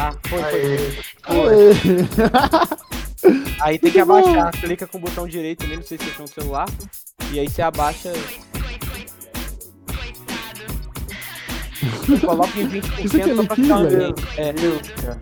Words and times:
Ah, 0.00 0.14
foi, 0.28 0.42
foi. 0.42 0.48
Aê. 1.24 1.70
Aí 3.60 3.78
tem 3.78 3.92
que 3.92 4.00
abaixar. 4.00 4.50
Clica 4.52 4.86
com 4.86 4.96
o 4.96 5.00
botão 5.02 5.28
direito 5.28 5.62
ali, 5.64 5.76
não 5.76 5.82
sei 5.82 5.98
se 5.98 6.04
você 6.04 6.10
tem 6.12 6.24
um 6.24 6.26
celular. 6.26 6.66
E 7.32 7.38
aí 7.38 7.48
você 7.48 7.60
abaixa. 7.60 8.10
Coloca 12.24 12.58
em 12.58 12.68
20% 12.68 13.04
Isso 13.04 13.16
aqui 13.16 13.30
é 13.30 13.34
só 13.36 13.42
pra 13.44 13.56
ficar 13.56 13.76
um 13.76 13.88
velho? 13.88 14.04
ambiente. 14.06 14.26
É. 14.38 14.52
Cara. 15.02 15.20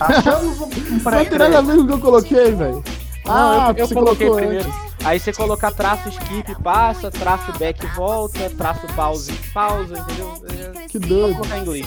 Achamos 0.00 0.60
um 0.60 0.66
Não 0.90 1.00
pré 1.00 1.24
tem 1.24 1.38
nada 1.38 1.58
a 1.58 1.62
ver 1.62 1.76
com 1.76 1.82
o 1.82 1.86
que 1.86 1.92
eu 1.92 2.00
coloquei, 2.00 2.52
velho. 2.52 2.84
Ah, 3.26 3.72
eu, 3.76 3.76
eu 3.82 3.86
você 3.86 3.94
coloquei 3.94 4.26
colocou 4.26 4.46
primeiro. 4.48 4.68
antes. 4.68 4.90
Aí 5.04 5.18
você 5.20 5.32
colocar 5.32 5.70
traço 5.72 6.08
skip 6.10 6.54
passa, 6.62 7.10
traço 7.10 7.52
back 7.58 7.86
volta, 7.94 8.50
traço 8.50 8.86
pause 8.94 9.32
pausa, 9.52 9.98
entendeu? 9.98 10.42
É, 10.76 10.86
Que 10.88 10.98
Vou 10.98 11.08
doido. 11.08 11.36
colocar 11.36 11.58
em 11.58 11.60
inglês. 11.62 11.86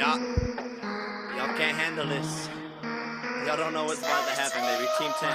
Y'all, 0.00 0.16
y'all 1.36 1.52
can't 1.60 1.76
handle 1.76 2.06
this. 2.06 2.48
Y'all 3.44 3.58
don't 3.58 3.74
know 3.74 3.84
what's 3.84 4.00
about 4.00 4.26
to 4.26 4.32
happen, 4.32 4.62
baby. 4.64 4.88
Team 4.96 5.12
10, 5.20 5.28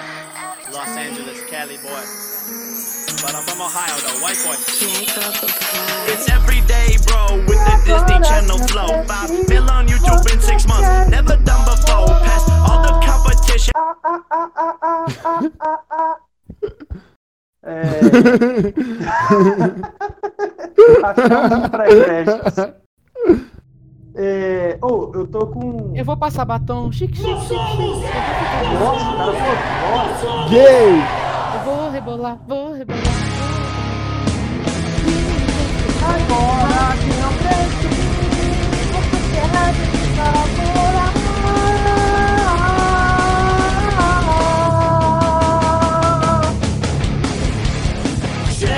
Los 0.74 0.90
Angeles, 0.98 1.46
Cali 1.46 1.78
boy. 1.86 2.02
But 3.22 3.36
I'm 3.38 3.44
from 3.46 3.62
Ohio, 3.62 3.94
though, 4.02 4.18
white 4.26 4.42
boy. 4.42 4.58
It's 6.10 6.28
every 6.32 6.62
day, 6.66 6.98
bro, 7.06 7.46
with 7.46 7.62
the 7.62 7.78
Disney 7.86 8.18
Channel 8.26 8.58
flow. 8.66 9.04
Five 9.04 9.30
mil 9.48 9.70
on 9.70 9.86
YouTube 9.88 10.34
in 10.34 10.42
six 10.42 10.66
months, 10.66 11.12
never 11.12 11.38
done 11.46 11.64
before. 11.66 12.08
Past 12.26 12.50
all 12.66 12.82
the 12.82 12.98
competition. 13.06 13.72
É... 24.18 24.78
Oh, 24.82 25.12
eu 25.14 25.28
tô 25.28 25.46
com. 25.48 25.92
Eu 25.94 26.06
vou 26.06 26.16
passar 26.16 26.46
batom, 26.46 26.90
chique, 26.90 27.18
chique, 27.18 27.42
chique, 27.42 27.48
chique. 27.48 28.06
Nossa, 28.80 29.18
cara, 29.18 29.34
nossa. 29.92 30.50
Gay! 30.50 31.04
Eu 31.54 31.60
vou 31.66 31.90
rebolar, 31.92 32.40
vou 32.48 32.74
rebolar. 32.74 33.04
Agora 36.02 36.96
que 36.98 37.08
não 37.22 37.34
de. 37.40 37.96
Eu, 48.66 48.72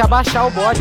que 0.00 0.04
abaixar 0.04 0.46
o 0.46 0.50
bot. 0.50 0.78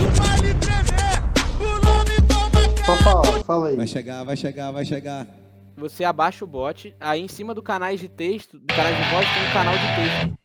Só 2.86 2.96
fala, 2.98 3.44
fala 3.44 3.68
aí. 3.68 3.76
Vai 3.76 3.88
chegar, 3.88 4.24
vai 4.24 4.38
chegar, 4.38 4.72
vai 4.72 4.86
chegar. 4.86 5.28
Você 5.76 6.06
abaixa 6.06 6.46
o 6.46 6.48
bot, 6.48 6.96
aí 7.00 7.22
em 7.22 7.28
cima 7.28 7.54
do 7.54 7.62
canais 7.62 8.00
de 8.00 8.08
texto, 8.08 8.58
do 8.58 8.74
canal 8.74 8.94
de 8.94 9.02
voz 9.10 9.28
tem 9.34 9.48
um 9.48 9.52
canal 9.52 9.74
de 9.78 9.88
texto. 9.96 10.40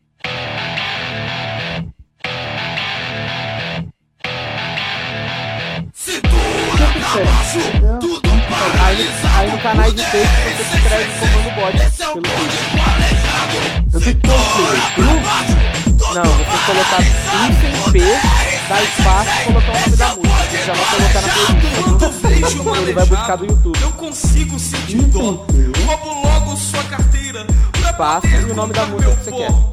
Aí, 8.84 9.08
aí 9.38 9.50
no 9.50 9.58
canal 9.60 9.90
de 9.90 10.02
texto 10.02 10.34
você 10.56 10.76
escreve 10.76 11.04
o 11.04 11.20
comando 11.20 11.50
bot 11.54 11.72
pelo 12.12 12.22
texto. 12.22 12.64
Eu 13.92 14.00
tenho 14.00 14.16
que 14.16 14.26
pôr 14.26 14.34
o 14.34 14.42
quê? 14.96 15.74
Não, 16.14 16.22
você 16.22 16.56
colocar 16.66 17.00
hífen 17.02 17.74
P, 17.90 17.98
dá 18.68 18.82
espaço 18.82 19.30
e 19.30 19.44
colocar 19.44 19.70
o 19.70 19.80
nome 19.80 19.96
da 19.96 20.08
música. 20.08 20.34
Você 20.50 20.64
já 20.64 20.74
vai 20.74 20.86
colocar 20.90 21.20
na 21.20 21.28
playlist. 22.20 22.82
Ele 22.82 22.92
vai 22.92 23.06
buscar 23.06 23.36
do 23.36 23.46
YouTube. 23.46 23.78
Eu 23.82 23.92
consigo 23.92 24.58
sentir 24.58 25.02
dor. 25.02 25.46
Roubo 25.86 26.28
logo 26.28 26.56
sua 26.56 26.82
carteira. 26.84 27.46
pra 27.72 27.90
Espaço 27.90 28.26
e 28.26 28.50
o 28.50 28.54
nome 28.54 28.72
da 28.72 28.86
música 28.86 29.14
que 29.16 29.24
você 29.24 29.30
pão. 29.30 29.72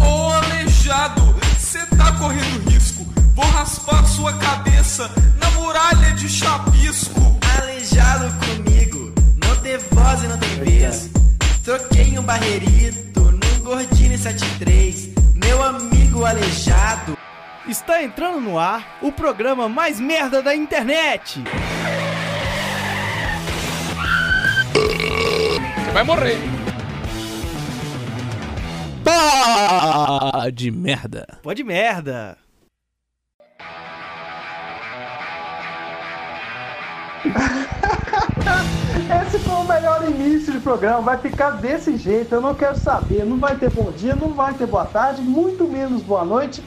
Ô 0.00 0.32
aleijado, 0.32 1.34
cê 1.58 1.78
tá 1.96 2.12
correndo 2.12 2.70
risco. 2.70 3.06
Vou 3.34 3.46
raspar 3.46 4.04
sua 4.06 4.32
cabeça 4.34 5.10
na 5.40 5.50
muralha 5.52 6.12
de 6.14 6.28
chapisco. 6.28 7.38
Aleijado 7.58 8.32
comigo, 8.38 9.12
não 9.44 9.56
tem 9.56 9.78
voz 9.90 10.22
e 10.24 10.26
não 10.26 10.38
tem 10.38 10.64
vez. 10.64 11.10
Troquei 11.64 12.18
um 12.18 12.22
barreirito 12.22 13.20
num 13.20 13.64
Gordini 13.64 14.18
73. 14.18 15.10
Meu 15.34 15.62
amigo 15.62 16.24
aleijado. 16.24 17.21
Está 17.72 18.02
entrando 18.02 18.38
no 18.38 18.58
ar 18.58 18.98
o 19.00 19.10
programa 19.10 19.66
mais 19.66 19.98
merda 19.98 20.42
da 20.42 20.54
internet. 20.54 21.42
Pá 29.02 30.50
de 30.50 30.70
merda. 30.70 31.26
Pode 31.42 31.64
merda. 31.64 32.36
Esse 39.26 39.38
foi 39.38 39.54
o 39.54 39.64
melhor 39.64 40.06
início 40.10 40.52
de 40.52 40.60
programa, 40.60 41.00
vai 41.00 41.16
ficar 41.16 41.52
desse 41.52 41.96
jeito, 41.96 42.34
eu 42.34 42.42
não 42.42 42.54
quero 42.54 42.76
saber, 42.76 43.24
não 43.24 43.38
vai 43.38 43.56
ter 43.56 43.70
bom 43.70 43.90
dia, 43.92 44.14
não 44.14 44.34
vai 44.34 44.52
ter 44.52 44.66
boa 44.66 44.84
tarde, 44.84 45.22
muito 45.22 45.66
menos 45.66 46.02
boa 46.02 46.22
noite. 46.22 46.62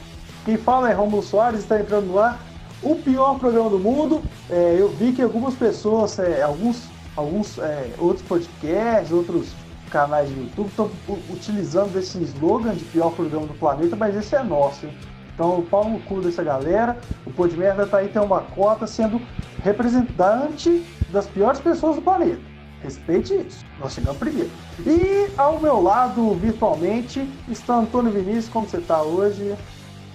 Quem 0.46 0.56
fala 0.56 0.88
é 0.88 0.94
Romulo 0.94 1.24
Soares, 1.24 1.58
está 1.58 1.80
entrando 1.80 2.20
ar, 2.20 2.40
o 2.80 2.94
pior 2.94 3.36
programa 3.36 3.68
do 3.68 3.80
mundo. 3.80 4.22
É, 4.48 4.76
eu 4.78 4.88
vi 4.90 5.10
que 5.10 5.20
algumas 5.20 5.54
pessoas, 5.54 6.16
é, 6.20 6.40
alguns, 6.40 6.84
alguns 7.16 7.58
é, 7.58 7.90
outros 7.98 8.22
podcasts, 8.22 9.10
outros 9.10 9.48
canais 9.90 10.28
de 10.28 10.38
YouTube 10.38 10.68
estão 10.68 10.88
utilizando 11.28 11.98
esse 11.98 12.22
slogan 12.22 12.76
de 12.76 12.84
pior 12.84 13.10
programa 13.10 13.48
do 13.48 13.54
planeta, 13.54 13.96
mas 13.96 14.14
esse 14.14 14.36
é 14.36 14.42
nosso, 14.44 14.86
hein? 14.86 14.96
Então, 15.34 15.58
o 15.58 15.62
pau 15.64 15.88
no 15.88 15.98
cu 15.98 16.20
dessa 16.20 16.44
galera, 16.44 16.96
o 17.26 17.32
Pô 17.32 17.48
de 17.48 17.56
Merda 17.56 17.84
tá 17.84 17.98
aí, 17.98 18.08
tem 18.08 18.22
uma 18.22 18.42
cota 18.42 18.86
sendo 18.86 19.20
representante 19.64 20.86
das 21.10 21.26
piores 21.26 21.58
pessoas 21.58 21.96
do 21.96 22.02
planeta. 22.02 22.40
Respeite 22.82 23.34
isso. 23.34 23.64
Nós 23.80 23.92
chegamos 23.94 24.18
primeiro. 24.18 24.50
E 24.86 25.28
ao 25.36 25.58
meu 25.58 25.82
lado, 25.82 26.34
virtualmente, 26.34 27.28
está 27.48 27.74
Antônio 27.74 28.12
Vinícius. 28.12 28.48
Como 28.48 28.68
você 28.68 28.78
tá 28.78 29.02
hoje? 29.02 29.56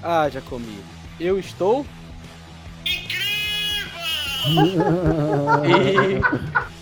Ah, 0.04 0.30
já 0.30 0.42
comi. 0.42 0.80
Eu 1.20 1.40
estou. 1.40 1.86
E 4.48 6.22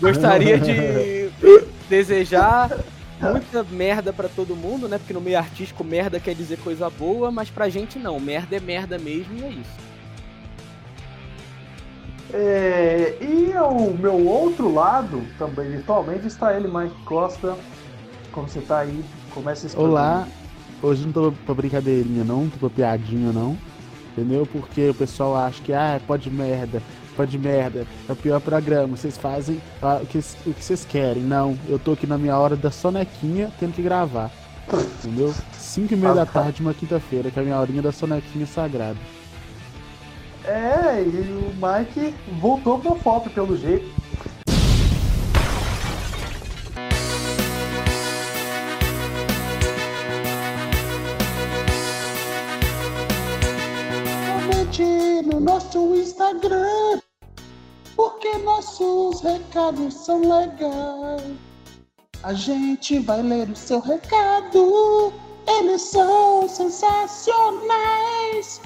gostaria 0.00 0.58
de 0.58 1.30
desejar 1.88 2.70
muita 3.20 3.62
merda 3.64 4.12
pra 4.12 4.28
todo 4.28 4.56
mundo, 4.56 4.88
né? 4.88 4.96
Porque 4.96 5.12
no 5.12 5.20
meio 5.20 5.38
artístico 5.38 5.84
merda 5.84 6.18
quer 6.18 6.34
dizer 6.34 6.58
coisa 6.58 6.88
boa, 6.88 7.30
mas 7.30 7.50
pra 7.50 7.68
gente 7.68 7.98
não. 7.98 8.18
Merda 8.18 8.56
é 8.56 8.60
merda 8.60 8.98
mesmo 8.98 9.36
e 9.36 9.44
é 9.44 9.48
isso. 9.50 9.90
É, 12.32 13.18
e 13.20 13.52
ao 13.52 13.90
meu 13.90 14.26
outro 14.26 14.72
lado, 14.72 15.22
também 15.36 15.68
virtualmente, 15.68 16.26
está 16.26 16.56
ele, 16.56 16.68
Mike 16.68 16.94
Costa. 17.04 17.56
Como 18.32 18.48
você 18.48 18.60
tá 18.60 18.78
aí? 18.78 19.04
Começa 19.34 19.66
esse 19.66 19.76
Olá. 19.76 20.26
Hoje 20.82 21.04
não 21.04 21.12
tô 21.12 21.32
pra 21.44 21.54
brincadeirinha, 21.54 22.24
não, 22.24 22.48
tô 22.48 22.56
pra 22.58 22.70
piadinha, 22.70 23.32
não. 23.32 23.56
Entendeu? 24.12 24.46
Porque 24.46 24.88
o 24.88 24.94
pessoal 24.94 25.36
acha 25.36 25.62
que, 25.62 25.72
ah, 25.72 26.00
pode 26.06 26.30
merda. 26.30 26.82
pô 27.16 27.24
de 27.24 27.38
merda. 27.38 27.86
É 28.08 28.12
o 28.12 28.16
pior 28.16 28.40
programa. 28.40 28.96
Vocês 28.96 29.16
fazem 29.16 29.60
ah, 29.82 30.00
o 30.02 30.06
que 30.06 30.18
o 30.18 30.54
que 30.54 30.64
vocês 30.64 30.84
querem. 30.84 31.22
Não, 31.22 31.56
eu 31.68 31.78
tô 31.78 31.92
aqui 31.92 32.06
na 32.06 32.18
minha 32.18 32.36
hora 32.36 32.56
da 32.56 32.70
sonequinha 32.70 33.52
tendo 33.60 33.74
que 33.74 33.82
gravar. 33.82 34.30
Entendeu? 35.04 35.34
5 35.52 35.92
e 35.92 35.96
meia 35.96 36.14
da 36.14 36.26
tarde, 36.26 36.62
uma 36.62 36.74
quinta-feira, 36.74 37.30
que 37.30 37.38
é 37.38 37.42
a 37.42 37.44
minha 37.44 37.58
horinha 37.58 37.82
da 37.82 37.92
sonequinha 37.92 38.46
sagrada. 38.46 38.98
É, 40.44 41.02
e 41.02 41.32
o 41.32 41.52
Mike 41.54 42.14
voltou 42.40 42.78
pra 42.78 42.94
foto 42.96 43.28
pelo 43.30 43.56
jeito. 43.56 43.99
No 55.40 55.46
nosso 55.46 55.96
Instagram, 55.96 57.00
porque 57.96 58.36
nossos 58.38 59.20
recados 59.22 59.94
são 59.94 60.20
legais. 60.20 61.22
A 62.22 62.34
gente 62.34 62.98
vai 62.98 63.22
ler 63.22 63.48
o 63.48 63.56
seu 63.56 63.80
recado, 63.80 65.10
eles 65.46 65.80
são 65.80 66.46
sensacionais. 66.46 68.60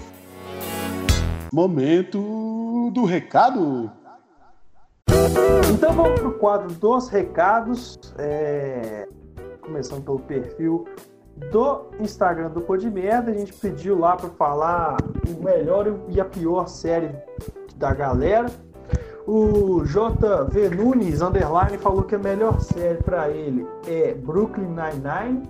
Momento 1.53 2.91
do 2.93 3.05
recado. 3.05 3.93
Então 5.73 5.93
vamos 5.93 6.19
pro 6.19 6.37
quadro 6.39 6.75
dos 6.75 7.09
recados. 7.09 7.97
É, 8.19 9.07
Começando 9.61 10.03
pelo 10.03 10.19
perfil 10.19 10.85
do 11.51 11.87
Instagram 12.01 12.51
do 12.51 12.61
Pô 12.61 12.77
de 12.77 12.91
Merda. 12.91 13.31
A 13.31 13.35
gente 13.35 13.53
pediu 13.53 13.99
lá 13.99 14.17
para 14.17 14.31
falar 14.31 14.97
o 15.27 15.43
melhor 15.43 15.87
e 16.09 16.21
a 16.21 16.25
pior 16.25 16.69
série 16.69 17.11
da 17.77 17.93
galera. 17.93 18.47
O 19.27 19.83
JV 19.85 20.69
Nunes 20.71 21.23
Underline 21.23 21.79
falou 21.79 22.03
que 22.03 22.15
a 22.15 22.19
melhor 22.19 22.61
série 22.61 23.03
para 23.03 23.31
ele 23.31 23.67
é 23.87 24.15
Brooklyn 24.15 24.69
Nine-Nine. 24.69 25.43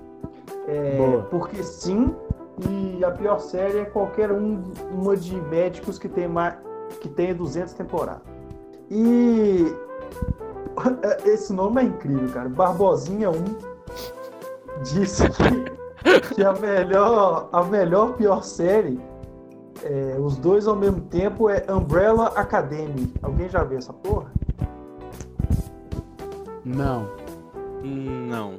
É, 0.68 1.22
porque 1.30 1.62
sim. 1.62 2.14
E 2.70 3.04
a 3.04 3.10
pior 3.10 3.40
série 3.40 3.80
é 3.80 3.84
qualquer 3.84 4.30
um, 4.30 4.62
uma 4.92 5.16
de 5.16 5.34
médicos 5.34 5.98
que 5.98 6.08
tem 6.08 6.28
mais, 6.28 6.54
que 7.00 7.08
tenha 7.08 7.34
200 7.34 7.74
temporadas. 7.74 8.22
E 8.88 9.74
esse 11.26 11.52
nome 11.52 11.82
é 11.82 11.84
incrível, 11.84 12.28
cara. 12.32 12.48
Barbosinha 12.48 13.28
1 13.28 13.73
disse 14.82 15.24
que, 15.30 16.34
que 16.34 16.42
a 16.44 16.52
melhor, 16.52 17.48
a 17.52 17.62
melhor 17.64 18.14
pior 18.14 18.42
série, 18.42 19.00
é, 19.82 20.16
os 20.18 20.36
dois 20.36 20.66
ao 20.66 20.76
mesmo 20.76 21.00
tempo, 21.02 21.48
é 21.50 21.64
Umbrella 21.70 22.26
Academy. 22.36 23.12
Alguém 23.22 23.48
já 23.48 23.62
viu 23.64 23.78
essa 23.78 23.92
porra? 23.92 24.30
Não. 26.64 27.08
Não. 27.82 28.58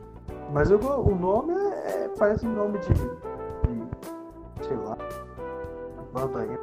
Mas 0.53 0.69
eu, 0.69 0.77
o 0.79 1.15
nome 1.15 1.53
é, 1.53 2.03
é- 2.05 2.09
parece 2.17 2.45
um 2.45 2.53
nome 2.53 2.77
de, 2.79 2.93
de- 2.93 4.67
sei 4.67 4.77
lá. 4.77 4.97
Bota 6.13 6.39
aí. 6.39 6.59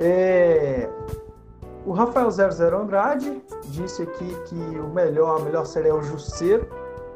É, 0.00 0.88
o 1.86 1.92
Rafael 1.92 2.30
00 2.30 2.76
Andrade 2.78 3.42
disse 3.66 4.02
aqui 4.02 4.34
que 4.46 4.54
o 4.80 4.88
melhor, 4.88 5.40
a 5.40 5.44
melhor 5.44 5.64
série 5.64 5.88
é 5.88 5.94
o 5.94 6.02
Jusceiro, 6.02 6.66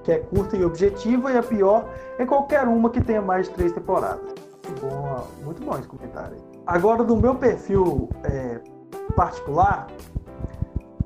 que 0.06 0.12
é 0.12 0.18
curta 0.20 0.56
e 0.56 0.64
objetiva, 0.64 1.32
e 1.32 1.36
a 1.36 1.42
pior 1.42 1.84
é 2.16 2.24
qualquer 2.24 2.62
uma 2.68 2.88
que 2.88 3.00
tenha 3.00 3.20
mais 3.20 3.48
de 3.48 3.54
três 3.54 3.72
temporadas. 3.72 4.20
Muito 4.64 4.80
bom, 4.80 5.26
muito 5.42 5.64
bom 5.64 5.76
esse 5.76 5.88
comentário. 5.88 6.36
aí. 6.36 6.60
Agora, 6.64 7.02
do 7.02 7.16
meu 7.16 7.34
perfil 7.34 8.08
é, 8.22 8.60
particular, 9.16 9.88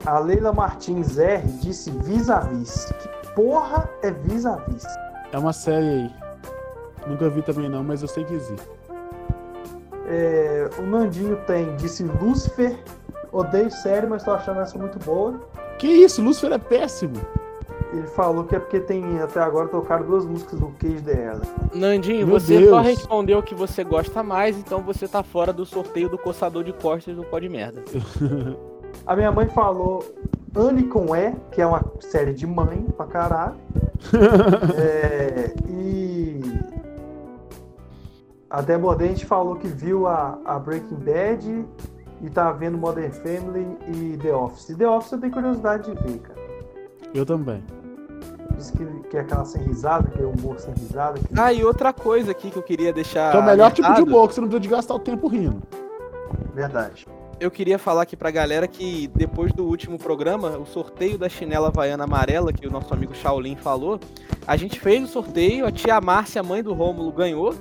a 0.05 0.19
Leila 0.19 0.52
Martins 0.52 1.17
R 1.17 1.43
disse 1.62 1.91
vis-a-vis. 1.91 2.93
Que 2.93 3.35
porra 3.35 3.88
é 4.02 4.11
vis-a-vis? 4.11 4.85
É 5.32 5.38
uma 5.38 5.55
série 5.55 5.87
aí. 5.87 6.14
Nunca 7.06 7.31
vi 7.31 7.41
também 7.41 7.70
não, 7.70 7.82
mas 7.82 8.03
eu 8.03 8.08
sei 8.08 8.23
que 8.25 8.35
existe. 8.35 8.69
É, 10.08 10.69
o 10.79 10.82
Nandinho 10.82 11.37
tem, 11.46 11.75
disse 11.76 12.03
Lúcifer. 12.05 12.79
Odeio 13.32 13.70
série, 13.70 14.06
mas 14.06 14.23
tô 14.25 14.32
achando 14.32 14.61
essa 14.61 14.76
muito 14.76 14.99
boa. 14.99 15.41
Que 15.79 15.87
isso, 15.87 16.20
Lúcifer 16.20 16.53
é 16.53 16.58
péssimo. 16.58 17.14
Ele 17.92 18.06
falou 18.06 18.44
que 18.44 18.54
é 18.54 18.58
porque 18.60 18.78
tem 18.81 19.20
até 19.20 19.40
agora 19.40 19.69
tocaram 19.69 20.06
duas 20.06 20.25
músicas 20.25 20.60
do 20.60 20.69
Cage 20.78 21.02
the 21.02 21.25
Ella. 21.25 21.42
Nandinho, 21.75 22.26
Meu 22.26 22.38
você 22.38 22.58
Deus. 22.58 22.70
só 22.70 22.81
respondeu 22.81 23.38
o 23.38 23.42
que 23.42 23.54
você 23.54 23.82
gosta 23.82 24.22
mais, 24.22 24.56
então 24.56 24.81
você 24.81 25.08
tá 25.08 25.22
fora 25.22 25.52
do 25.52 25.66
sorteio 25.66 26.08
do 26.08 26.16
coçador 26.16 26.62
de 26.62 26.72
costas 26.72 27.16
do 27.16 27.25
Pó 27.25 27.38
de 27.38 27.48
Merda. 27.48 27.82
A 29.06 29.16
minha 29.16 29.32
mãe 29.32 29.48
falou 29.48 30.04
Anne 30.54 30.84
com 30.84 31.14
E, 31.16 31.32
que 31.52 31.60
é 31.60 31.66
uma 31.66 31.84
série 32.00 32.32
de 32.32 32.46
mãe 32.46 32.87
pra 32.96 33.06
caralho. 33.06 33.56
É, 34.76 35.54
e 35.69 36.40
a 38.48 38.60
Débora 38.62 38.98
Dente 38.98 39.25
falou 39.26 39.56
que 39.56 39.69
viu 39.69 40.06
a, 40.06 40.38
a 40.44 40.58
Breaking 40.58 40.96
Bad 40.96 41.66
e 42.22 42.31
tá 42.31 42.50
vendo 42.50 42.78
Modern 42.78 43.12
Family 43.12 43.76
e 43.86 44.16
The 44.16 44.34
Office. 44.34 44.75
The 44.76 44.88
Office 44.88 45.12
eu 45.12 45.20
tenho 45.20 45.32
curiosidade 45.32 45.94
de 45.94 46.02
ver, 46.02 46.19
cara. 46.19 46.40
Eu 47.14 47.25
também. 47.25 47.62
Diz 48.60 48.70
que, 48.70 48.84
que 49.08 49.16
é 49.16 49.20
aquela 49.20 49.44
sem 49.46 49.62
risada, 49.62 50.10
que 50.10 50.22
é 50.22 50.26
humor 50.26 50.60
sem 50.60 50.74
risada. 50.74 51.18
Que... 51.18 51.26
Ah, 51.38 51.50
e 51.50 51.64
outra 51.64 51.92
coisa 51.94 52.30
aqui 52.32 52.50
que 52.50 52.58
eu 52.58 52.62
queria 52.62 52.92
deixar. 52.92 53.30
Que 53.30 53.38
é 53.38 53.40
o 53.40 53.44
melhor 53.44 53.72
tipo 53.72 53.92
de 53.94 54.02
humor, 54.02 54.28
que 54.28 54.34
você 54.34 54.40
não 54.42 54.48
precisa 54.48 54.60
de 54.60 54.68
gastar 54.68 54.94
o 54.94 54.98
tempo 54.98 55.26
rindo. 55.28 55.62
Verdade. 56.54 57.06
Eu 57.38 57.50
queria 57.50 57.78
falar 57.78 58.02
aqui 58.02 58.16
pra 58.16 58.30
galera 58.30 58.68
que 58.68 59.08
depois 59.16 59.50
do 59.52 59.64
último 59.64 59.96
programa, 59.96 60.58
o 60.58 60.66
sorteio 60.66 61.16
da 61.16 61.26
chinela 61.26 61.68
havaiana 61.68 62.04
amarela, 62.04 62.52
que 62.52 62.66
o 62.66 62.70
nosso 62.70 62.92
amigo 62.92 63.14
Shaolin 63.14 63.56
falou, 63.56 63.98
a 64.46 64.56
gente 64.58 64.78
fez 64.78 65.04
o 65.04 65.06
sorteio, 65.06 65.64
a 65.66 65.72
tia 65.72 65.98
Márcia, 66.02 66.42
mãe 66.42 66.62
do 66.62 66.74
Rômulo, 66.74 67.10
ganhou. 67.10 67.54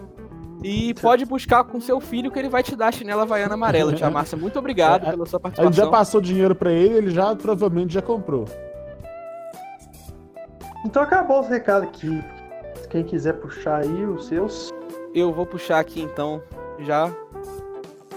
E 0.62 0.94
pode 0.96 1.24
buscar 1.24 1.64
com 1.64 1.80
seu 1.80 2.02
filho 2.02 2.30
que 2.30 2.38
ele 2.38 2.50
vai 2.50 2.62
te 2.62 2.76
dar 2.76 2.88
a 2.88 2.92
chinela 2.92 3.22
havaiana 3.22 3.54
amarela. 3.54 3.94
Tia 3.94 4.10
Márcia, 4.10 4.38
muito 4.38 4.60
obrigado 4.60 5.08
A- 5.08 5.12
pela 5.16 5.26
sua 5.26 5.40
A 5.42 5.48
gente 5.48 5.56
já 5.56 5.62
participação. 5.64 5.92
passou 5.92 6.20
dinheiro 6.20 6.54
pra 6.54 6.74
ele, 6.74 6.96
ele 6.96 7.12
já 7.12 7.34
provavelmente 7.34 7.94
já 7.94 8.02
comprou. 8.02 8.44
Então 10.86 11.04
acabou 11.04 11.42
os 11.42 11.48
recados 11.48 11.88
aqui. 11.90 12.24
Quem 12.90 13.04
quiser 13.04 13.34
puxar 13.34 13.82
aí 13.82 14.06
os 14.06 14.28
seus. 14.28 14.70
Eu 15.14 15.34
vou 15.34 15.46
puxar 15.46 15.80
aqui 15.80 16.02
então, 16.02 16.42
já. 16.80 17.12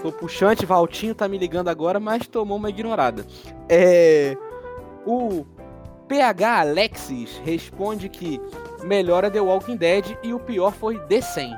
Tô 0.01 0.11
puxante, 0.11 0.65
Valtinho 0.65 1.15
tá 1.15 1.27
me 1.27 1.37
ligando 1.37 1.69
agora, 1.69 1.99
mas 1.99 2.27
tomou 2.27 2.57
uma 2.57 2.69
ignorada. 2.69 3.25
É. 3.69 4.35
O 5.05 5.45
PH 6.07 6.59
Alexis 6.61 7.41
responde 7.43 8.09
que 8.09 8.39
melhor 8.83 9.23
é 9.23 9.29
The 9.29 9.41
Walking 9.41 9.77
Dead 9.77 10.17
e 10.23 10.33
o 10.33 10.39
pior 10.39 10.71
foi 10.71 10.97
The 10.99 11.21
100. 11.21 11.53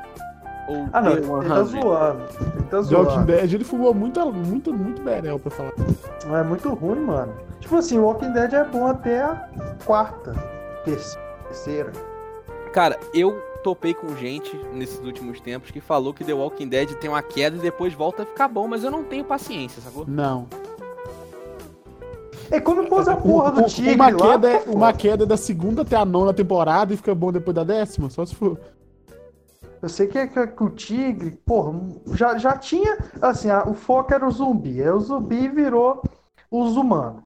Ou 0.68 0.88
Ah, 0.94 1.02
não, 1.02 1.12
The 1.12 1.18
ele 1.18 1.48
tá 1.50 1.66
100. 1.66 1.82
zoando. 1.82 2.24
Ele 2.42 2.64
tá 2.64 2.70
The 2.70 2.76
Walking 2.78 2.90
zoando. 3.12 3.26
Dead, 3.26 3.54
ele 3.54 3.64
fumou 3.64 3.94
muito, 3.94 4.32
muito, 4.32 4.74
muito 4.74 5.02
berel 5.02 5.40
pra 5.40 5.52
falar. 5.52 5.74
É 6.40 6.44
muito 6.44 6.74
ruim, 6.74 7.00
mano. 7.02 7.34
Tipo 7.60 7.78
assim, 7.78 7.98
o 8.00 8.04
Walking 8.06 8.32
Dead 8.32 8.54
é 8.54 8.64
bom 8.64 8.88
até 8.88 9.22
a 9.22 9.48
quarta, 9.86 10.34
terceira. 10.86 11.92
Cara, 12.72 13.00
eu 13.14 13.42
topei 13.64 13.94
com 13.94 14.16
gente 14.16 14.56
nesses 14.74 15.00
últimos 15.00 15.40
tempos 15.42 15.72
que 15.72 15.82
falou 15.82 16.14
que 16.14 16.24
The 16.24 16.34
Walking 16.34 16.68
Dead 16.68 16.94
tem 16.96 17.10
uma 17.10 17.22
queda 17.24 17.58
e 17.58 17.60
depois 17.60 17.94
volta 17.94 18.24
a 18.24 18.26
ficar 18.26 18.48
bom, 18.48 18.68
mas 18.68 18.84
eu 18.84 18.92
não 18.92 19.04
tenho 19.04 19.24
paciência, 19.26 19.82
sacou? 19.82 20.06
Não. 20.08 20.48
É 22.52 22.60
quando 22.60 22.88
pôs 22.88 23.08
a 23.08 23.16
porra 23.16 23.52
do 23.52 23.64
tigre 23.66 23.96
uma, 23.96 24.10
lá. 24.10 24.18
queda 24.34 24.50
é, 24.52 24.60
pô. 24.60 24.72
uma 24.74 24.94
queda 24.94 25.24
é 25.24 25.28
da 25.28 25.38
segunda 25.38 25.82
até 25.82 25.96
a 25.96 26.06
nona 26.06 26.32
temporada 26.34 26.94
e 26.94 26.98
fica 26.98 27.16
bom 27.16 27.32
depois 27.32 27.56
da 27.56 27.64
décima, 27.64 28.10
só 28.10 28.24
se 28.26 28.36
for. 28.36 28.60
Eu 29.82 29.90
sei 29.90 30.08
que, 30.08 30.28
que, 30.28 30.48
que 30.48 30.64
o 30.64 30.70
tigre, 30.70 31.32
porra, 31.46 31.74
já, 32.14 32.38
já 32.38 32.58
tinha. 32.58 32.98
Assim, 33.22 33.50
a- 33.50 33.64
o 33.68 33.74
foco 33.74 34.14
era 34.14 34.28
o 34.28 34.32
zumbi. 34.32 34.82
Aí 34.82 34.90
o 34.90 35.00
zumbi 35.00 35.48
virou 35.48 36.02
os 36.52 36.76
humanos. 36.78 37.22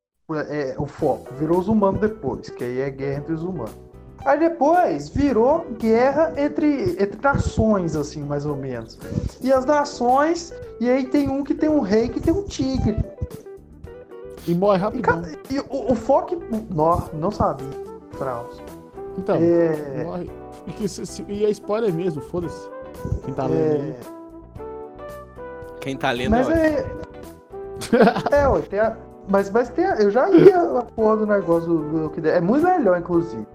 É, 0.49 0.75
o 0.77 0.85
foco. 0.85 1.33
Virou 1.35 1.59
os 1.59 1.67
humanos 1.67 1.99
depois, 2.01 2.49
que 2.49 2.63
aí 2.63 2.79
é 2.81 2.89
guerra 2.89 3.17
entre 3.19 3.33
os 3.33 3.43
humanos. 3.43 3.77
Aí 4.25 4.37
depois 4.37 5.09
virou 5.09 5.65
guerra 5.79 6.33
entre, 6.37 6.91
entre 7.01 7.17
nações, 7.23 7.95
assim, 7.95 8.21
mais 8.23 8.45
ou 8.45 8.55
menos. 8.55 8.99
E 9.41 9.51
as 9.51 9.65
nações. 9.65 10.53
E 10.79 10.89
aí 10.89 11.05
tem 11.07 11.29
um 11.29 11.43
que 11.43 11.53
tem 11.55 11.69
um 11.69 11.79
rei 11.79 12.09
que 12.09 12.19
tem 12.19 12.33
um 12.33 12.43
tigre. 12.43 12.97
E 14.47 14.53
morre 14.53 14.77
E, 14.77 14.81
rapidão. 14.81 15.21
cada- 15.21 15.29
e 15.49 15.59
o, 15.59 15.91
o 15.91 15.95
foco. 15.95 16.37
Não, 16.69 17.09
não 17.13 17.31
sabia, 17.31 17.67
Fraus. 18.11 18.61
Então, 19.17 19.35
É. 19.37 20.03
morre. 20.03 20.29
E, 20.67 20.71
que 20.73 20.87
se- 20.87 21.05
se- 21.05 21.25
e 21.27 21.45
é 21.45 21.49
spoiler 21.51 21.93
mesmo, 21.93 22.21
foda-se. 22.21 22.69
Quem 23.23 23.33
tá 23.33 23.47
lendo 23.47 23.61
É, 23.61 23.71
aí. 23.75 23.95
Quem 25.79 25.95
tá 25.97 26.11
lendo 26.11 26.31
Mas 26.31 26.47
ó, 26.47 26.51
é. 26.51 26.85
É, 28.31 28.47
ué, 28.49 28.61
tem 28.63 28.79
a... 28.79 28.97
mas, 29.29 29.49
mas 29.49 29.69
tem 29.69 29.85
a... 29.85 29.95
eu 29.95 30.09
já 30.11 30.27
li 30.29 30.51
a 30.51 30.83
porra 30.95 31.17
do 31.17 31.25
negócio 31.25 31.67
do 31.69 32.03
Walking 32.03 32.21
Dead. 32.21 32.35
É 32.35 32.41
muito 32.41 32.63
melhor, 32.65 32.97
inclusive. 32.99 33.45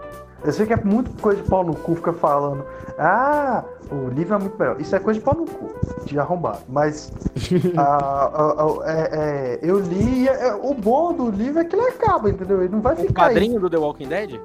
Eu 0.45 0.53
sei 0.53 0.67
que 0.67 0.75
é 0.75 0.77
muito 0.85 1.11
coisa 1.23 1.41
de 1.43 1.49
pau 1.49 1.65
no 1.65 1.75
cu 1.75 1.95
fica 1.95 2.13
falando. 2.13 2.65
Ah, 2.99 3.65
o 3.91 4.09
livro 4.11 4.35
é 4.35 4.39
muito 4.39 4.59
melhor. 4.59 4.79
Isso 4.81 4.95
é 4.95 4.99
coisa 4.99 5.19
de 5.19 5.25
pau 5.25 5.35
no 5.35 5.47
cu, 5.47 5.71
de 6.05 6.19
arrombado. 6.19 6.59
Mas 6.69 7.11
a- 7.77 7.83
a- 7.83 8.63
a- 8.63 8.91
é- 8.93 9.09
é, 9.13 9.59
eu 9.63 9.79
li. 9.81 10.29
é, 10.29 10.55
o 10.55 10.75
bom 10.75 11.13
do 11.15 11.31
livro 11.31 11.61
é 11.61 11.65
que 11.65 11.75
ele 11.75 11.87
acaba, 11.89 12.29
entendeu? 12.29 12.61
Ele 12.63 12.73
não 12.73 12.81
vai 12.83 12.93
O 12.95 12.97
ficar. 12.99 13.27
aí. 13.27 13.29
quadrinho 13.35 13.59
do 13.61 13.71
The 13.71 13.79
Walking 13.79 14.09
Dead? 14.09 14.39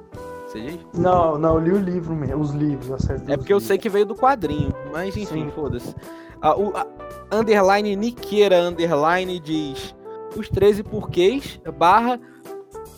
Você 0.46 0.60
diz? 0.62 0.80
Não, 0.94 1.38
não, 1.38 1.54
eu 1.56 1.60
li 1.60 1.72
o 1.72 1.78
livro 1.78 2.14
mesmo, 2.14 2.40
os 2.42 2.50
livros, 2.52 2.90
a 2.90 2.98
série 2.98 3.20
É 3.32 3.36
porque 3.36 3.52
eu 3.52 3.58
livros. 3.58 3.64
sei 3.64 3.78
que 3.78 3.88
veio 3.88 4.04
do 4.06 4.14
quadrinho, 4.16 4.72
mas 4.92 5.16
enfim, 5.16 5.48
foda-se. 5.54 5.94
Ah, 6.42 6.56
o 6.58 6.72
a- 6.76 6.86
underline 7.30 7.94
Niqueira 7.94 8.56
underline 8.62 9.38
diz 9.38 9.94
os 10.36 10.48
13 10.48 10.82
porquês 10.82 11.60
barra 11.78 12.18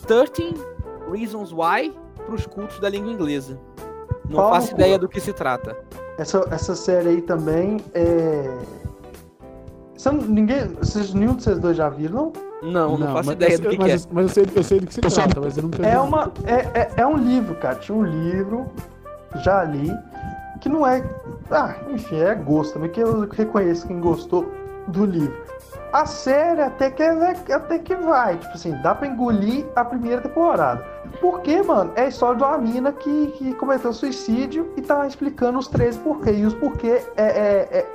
13 0.07 0.53
reasons 1.11 1.51
why 1.51 1.93
pros 2.25 2.45
cultos 2.45 2.79
da 2.79 2.89
língua 2.89 3.11
inglesa. 3.11 3.59
Não 4.29 4.37
Fala, 4.37 4.55
faço 4.55 4.73
ideia 4.73 4.97
do 4.97 5.07
que 5.07 5.19
se 5.19 5.33
trata. 5.33 5.77
Essa, 6.17 6.47
essa 6.51 6.75
série 6.75 7.09
aí 7.09 7.21
também 7.21 7.77
é. 7.93 8.57
Não- 10.05 10.13
ninguém. 10.13 10.67
Vocês, 10.75 11.13
nenhum 11.13 11.35
de 11.35 11.43
vocês 11.43 11.59
dois 11.59 11.77
já 11.77 11.89
viram, 11.89 12.31
não? 12.61 12.71
Não, 12.71 12.97
não, 12.97 13.13
faço 13.13 13.31
ideia 13.33 13.51
mas, 13.51 13.59
do 13.59 13.69
que, 13.69 13.77
mas, 13.77 13.85
que 13.85 13.91
é. 13.91 13.95
eu- 13.95 14.13
mas 14.13 14.23
eu, 14.25 14.29
sei, 14.29 14.53
eu 14.55 14.63
sei 14.63 14.79
do 14.79 14.87
que 14.87 14.93
se 14.93 15.01
trata, 15.01 15.41
mas 15.41 15.57
eu 15.57 15.63
nunca 15.63 15.77
vi. 15.81 15.87
É 15.87 15.99
uma. 15.99 16.31
É, 16.45 16.79
é, 16.81 16.91
é 16.97 17.07
um 17.07 17.17
livro, 17.17 17.55
cara. 17.55 17.75
Tinha 17.75 17.97
um 17.97 18.03
livro, 18.03 18.65
já 19.43 19.63
li, 19.63 19.91
que 20.61 20.69
não 20.69 20.85
é. 20.85 21.03
Ah, 21.51 21.75
enfim, 21.89 22.17
é 22.17 22.35
gosto 22.35 22.73
também, 22.73 22.89
que 22.89 23.01
eu 23.01 23.27
reconheço 23.29 23.87
quem 23.87 23.99
gostou 23.99 24.49
do 24.87 25.05
livro. 25.05 25.35
A 25.93 26.07
série 26.07 26.59
até 26.59 26.89
que, 26.89 27.03
é, 27.03 27.35
até 27.53 27.77
que 27.77 27.95
vai, 27.95 28.35
tipo 28.37 28.53
assim, 28.53 28.71
dá 28.81 28.95
pra 28.95 29.07
engolir 29.07 29.63
a 29.75 29.85
primeira 29.85 30.21
temporada. 30.21 30.83
Porque, 31.21 31.61
mano, 31.61 31.91
é 31.95 32.01
a 32.05 32.07
história 32.07 32.35
de 32.35 32.43
uma 32.43 32.57
mina 32.57 32.91
que, 32.91 33.27
que 33.37 33.53
cometeu 33.53 33.93
suicídio 33.93 34.73
e 34.75 34.81
tá 34.81 35.05
explicando 35.05 35.59
os 35.59 35.67
13 35.67 35.99
porquês. 35.99 36.39
E 36.39 36.45
os 36.45 36.55
porquê 36.55 37.03
é, 37.15 37.23
é, 37.23 37.77
é, 37.77 37.85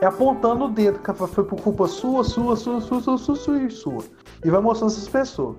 é 0.00 0.06
apontando 0.06 0.66
o 0.66 0.68
dedo, 0.68 1.00
que 1.00 1.12
foi 1.12 1.42
por 1.42 1.60
culpa 1.60 1.88
sua, 1.88 2.22
sua, 2.22 2.54
sua, 2.54 2.80
sua, 2.80 3.00
sua, 3.00 3.18
sua, 3.18 3.34
sua 3.34 3.58
e 3.58 3.68
sua. 3.70 4.04
E 4.44 4.48
vai 4.50 4.60
mostrando 4.60 4.92
essas 4.92 5.08
pessoas. 5.08 5.56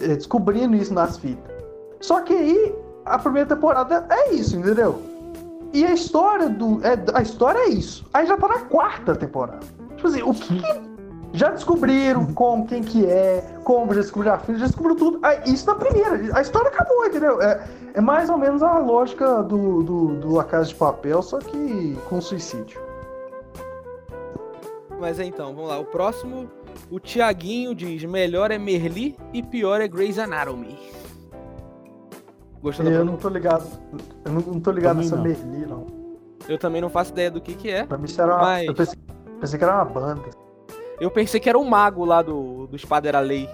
é, 0.00 0.14
Descobrindo 0.14 0.76
isso 0.76 0.94
nas 0.94 1.18
fitas. 1.18 1.52
Só 2.00 2.20
que 2.20 2.32
aí, 2.34 2.72
a 3.04 3.18
primeira 3.18 3.48
temporada 3.48 4.06
é 4.08 4.30
isso, 4.32 4.56
entendeu? 4.56 5.02
E 5.72 5.84
a 5.84 5.92
história 5.92 6.48
do. 6.48 6.78
É, 6.86 6.96
a 7.14 7.22
história 7.22 7.58
é 7.58 7.68
isso. 7.70 8.06
Aí 8.14 8.26
já 8.26 8.36
tá 8.36 8.46
na 8.46 8.60
quarta 8.60 9.16
temporada. 9.16 9.66
Tipo 9.96 10.06
assim, 10.06 10.22
o 10.22 10.32
que. 10.32 10.60
que- 10.60 10.91
Já 11.34 11.50
descobriram 11.50 12.26
como, 12.34 12.66
quem 12.66 12.82
que 12.82 13.06
é, 13.06 13.42
como 13.64 13.94
já 13.94 14.00
descobriram 14.02 14.34
a 14.34 14.38
filha, 14.38 14.58
já 14.58 14.66
descobriu 14.66 14.96
tudo. 14.96 15.18
Aí, 15.22 15.40
isso 15.46 15.66
na 15.66 15.74
primeira. 15.74 16.36
A 16.36 16.42
história 16.42 16.68
acabou, 16.68 17.06
entendeu? 17.06 17.40
É, 17.40 17.64
é 17.94 18.00
mais 18.00 18.28
ou 18.28 18.36
menos 18.36 18.62
a 18.62 18.78
lógica 18.78 19.42
do, 19.42 19.82
do, 19.82 20.06
do 20.16 20.40
A 20.40 20.44
Casa 20.44 20.68
de 20.68 20.74
Papel, 20.74 21.22
só 21.22 21.38
que 21.38 21.96
com 22.08 22.20
suicídio. 22.20 22.80
Mas 25.00 25.18
é 25.18 25.24
então, 25.24 25.54
vamos 25.54 25.68
lá. 25.70 25.78
O 25.78 25.84
próximo, 25.84 26.50
o 26.90 27.00
Tiaguinho 27.00 27.74
diz: 27.74 28.04
melhor 28.04 28.50
é 28.50 28.58
Merli 28.58 29.16
e 29.32 29.42
pior 29.42 29.80
é 29.80 29.88
Grey's 29.88 30.18
Anatomy. 30.18 30.78
Gostou 32.62 32.84
da 32.84 32.92
Eu 32.92 33.04
não 33.04 33.16
tô 33.16 33.28
ligado. 33.28 33.64
Eu 34.24 34.32
não, 34.32 34.40
não 34.42 34.60
tô 34.60 34.70
ligado 34.70 35.02
Também 35.02 35.10
nessa 35.10 35.16
não. 35.16 35.22
Merli, 35.24 35.66
não. 35.66 35.86
Eu 36.48 36.58
também 36.58 36.80
não 36.80 36.90
faço 36.90 37.10
ideia 37.12 37.30
do 37.30 37.40
que 37.40 37.54
que 37.54 37.70
é. 37.70 37.84
Pra 37.84 37.96
mim 37.98 38.04
isso 38.04 38.20
era 38.20 38.34
uma. 38.34 38.42
Mas- 38.42 38.66
Eu 38.68 38.74
pensei, 38.74 38.98
pensei 39.40 39.58
que 39.58 39.64
era 39.64 39.74
uma 39.76 39.84
banda. 39.86 40.41
Eu 41.02 41.10
pensei 41.10 41.40
que 41.40 41.48
era 41.48 41.58
um 41.58 41.64
mago 41.64 42.04
lá 42.04 42.22
do, 42.22 42.68
do 42.68 42.76
Espada 42.76 43.08
era 43.08 43.18
Lei. 43.18 43.48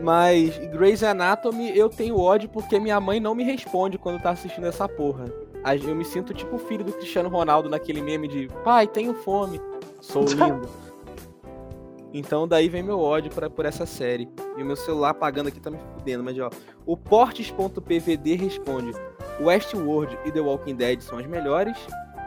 Mas 0.00 0.56
Grey's 0.68 1.02
Anatomy 1.02 1.76
eu 1.76 1.88
tenho 1.88 2.16
ódio 2.16 2.48
porque 2.48 2.78
minha 2.78 3.00
mãe 3.00 3.18
não 3.18 3.34
me 3.34 3.42
responde 3.42 3.98
quando 3.98 4.22
tá 4.22 4.30
assistindo 4.30 4.68
essa 4.68 4.88
porra. 4.88 5.24
Eu 5.84 5.96
me 5.96 6.04
sinto 6.04 6.32
tipo 6.32 6.54
o 6.54 6.58
filho 6.60 6.84
do 6.84 6.92
Cristiano 6.92 7.28
Ronaldo 7.28 7.68
naquele 7.68 8.00
meme 8.00 8.28
de 8.28 8.48
pai, 8.62 8.86
tenho 8.86 9.14
fome, 9.14 9.60
sou 10.00 10.22
lindo. 10.30 10.68
Então 12.14 12.46
daí 12.46 12.68
vem 12.68 12.84
meu 12.84 13.00
ódio 13.00 13.32
pra, 13.32 13.50
por 13.50 13.64
essa 13.64 13.84
série. 13.84 14.28
E 14.56 14.62
o 14.62 14.64
meu 14.64 14.76
celular 14.76 15.10
apagando 15.10 15.48
aqui 15.48 15.58
tá 15.58 15.72
me 15.72 15.78
fudendo, 15.98 16.22
mas 16.22 16.38
ó. 16.38 16.50
O 16.86 16.96
Portes.pvd 16.96 18.36
responde: 18.36 18.92
Westworld 19.40 20.16
e 20.24 20.30
The 20.30 20.40
Walking 20.40 20.76
Dead 20.76 21.00
são 21.00 21.18
as 21.18 21.26
melhores, 21.26 21.76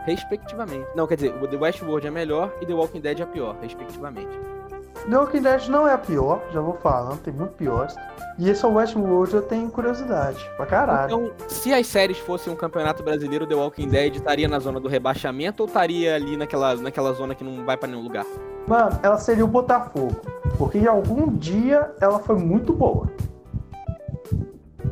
respectivamente. 0.05 0.88
Não, 0.95 1.07
quer 1.07 1.15
dizer, 1.15 1.35
o 1.41 1.47
The 1.47 1.57
Westworld 1.57 2.07
é 2.07 2.12
melhor 2.12 2.53
e 2.62 2.65
The 2.65 2.74
Walking 2.74 3.01
Dead 3.01 3.19
é 3.19 3.25
pior, 3.25 3.55
respectivamente. 3.62 4.39
The 5.09 5.17
Walking 5.17 5.41
Dead 5.41 5.67
não 5.67 5.88
é 5.88 5.93
a 5.93 5.97
pior, 5.97 6.41
já 6.51 6.59
vou 6.62 6.74
falando, 6.81 7.19
tem 7.19 7.33
muito 7.33 7.53
piores. 7.53 7.95
E 8.39 8.50
esse 8.50 8.65
é 8.65 8.67
o 8.67 8.74
Westworld 8.74 9.33
eu 9.33 9.41
tenho 9.41 9.69
curiosidade, 9.69 10.43
pra 10.57 10.65
caralho. 10.65 11.05
Então, 11.05 11.47
se 11.47 11.74
as 11.74 11.85
séries 11.88 12.17
fossem 12.17 12.51
um 12.51 12.55
campeonato 12.55 13.03
brasileiro, 13.03 13.45
The 13.45 13.55
Walking 13.55 13.88
Dead 13.88 14.15
estaria 14.15 14.47
na 14.47 14.59
zona 14.59 14.79
do 14.79 14.88
rebaixamento 14.88 15.63
ou 15.63 15.67
estaria 15.67 16.15
ali 16.15 16.35
naquela, 16.35 16.75
naquela 16.75 17.13
zona 17.13 17.35
que 17.35 17.43
não 17.43 17.63
vai 17.63 17.77
pra 17.77 17.88
nenhum 17.88 18.01
lugar? 18.01 18.25
Mano, 18.67 19.00
ela 19.03 19.17
seria 19.17 19.45
o 19.45 19.47
Botafogo. 19.47 20.15
Porque 20.57 20.79
em 20.79 20.88
algum 20.88 21.31
dia 21.38 21.91
ela 22.01 22.19
foi 22.19 22.35
muito 22.35 22.74
boa. 22.74 23.09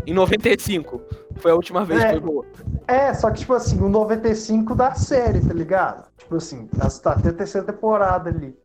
Em 0.06 0.14
95, 0.14 1.02
foi 1.38 1.52
a 1.52 1.56
última 1.56 1.84
vez 1.86 2.02
É. 2.02 2.06
que 2.06 2.12
foi 2.12 2.20
boa. 2.20 2.46
É, 2.88 3.14
só 3.14 3.30
que, 3.32 3.40
tipo 3.40 3.54
assim, 3.54 3.80
o 3.82 3.90
95 3.90 4.76
da 4.76 4.94
série, 4.94 5.42
tá 5.42 5.54
ligado? 5.54 6.06
Tipo 6.18 6.36
assim, 6.36 6.68
tá 6.68 6.88
até 7.12 7.30
a 7.30 7.34
terceira 7.34 7.66
temporada 7.68 8.30
ali. 8.30 8.56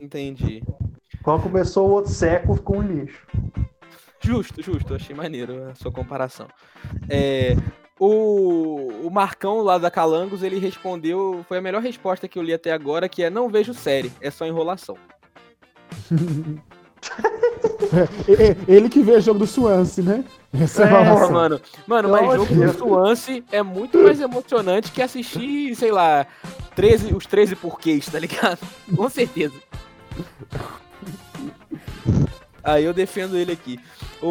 Entendi. 0.00 0.62
Quando 1.22 1.42
começou 1.42 1.88
o 1.88 1.92
outro 1.92 2.12
século, 2.12 2.56
ficou 2.56 2.76
um 2.76 2.82
lixo. 2.82 3.26
Justo, 4.20 4.62
justo, 4.62 4.94
achei 4.94 5.14
maneiro 5.14 5.68
a 5.70 5.74
sua 5.74 5.90
comparação. 5.92 6.48
É, 7.08 7.56
o, 7.98 9.06
o 9.06 9.10
Marcão 9.10 9.60
lá 9.62 9.78
da 9.78 9.90
Calangos, 9.90 10.42
ele 10.42 10.58
respondeu, 10.58 11.44
foi 11.48 11.58
a 11.58 11.62
melhor 11.62 11.82
resposta 11.82 12.28
que 12.28 12.38
eu 12.38 12.42
li 12.42 12.52
até 12.52 12.72
agora, 12.72 13.08
que 13.08 13.22
é 13.22 13.30
não 13.30 13.48
vejo 13.48 13.74
série, 13.74 14.12
é 14.20 14.30
só 14.30 14.46
enrolação. 14.46 14.96
É, 18.28 18.50
é, 18.50 18.56
Ele 18.68 18.88
que 18.88 19.00
vê 19.00 19.18
jogo 19.20 19.38
do 19.38 19.46
Swansea, 19.46 20.04
né? 20.04 20.24
Essa 20.52 20.82
é, 20.82 20.86
É, 20.86 20.88
Porra, 20.90 21.02
relação. 21.04 21.30
mano. 21.32 21.60
Mano, 21.86 22.08
Pelo 22.10 22.22
mas 22.26 22.34
jogo 22.36 22.54
do. 22.54 22.72
Swansea 22.78 23.42
é 23.50 23.62
muito 23.62 23.96
mais 23.98 24.20
emocionante 24.20 24.92
que 24.92 25.00
assistir, 25.00 25.74
sei 25.74 25.90
lá, 25.90 26.26
13, 26.74 27.14
os 27.14 27.24
13 27.26 27.56
porquês, 27.56 28.06
tá 28.06 28.18
ligado? 28.18 28.58
Com 28.94 29.08
certeza. 29.08 29.54
Aí 32.62 32.84
eu 32.84 32.92
defendo 32.92 33.36
ele 33.36 33.52
aqui. 33.52 33.80
O, 34.20 34.26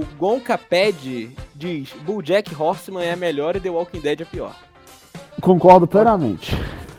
o 0.00 0.04
Gonka 0.18 0.58
Pad 0.58 1.30
diz: 1.54 1.92
Bulljack 2.04 2.54
Horseman 2.60 3.04
é 3.04 3.12
a 3.12 3.16
melhor 3.16 3.56
e 3.56 3.60
The 3.60 3.70
Walking 3.70 4.00
Dead 4.00 4.20
é 4.20 4.24
a 4.24 4.26
pior. 4.26 4.54
Concordo 5.40 5.86
plenamente. 5.86 6.54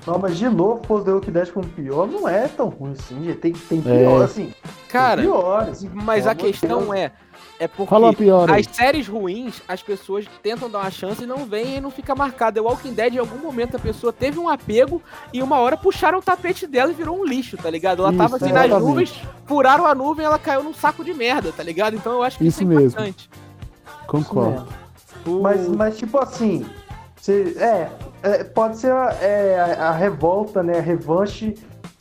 Não, 0.08 0.18
mas 0.18 0.38
de 0.38 0.50
novo, 0.50 0.80
pôs 0.88 1.04
The 1.04 1.12
Walking 1.12 1.32
Dead 1.32 1.52
como 1.52 1.68
pior, 1.68 2.08
não 2.08 2.28
é 2.28 2.48
tão 2.48 2.70
ruim 2.70 2.94
assim. 2.98 3.24
gente. 3.26 3.38
Tem, 3.38 3.52
tem 3.54 3.82
pior, 3.82 4.22
É. 4.22 4.26
assim. 4.26 4.54
Cara, 4.90 5.22
piores. 5.22 5.84
mas 5.94 6.26
a 6.28 6.34
questão 6.36 6.80
Deus. 6.86 6.94
é. 6.96 7.12
É 7.62 7.68
porque 7.68 7.90
Fala 7.90 8.14
pior 8.14 8.50
aí. 8.50 8.62
as 8.62 8.68
séries 8.74 9.06
ruins, 9.06 9.62
as 9.68 9.84
pessoas 9.84 10.26
tentam 10.42 10.70
dar 10.70 10.80
uma 10.80 10.90
chance 10.92 11.22
e 11.24 11.28
não 11.28 11.46
vêm 11.46 11.76
e 11.76 11.82
não 11.82 11.92
fica 11.92 12.16
marcado. 12.16 12.56
The 12.56 12.62
Walking 12.62 12.94
Dead, 12.94 13.16
em 13.16 13.18
algum 13.18 13.38
momento, 13.38 13.76
a 13.76 13.80
pessoa 13.80 14.14
teve 14.14 14.40
um 14.40 14.48
apego 14.48 15.02
e 15.34 15.44
uma 15.44 15.58
hora 15.60 15.76
puxaram 15.76 16.20
o 16.20 16.22
tapete 16.22 16.66
dela 16.66 16.92
e 16.92 16.94
virou 16.94 17.20
um 17.20 17.26
lixo, 17.26 17.58
tá 17.58 17.70
ligado? 17.70 18.02
Ela 18.02 18.14
tava 18.14 18.38
Isso, 18.38 18.46
assim 18.46 18.54
nas 18.54 18.66
exatamente. 18.66 18.88
nuvens, 18.90 19.22
furaram 19.46 19.86
a 19.86 19.94
nuvem 19.94 20.24
e 20.24 20.26
ela 20.26 20.40
caiu 20.40 20.64
num 20.64 20.74
saco 20.74 21.04
de 21.04 21.14
merda, 21.14 21.52
tá 21.52 21.62
ligado? 21.62 21.96
Então 21.98 22.14
eu 22.14 22.24
acho 22.24 22.38
que 22.38 22.48
isso, 22.48 22.64
Isso 22.64 22.72
é 22.72 22.76
mesmo. 22.76 22.88
importante. 22.88 23.30
Concordo. 24.08 24.68
O- 25.28 25.42
Mas, 25.42 25.68
mas 25.68 25.98
tipo 25.98 26.18
assim, 26.18 26.66
você- 27.20 27.56
é, 27.60 27.90
é, 28.24 28.44
pode 28.46 28.78
ser 28.78 28.92
a, 28.94 29.12
é, 29.22 29.60
a- 29.60 29.90
a 29.90 29.92
revolta, 29.92 30.64
né? 30.64 30.78
A 30.80 30.82
revanche 30.82 31.56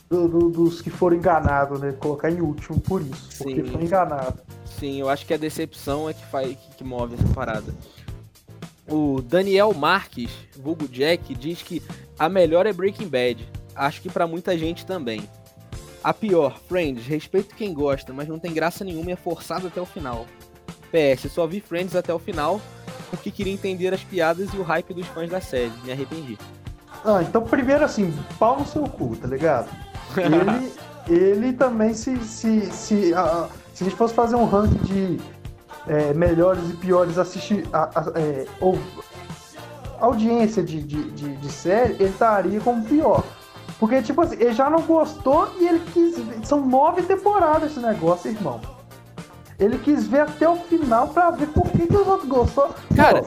do- 0.09 0.27
do- 0.27 0.49
dos 0.49 0.81
que 0.81 0.89
foram 0.89 1.17
enganados, 1.17 1.79
né? 1.79 1.91
Colocar 1.93 2.31
em 2.31 2.41
último 2.41 2.79
por 2.79 3.01
isso. 3.01 3.43
Porque 3.43 3.63
Sim. 3.63 3.71
foi 3.71 3.83
enganado. 3.83 4.39
Sim, 4.65 4.99
eu 4.99 5.09
acho 5.09 5.25
que 5.25 5.33
a 5.33 5.37
decepção 5.37 6.09
é 6.09 6.13
que, 6.13 6.25
faz, 6.25 6.57
que, 6.77 6.83
move 6.83 7.13
essa 7.15 7.27
parada. 7.33 7.73
O 8.89 9.21
Daniel 9.21 9.73
Marques, 9.73 10.31
vulgo 10.57 10.87
Jack, 10.87 11.35
diz 11.35 11.61
que 11.61 11.81
a 12.17 12.27
melhor 12.27 12.65
é 12.65 12.73
Breaking 12.73 13.07
Bad. 13.07 13.47
Acho 13.75 14.01
que 14.01 14.09
pra 14.09 14.25
muita 14.25 14.57
gente 14.57 14.85
também. 14.85 15.21
A 16.03 16.13
pior, 16.13 16.57
Friends, 16.67 17.05
respeito 17.05 17.55
quem 17.55 17.73
gosta, 17.73 18.11
mas 18.11 18.27
não 18.27 18.39
tem 18.39 18.51
graça 18.53 18.83
nenhuma 18.83 19.11
e 19.11 19.13
é 19.13 19.17
forçado 19.17 19.67
até 19.67 19.79
o 19.79 19.85
final. 19.85 20.25
PS, 20.91 21.29
só 21.31 21.45
vi 21.45 21.59
Friends 21.61 21.95
até 21.95 22.11
o 22.13 22.17
final 22.19 22.59
porque 23.11 23.29
queria 23.31 23.53
entender 23.53 23.93
as 23.93 24.03
piadas 24.03 24.53
e 24.53 24.57
o 24.57 24.63
hype 24.63 24.93
dos 24.93 25.05
fãs 25.07 25.29
da 25.29 25.41
série. 25.41 25.71
Me 25.83 25.91
arrependi. 25.91 26.37
Ah, 27.05 27.21
então 27.21 27.41
primeiro 27.43 27.83
assim, 27.83 28.11
pau 28.39 28.59
no 28.59 28.65
seu 28.65 28.83
cu, 28.83 29.15
tá 29.15 29.27
ligado? 29.27 29.69
Ele, 30.17 30.73
ele 31.07 31.53
também 31.53 31.93
se. 31.93 32.17
Se, 32.23 32.65
se, 32.71 33.13
ah, 33.13 33.47
se 33.73 33.83
a 33.83 33.87
gente 33.87 33.95
fosse 33.97 34.13
fazer 34.13 34.35
um 34.35 34.45
ranking 34.45 34.77
de 34.83 35.19
é, 35.87 36.13
melhores 36.13 36.69
e 36.69 36.73
piores 36.73 37.17
assistir. 37.17 37.65
a- 37.73 37.89
a- 37.95 38.11
é, 38.19 38.45
ou, 38.59 38.77
audiência 39.99 40.63
de, 40.63 40.81
de, 40.81 41.03
de, 41.11 41.35
de 41.35 41.51
série, 41.51 41.93
ele 41.93 42.05
estaria 42.09 42.59
como 42.61 42.83
pior. 42.85 43.23
Porque, 43.79 44.01
tipo 44.01 44.21
assim, 44.21 44.35
ele 44.35 44.53
já 44.53 44.69
não 44.69 44.81
gostou 44.81 45.49
e 45.59 45.67
ele 45.67 45.81
quis. 45.93 46.15
São 46.47 46.65
nove 46.65 47.01
temporadas 47.03 47.71
esse 47.71 47.79
negócio, 47.79 48.29
irmão. 48.31 48.59
Ele 49.57 49.77
quis 49.77 50.07
ver 50.07 50.21
até 50.21 50.47
o 50.49 50.55
final 50.55 51.09
pra 51.09 51.31
ver 51.31 51.47
por 51.47 51.69
que, 51.69 51.85
que 51.85 51.95
os 51.95 52.07
outros 52.07 52.29
gostou. 52.29 52.69
Cara, 52.95 53.25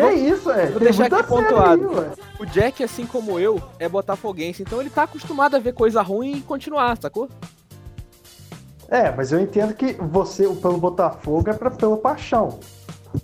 Que 0.00 0.12
isso, 0.14 0.50
é? 0.50 0.66
Vou 0.66 0.80
deixar 0.80 1.06
aqui 1.06 1.22
pontuado. 1.24 1.90
aí. 2.00 2.06
O 2.38 2.46
Jack, 2.46 2.82
assim 2.84 3.06
como 3.06 3.38
eu, 3.38 3.60
é 3.78 3.88
botafoguense, 3.88 4.62
então 4.62 4.80
ele 4.80 4.90
tá 4.90 5.04
acostumado 5.04 5.56
a 5.56 5.58
ver 5.58 5.72
coisa 5.74 6.02
ruim 6.02 6.36
e 6.36 6.40
continuar, 6.40 6.96
sacou? 7.00 7.28
É, 8.88 9.10
mas 9.10 9.32
eu 9.32 9.40
entendo 9.40 9.74
que 9.74 9.94
você, 9.94 10.46
pelo 10.48 10.78
Botafogo, 10.78 11.50
é 11.50 11.52
pra, 11.52 11.70
pela 11.70 11.96
paixão. 11.96 12.60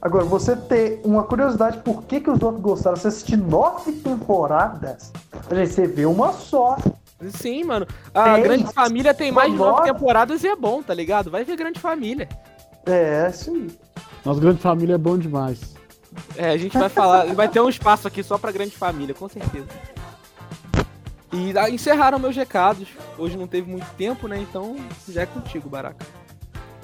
Agora, 0.00 0.24
você 0.24 0.56
ter 0.56 1.00
uma 1.04 1.22
curiosidade 1.22 1.78
por 1.78 2.02
que, 2.04 2.20
que 2.20 2.30
os 2.30 2.42
outros 2.42 2.62
gostaram, 2.62 2.96
você 2.96 3.08
assistir 3.08 3.36
nove 3.36 3.92
temporadas, 3.92 5.12
gente, 5.52 5.72
você 5.72 5.86
vê 5.86 6.06
uma 6.06 6.32
só. 6.32 6.76
Sim, 7.28 7.64
mano. 7.64 7.86
A 8.12 8.34
Tem. 8.34 8.42
Grande 8.42 8.72
Família 8.72 9.14
tem 9.14 9.30
mais 9.30 9.52
de 9.52 9.56
nove 9.58 9.70
Nove. 9.70 9.92
temporadas 9.92 10.42
e 10.42 10.48
é 10.48 10.56
bom, 10.56 10.82
tá 10.82 10.92
ligado? 10.94 11.30
Vai 11.30 11.44
ver 11.44 11.56
Grande 11.56 11.78
Família. 11.78 12.28
É, 12.86 13.30
sim. 13.30 13.68
Nossa 14.24 14.40
grande 14.40 14.60
família 14.60 14.94
é 14.94 14.98
bom 14.98 15.16
demais. 15.18 15.74
É, 16.36 16.50
a 16.50 16.56
gente 16.56 16.76
vai 16.76 16.88
falar, 16.88 17.26
vai 17.34 17.48
ter 17.48 17.60
um 17.60 17.68
espaço 17.68 18.06
aqui 18.08 18.22
só 18.22 18.38
pra 18.38 18.52
Grande 18.52 18.76
Família, 18.76 19.14
com 19.14 19.28
certeza. 19.28 19.66
E 21.32 21.56
ah, 21.56 21.70
encerraram 21.70 22.18
meus 22.18 22.36
recados. 22.36 22.88
Hoje 23.16 23.36
não 23.36 23.46
teve 23.46 23.70
muito 23.70 23.86
tempo, 23.96 24.28
né? 24.28 24.38
Então 24.38 24.76
já 25.08 25.22
é 25.22 25.26
contigo, 25.26 25.68
Baraca. 25.68 26.04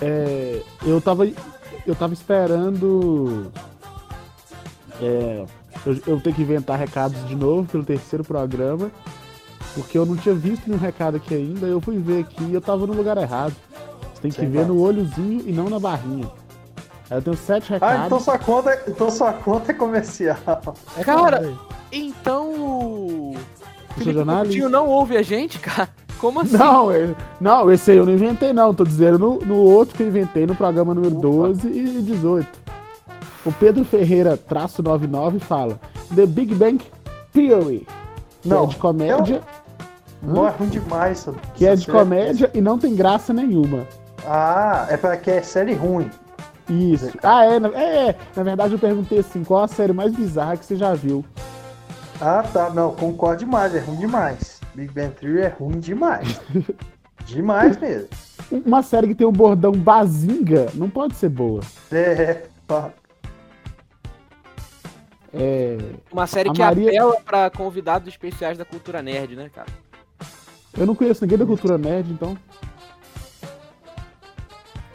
É, 0.01 0.63
eu 0.85 1.01
tava. 1.01 1.27
Eu 1.87 1.95
tava 1.95 2.15
esperando. 2.15 3.53
É, 5.01 5.45
eu, 5.85 6.01
eu 6.07 6.21
ter 6.21 6.35
que 6.35 6.43
inventar 6.43 6.79
recados 6.79 7.27
de 7.29 7.37
novo 7.37 7.69
pelo 7.69 7.85
terceiro 7.85 8.25
programa. 8.25 8.91
Porque 9.75 9.99
eu 9.99 10.07
não 10.07 10.17
tinha 10.17 10.35
visto 10.35 10.67
nenhum 10.67 10.81
recado 10.81 11.19
aqui 11.19 11.35
ainda. 11.35 11.67
Eu 11.67 11.81
fui 11.81 11.99
ver 11.99 12.21
aqui 12.21 12.43
e 12.43 12.55
eu 12.55 12.61
tava 12.61 12.87
no 12.87 12.95
lugar 12.95 13.19
errado. 13.19 13.55
Você 14.15 14.23
tem 14.23 14.31
que 14.31 14.41
Sim, 14.41 14.51
ver 14.51 14.67
no 14.67 14.81
olhozinho 14.81 15.45
e 15.47 15.53
não 15.53 15.69
na 15.69 15.79
barrinha. 15.79 16.29
Aí 17.11 17.19
eu 17.19 17.23
tenho 17.23 17.37
sete 17.37 17.71
Ah, 17.71 17.75
recados. 17.75 18.07
então 18.07 18.21
sua 18.21 18.39
conta, 18.39 18.83
então 18.87 19.11
sua 19.11 19.33
conta 19.33 19.71
é 19.73 19.75
comercial. 19.75 20.37
É 20.97 21.05
Cara, 21.05 21.55
Então 21.91 22.51
o. 22.51 23.35
Felipe. 23.97 24.25
Coutinho 24.25 24.69
não 24.69 24.87
ouve 24.87 25.17
a 25.17 25.23
gente, 25.23 25.59
cara? 25.59 25.89
Como 26.21 26.41
assim? 26.41 26.57
Não, 26.57 26.91
é- 26.91 27.15
não, 27.41 27.71
esse 27.71 27.91
aí 27.93 27.97
eu 27.97 28.05
não 28.07 28.13
inventei, 28.13 28.53
não. 28.53 28.75
Tô 28.75 28.85
dizendo 28.85 29.19
no, 29.19 29.39
no 29.41 29.57
outro 29.57 29.97
que 29.97 30.03
eu 30.03 30.09
inventei, 30.09 30.47
no 30.47 30.55
programa 30.55 30.93
número 30.95 31.15
12 31.15 31.67
e 31.69 32.03
18. 32.03 32.47
O 33.47 33.53
Pedro 33.53 33.85
Ferreira, 33.85 34.37
traço 34.37 34.83
99, 34.83 35.39
fala: 35.39 35.81
The 36.15 36.27
Big 36.27 36.55
Bang 36.55 36.85
Theory. 37.33 37.87
Que 38.43 38.49
Não, 38.49 38.65
é 38.65 38.67
de 38.67 38.77
comédia. 38.77 39.41
Não 40.23 40.45
Hã? 40.45 40.49
é 40.49 40.51
ruim 40.51 40.69
demais, 40.69 41.13
essa- 41.19 41.35
Que 41.55 41.65
é 41.65 41.69
essa 41.69 41.77
de 41.79 41.87
série. 41.87 41.99
comédia 41.99 42.51
e 42.53 42.61
não 42.61 42.79
tem 42.79 42.95
graça 42.95 43.33
nenhuma. 43.33 43.87
Ah, 44.27 44.87
é 44.91 44.97
pra 44.97 45.17
que 45.17 45.31
é 45.31 45.41
série 45.43 45.73
ruim. 45.75 46.11
Isso. 46.69 47.11
Ah, 47.23 47.45
é, 47.45 47.59
na- 47.59 47.69
é, 47.69 48.09
é. 48.11 48.17
Na 48.37 48.43
verdade, 48.43 48.75
eu 48.75 48.79
perguntei 48.79 49.19
assim: 49.21 49.43
qual 49.45 49.63
a 49.65 49.69
série 49.69 49.93
mais 49.93 50.15
bizarra 50.15 50.57
que 50.57 50.65
você 50.65 50.77
já 50.77 50.95
viu? 50.95 51.25
Ah, 52.21 52.43
tá. 52.53 52.69
Não, 52.71 52.95
concordo 52.95 53.39
demais, 53.41 53.75
é 53.75 53.79
ruim 53.81 53.97
demais. 53.97 54.61
Big 54.75 54.93
Bang 54.93 55.13
Theory 55.15 55.41
é 55.41 55.49
ruim 55.49 55.79
demais. 55.81 56.41
demais 57.25 57.77
mesmo. 57.79 58.09
Uma 58.51 58.83
série 58.83 59.09
que 59.09 59.15
tem 59.15 59.27
um 59.27 59.33
bordão 59.33 59.73
bazinga 59.73 60.69
não 60.75 60.89
pode 60.89 61.15
ser 61.17 61.29
boa. 61.29 61.61
É, 61.93 62.43
pá. 62.67 62.91
É. 65.33 65.77
Uma 66.11 66.27
série 66.27 66.49
A 66.49 66.53
que 66.53 66.61
Maria- 66.61 66.89
apela 66.89 67.21
pra 67.21 67.51
convidados 67.51 68.09
especiais 68.09 68.57
da 68.57 68.65
cultura 68.65 69.03
nerd, 69.03 69.37
né, 69.37 69.51
cara? 69.55 69.69
Eu 70.77 70.87
não 70.87 70.95
conheço 70.95 71.23
ninguém 71.25 71.39
da 71.39 71.45
cultura 71.47 71.77
nerd, 71.77 72.11
então. 72.11 72.37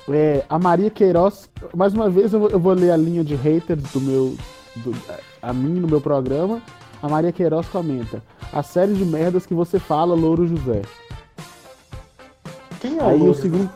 É, 0.10 0.44
a 0.50 0.60
Maria 0.60 0.90
Queiroz, 0.90 1.50
mais 1.76 1.94
uma 1.94 2.10
vez 2.10 2.34
eu 2.34 2.40
vou, 2.40 2.50
eu 2.50 2.60
vou 2.60 2.74
ler 2.74 2.92
a 2.92 2.98
linha 2.98 3.24
de 3.24 3.36
haters 3.36 3.82
do 3.92 4.02
meu. 4.02 4.36
do- 4.78 4.94
a 5.42 5.54
mim 5.54 5.80
no 5.80 5.88
meu 5.88 6.02
programa. 6.02 6.62
A 7.02 7.08
Maria 7.10 7.32
Queiroz 7.32 7.68
comenta: 7.68 8.22
A 8.52 8.62
série 8.64 8.94
de 8.94 9.06
merdas 9.06 9.46
que 9.46 9.54
você 9.54 9.80
fala, 9.80 10.14
Louro 10.16 10.48
José. 10.48 10.82
Quem 12.82 12.98
é 12.98 13.04
Aí 13.04 13.20
o 13.22 13.30
o 13.32 13.34
segundo. 13.34 13.70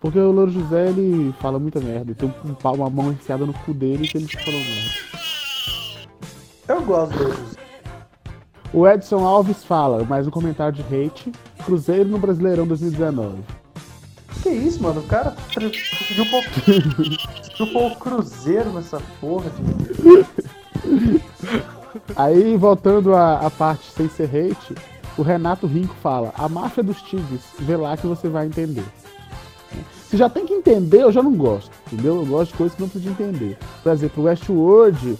Porque 0.00 0.18
o 0.18 0.30
Louro 0.32 0.50
José 0.50 0.88
ele 0.88 1.34
fala 1.40 1.58
muita 1.58 1.80
merda. 1.80 2.14
Tem 2.14 2.32
um 2.44 2.54
pau, 2.54 2.74
uma 2.74 2.88
mão 2.88 3.10
enfiada 3.12 3.44
no 3.44 3.52
cu 3.52 3.74
dele 3.74 4.08
que 4.08 4.16
ele 4.16 4.26
falou 4.26 4.60
merda. 4.60 4.90
Eu 6.68 6.82
gosto 6.82 7.12
do 7.18 7.24
José. 7.24 7.60
O 8.72 8.86
Edson 8.86 9.26
Alves 9.26 9.64
fala, 9.64 10.04
mais 10.04 10.26
um 10.26 10.30
comentário 10.30 10.72
de 10.72 10.82
hate. 10.82 11.30
Cruzeiro 11.66 12.08
no 12.08 12.18
Brasileirão 12.18 12.66
2019. 12.66 13.42
Que 14.42 14.48
isso, 14.48 14.82
mano? 14.82 15.00
O 15.00 15.06
cara 15.06 15.36
conseguiu 15.54 16.26
pôr, 17.72 17.92
o 17.92 17.96
Cruzeiro 17.96 18.70
nessa 18.70 19.00
porra, 19.20 19.50
gente. 19.50 21.22
Aí, 22.16 22.56
voltando 22.56 23.14
à, 23.14 23.46
à 23.46 23.50
parte 23.50 23.90
sem 23.90 24.08
ser 24.08 24.24
hate, 24.24 24.74
o 25.18 25.22
Renato 25.22 25.66
Rinco 25.66 25.94
fala: 26.02 26.32
A 26.36 26.48
máfia 26.48 26.82
dos 26.82 27.02
tigres, 27.02 27.42
vê 27.58 27.76
lá 27.76 27.96
que 27.96 28.06
você 28.06 28.28
vai 28.28 28.46
entender. 28.46 28.84
Se 30.08 30.16
já 30.16 30.28
tem 30.28 30.44
que 30.46 30.54
entender, 30.54 31.02
eu 31.02 31.12
já 31.12 31.22
não 31.22 31.34
gosto, 31.34 31.70
entendeu? 31.86 32.16
Eu 32.16 32.26
gosto 32.26 32.50
de 32.50 32.56
coisas 32.56 32.74
que 32.74 32.82
não 32.82 32.88
precisa 32.88 33.14
de 33.14 33.22
entender. 33.22 33.58
Por 33.82 33.92
exemplo, 33.92 34.24
Westworld, 34.24 35.18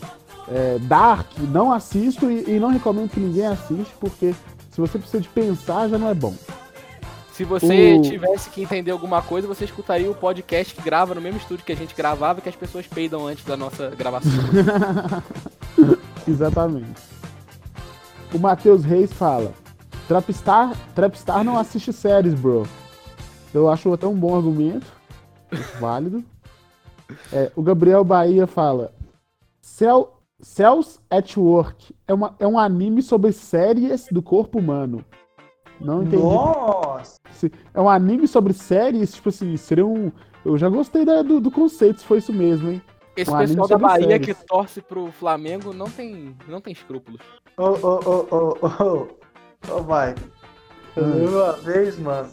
é, 0.49 0.79
Dark, 0.81 1.27
não 1.39 1.73
assisto 1.73 2.29
e, 2.29 2.57
e 2.57 2.59
não 2.59 2.71
recomendo 2.71 3.11
que 3.11 3.21
ninguém 3.21 3.47
assiste, 3.47 3.95
porque 4.01 4.35
se 4.71 4.81
você 4.81 4.99
precisa 4.99 5.23
de 5.23 5.29
pensar, 5.29 5.89
já 5.89 5.97
não 5.97 6.09
é 6.09 6.15
bom. 6.15 6.35
Se 7.41 7.45
você 7.47 7.95
O- 7.95 8.03
tivesse 8.03 8.51
que 8.51 8.61
entender 8.63 8.91
alguma 8.91 9.23
coisa, 9.23 9.49
você 9.49 9.65
escutaria 9.65 10.11
o 10.11 10.15
podcast 10.15 10.75
que 10.75 10.83
grava 10.83 11.15
no 11.15 11.23
mesmo 11.23 11.39
estúdio 11.41 11.65
que 11.65 11.73
a 11.73 11.77
gente 11.77 11.95
gravava, 11.95 12.43
que 12.43 12.51
as 12.51 12.55
pessoas 12.55 12.87
peidam 12.87 13.27
antes 13.27 13.47
da 13.47 13.57
nossa 13.57 13.89
gravação. 13.97 14.31
Exatamente. 16.29 17.01
O 18.35 18.39
Matheus 18.39 18.85
Reis 18.85 19.11
fala: 19.11 19.55
Trapstar, 20.07 20.77
Trapstar 20.95 21.43
não 21.43 21.57
assiste 21.57 21.95
séries, 21.95 22.35
bro. 22.35 22.69
Eu 23.55 23.71
acho 23.71 23.91
até 23.91 24.07
um 24.07 24.15
bom 24.15 24.37
argumento. 24.37 24.93
Válido. 25.81 26.23
É, 27.33 27.51
o 27.57 27.63
Gabriel 27.63 28.05
Bahia 28.05 28.47
fala: 28.47 28.93
Cell, 29.63 30.13
Cells 30.43 30.99
at 31.09 31.35
Work 31.39 31.95
é, 32.07 32.13
uma, 32.13 32.37
é 32.39 32.47
um 32.47 32.59
anime 32.59 33.01
sobre 33.01 33.33
séries 33.33 34.09
do 34.11 34.21
corpo 34.21 34.59
humano. 34.59 35.03
Não 35.81 36.03
entendi. 36.03 36.23
Nossa! 36.23 37.19
É 37.73 37.81
um 37.81 37.89
anime 37.89 38.29
sobre 38.29 38.53
séries, 38.53 39.13
tipo 39.15 39.29
assim, 39.31 39.57
seria 39.57 39.87
um. 39.87 40.13
Eu 40.45 40.57
já 40.59 40.69
gostei 40.69 41.05
da- 41.05 41.23
do, 41.23 41.41
do 41.41 41.51
conceito, 41.51 42.01
se 42.01 42.07
foi 42.07 42.19
isso 42.19 42.33
mesmo, 42.33 42.71
hein? 42.71 42.83
Esse 43.17 43.31
Um 43.33 43.37
pessoal 43.39 43.69
da 43.69 43.79
Bahia 43.79 44.09
séries. 44.09 44.27
que 44.27 44.47
torce 44.47 44.81
pro 44.81 45.11
Flamengo 45.13 45.73
não 45.73 45.87
tem, 45.91 46.37
não 46.49 46.61
tem 46.61 46.73
escrúpulos. 46.73 47.21
Ô, 47.57 47.65
ô, 47.65 48.01
ô, 48.05 48.27
ô, 48.31 48.67
ô, 48.67 49.09
ô, 49.75 49.83
vai. 49.83 50.15
Eu 50.97 51.05
Hum. 51.05 51.15
lembro 51.15 51.37
uma 51.45 51.53
vez, 51.53 51.99
mano, 51.99 52.29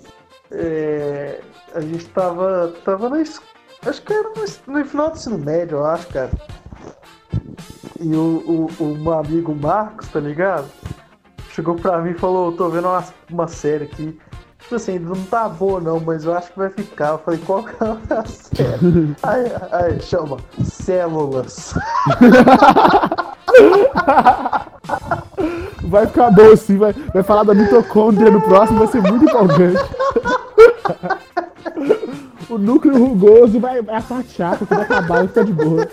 é, 0.51 1.41
a 1.73 1.81
gente 1.81 2.05
tava, 2.09 2.73
tava 2.85 3.09
na 3.09 3.21
es- 3.21 3.41
acho 3.85 4.01
que 4.01 4.13
era 4.13 4.29
no, 4.29 4.35
no 4.79 4.85
final 4.85 5.09
do 5.09 5.15
ensino 5.17 5.37
médio, 5.37 5.77
eu 5.77 5.85
acho, 5.85 6.07
cara. 6.09 6.31
E 7.99 8.15
o, 8.15 8.67
o, 8.79 8.83
o 8.83 8.97
meu 8.97 9.13
amigo 9.13 9.55
Marcos, 9.55 10.07
tá 10.09 10.19
ligado? 10.19 10.69
Chegou 11.57 11.73
pra 11.73 11.97
mim 11.97 12.11
e 12.11 12.13
falou, 12.13 12.51
tô 12.51 12.69
vendo 12.69 12.87
uma, 12.87 13.03
uma 13.31 13.47
série 13.47 13.85
aqui. 13.85 14.15
Tipo 14.59 14.75
assim, 14.75 14.99
não 14.99 15.15
tá 15.23 15.49
boa 15.49 15.81
não, 15.81 15.99
mas 15.99 16.23
eu 16.23 16.37
acho 16.37 16.51
que 16.51 16.59
vai 16.59 16.69
ficar. 16.69 17.13
Eu 17.13 17.17
falei, 17.17 17.39
qual 17.43 17.63
que 17.63 17.71
é 17.83 17.87
a 17.87 18.25
série? 18.29 19.15
aí, 19.23 19.51
aí, 19.71 19.99
chama 19.99 20.37
Células. 20.63 21.73
Vai 25.83 26.05
ficar 26.05 26.29
bom 26.31 26.51
assim, 26.51 26.77
vai, 26.77 26.91
vai 26.91 27.23
falar 27.23 27.43
da 27.43 27.53
mitocôndria 27.53 28.29
no 28.29 28.41
próximo, 28.41 28.79
vai 28.79 28.87
ser 28.87 29.01
muito 29.01 29.23
empolgante. 29.23 29.81
o 32.49 32.57
núcleo 32.57 32.97
rugoso 32.97 33.57
vai, 33.59 33.81
vai 33.81 34.01
chata, 34.27 34.65
quando 34.65 34.81
acabar 34.81 35.19
vai 35.19 35.27
ficar 35.27 35.45
de 35.45 35.53
boa. 35.53 35.87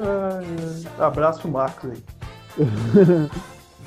Ai. 0.00 0.84
Abraço 0.98 1.40
pro 1.40 1.50
Marcos 1.50 1.90
aí. 1.90 2.02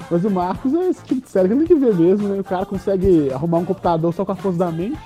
Mas 0.09 0.25
o 0.25 0.29
Marcos 0.29 0.73
é 0.73 0.89
esse 0.89 1.03
tipo 1.03 1.21
de 1.21 1.29
série 1.29 1.49
que 1.49 1.55
tem 1.55 1.67
que 1.67 1.75
ver 1.75 1.93
mesmo, 1.95 2.27
né? 2.27 2.39
O 2.39 2.43
cara 2.43 2.65
consegue 2.65 3.31
arrumar 3.31 3.59
um 3.59 3.65
computador 3.65 4.13
só 4.13 4.25
com 4.25 4.31
a 4.31 4.35
força 4.35 4.57
da 4.57 4.71
mente. 4.71 4.99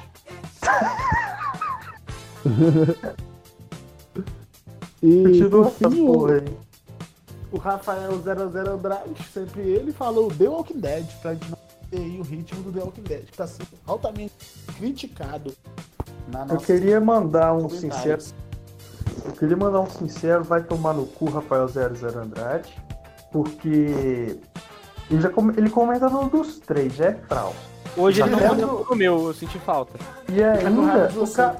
e 5.01 5.23
Continua 5.23 5.65
por 5.65 5.71
fim, 5.71 6.01
o, 6.01 6.13
porra 6.13 6.35
aí. 6.35 6.57
o 7.51 7.57
Rafael 7.57 8.21
00 8.21 8.71
Andrade, 8.71 9.23
sempre 9.33 9.61
ele, 9.61 9.91
falou 9.91 10.31
The 10.31 10.47
Walking 10.47 10.79
Dead, 10.79 11.05
pra 11.21 11.33
gente 11.33 11.49
não 11.49 11.57
ter 11.89 11.97
aí 11.97 12.19
o 12.19 12.23
ritmo 12.23 12.61
do 12.63 12.71
The 12.71 12.79
Walking 12.79 13.03
Dead, 13.03 13.25
que 13.25 13.37
tá 13.37 13.47
sendo 13.47 13.67
altamente 13.85 14.33
criticado 14.77 15.53
na 16.31 16.41
Eu 16.41 16.47
nossa 16.47 16.65
queria 16.65 16.99
mandar 17.01 17.53
um 17.53 17.69
sincero. 17.69 18.23
Eu 19.23 19.31
queria 19.33 19.55
mandar 19.57 19.79
um 19.81 19.89
sincero, 19.89 20.43
vai 20.43 20.61
tomar 20.63 20.93
no 20.93 21.05
cu, 21.05 21.29
Rafael 21.29 21.67
00 21.67 22.19
Andrade. 22.19 22.73
Porque 23.31 24.39
ele, 25.09 25.21
já 25.21 25.29
come- 25.29 25.53
ele 25.57 25.69
comenta 25.69 26.09
no 26.09 26.29
dos 26.29 26.59
três, 26.59 26.93
já 26.93 27.05
é 27.05 27.13
frau. 27.27 27.53
Hoje 27.97 28.21
ele 28.21 28.29
não 28.31 28.39
lembro- 28.39 28.55
mandou 28.67 28.87
o 28.89 28.95
meu, 28.95 29.27
eu 29.27 29.33
senti 29.33 29.57
falta. 29.59 29.93
E 30.29 30.43
ainda, 30.43 30.81
raiva 30.81 31.07
de 31.07 31.19
o 31.19 31.27
ca- 31.27 31.55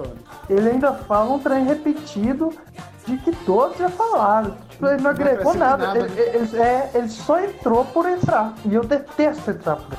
ele 0.50 0.70
ainda 0.70 0.94
fala 0.94 1.32
um 1.34 1.40
trem 1.40 1.64
repetido 1.64 2.52
de 3.08 3.18
que 3.18 3.32
todos 3.46 3.78
já 3.78 3.90
falaram. 3.90 4.56
Tipo, 4.70 4.88
ele 4.88 5.02
não 5.02 5.12
agregou 5.12 5.34
acrescenta 5.52 5.58
nada. 5.66 5.88
nada, 5.88 6.00
Ele, 6.00 6.22
ele- 6.22 6.58
é, 6.58 6.92
ele 6.94 7.08
só 7.10 7.40
entrou 7.40 7.86
por 7.86 8.06
entrar. 8.10 8.54
E 8.66 8.74
eu 8.74 8.84
detesto 8.84 9.52
entrar 9.52 9.78
por 9.78 9.98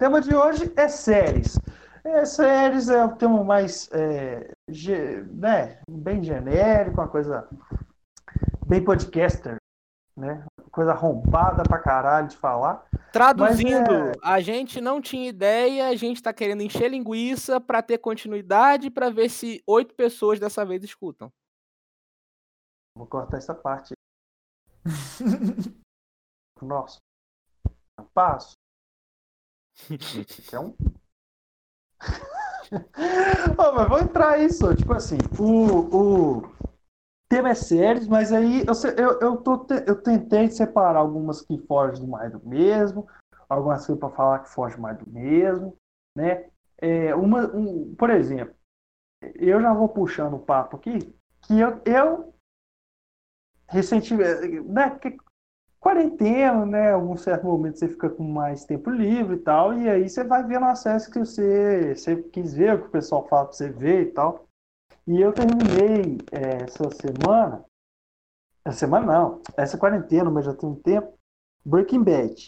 tema 0.00 0.20
de 0.20 0.34
hoje 0.34 0.72
é 0.76 0.88
séries. 0.88 1.58
É, 2.02 2.24
séries 2.24 2.88
é 2.88 3.04
o 3.04 3.14
tema 3.14 3.44
mais, 3.44 3.86
é, 3.92 4.50
ge- 4.66 5.22
né, 5.30 5.82
bem 5.88 6.24
genérico, 6.24 6.98
uma 6.98 7.06
coisa 7.08 7.46
bem 8.66 8.82
podcaster, 8.82 9.56
né? 10.16 10.42
Coisa 10.72 10.92
arrombada 10.92 11.62
pra 11.62 11.78
caralho 11.78 12.28
de 12.28 12.36
falar. 12.38 12.86
Traduzindo, 13.12 13.92
é- 13.92 14.12
a 14.22 14.40
gente 14.40 14.80
não 14.80 15.02
tinha 15.02 15.28
ideia, 15.28 15.88
a 15.88 15.94
gente 15.96 16.22
tá 16.22 16.32
querendo 16.32 16.62
encher 16.62 16.88
linguiça 16.88 17.60
pra 17.60 17.82
ter 17.82 17.98
continuidade, 17.98 18.90
pra 18.90 19.10
ver 19.10 19.28
se 19.28 19.62
oito 19.66 19.94
pessoas 19.94 20.40
dessa 20.40 20.64
vez 20.64 20.82
escutam. 20.82 21.30
Vou 22.96 23.06
cortar 23.06 23.36
essa 23.36 23.54
parte. 23.54 23.92
Nossa. 26.62 26.96
Passo. 28.14 28.54
Quer 30.48 30.58
um? 30.60 30.74
Ô, 33.58 33.72
mas 33.72 33.88
vou 33.88 33.98
entrar 34.00 34.38
isso. 34.40 34.74
Tipo 34.74 34.92
assim, 34.94 35.18
o, 35.38 36.38
o 36.38 36.52
tema 37.28 37.50
é 37.50 37.54
séries, 37.54 38.08
mas 38.08 38.32
aí 38.32 38.60
eu, 38.66 38.74
eu, 38.96 39.20
eu, 39.20 39.36
tô, 39.38 39.66
eu 39.86 40.02
tentei 40.02 40.50
separar 40.50 41.00
algumas 41.00 41.42
que 41.42 41.58
fogem 41.66 42.06
mais 42.08 42.32
do 42.32 42.40
mesmo, 42.48 43.06
algumas 43.48 43.86
coisas 43.86 44.00
para 44.00 44.10
falar 44.16 44.40
que 44.40 44.50
fogem 44.50 44.80
mais 44.80 44.98
do 44.98 45.10
mesmo, 45.10 45.76
né? 46.16 46.46
É, 46.80 47.14
uma, 47.14 47.46
um, 47.56 47.94
por 47.96 48.10
exemplo, 48.10 48.54
eu 49.36 49.60
já 49.60 49.72
vou 49.74 49.88
puxando 49.88 50.34
o 50.34 50.40
papo 50.40 50.76
aqui, 50.76 50.98
que 51.42 51.58
eu, 51.60 51.80
eu 51.86 52.34
recentemente, 53.68 54.60
né, 54.68 54.90
que- 54.98 55.16
quarentena, 55.80 56.66
né, 56.66 56.92
algum 56.92 57.16
certo 57.16 57.46
momento 57.46 57.78
você 57.78 57.88
fica 57.88 58.10
com 58.10 58.22
mais 58.22 58.64
tempo 58.66 58.90
livre 58.90 59.36
e 59.36 59.40
tal, 59.40 59.72
e 59.72 59.88
aí 59.88 60.08
você 60.08 60.22
vai 60.22 60.44
vendo 60.44 60.66
as 60.66 60.80
séries 60.80 61.06
que 61.06 61.18
você, 61.18 61.94
você 61.96 62.22
quis 62.24 62.52
ver, 62.52 62.74
o 62.74 62.82
que 62.82 62.88
o 62.88 62.90
pessoal 62.90 63.26
fala 63.26 63.46
pra 63.46 63.54
você 63.54 63.70
ver 63.70 64.02
e 64.02 64.10
tal. 64.12 64.44
E 65.06 65.20
eu 65.20 65.32
terminei 65.32 66.18
é, 66.30 66.64
essa 66.64 66.90
semana, 66.90 67.64
essa 68.64 68.78
semana 68.78 69.06
não, 69.06 69.42
essa 69.56 69.78
quarentena, 69.78 70.30
mas 70.30 70.44
já 70.44 70.54
tem 70.54 70.68
um 70.68 70.74
tempo, 70.74 71.14
Breaking 71.64 72.04
Bad. 72.04 72.46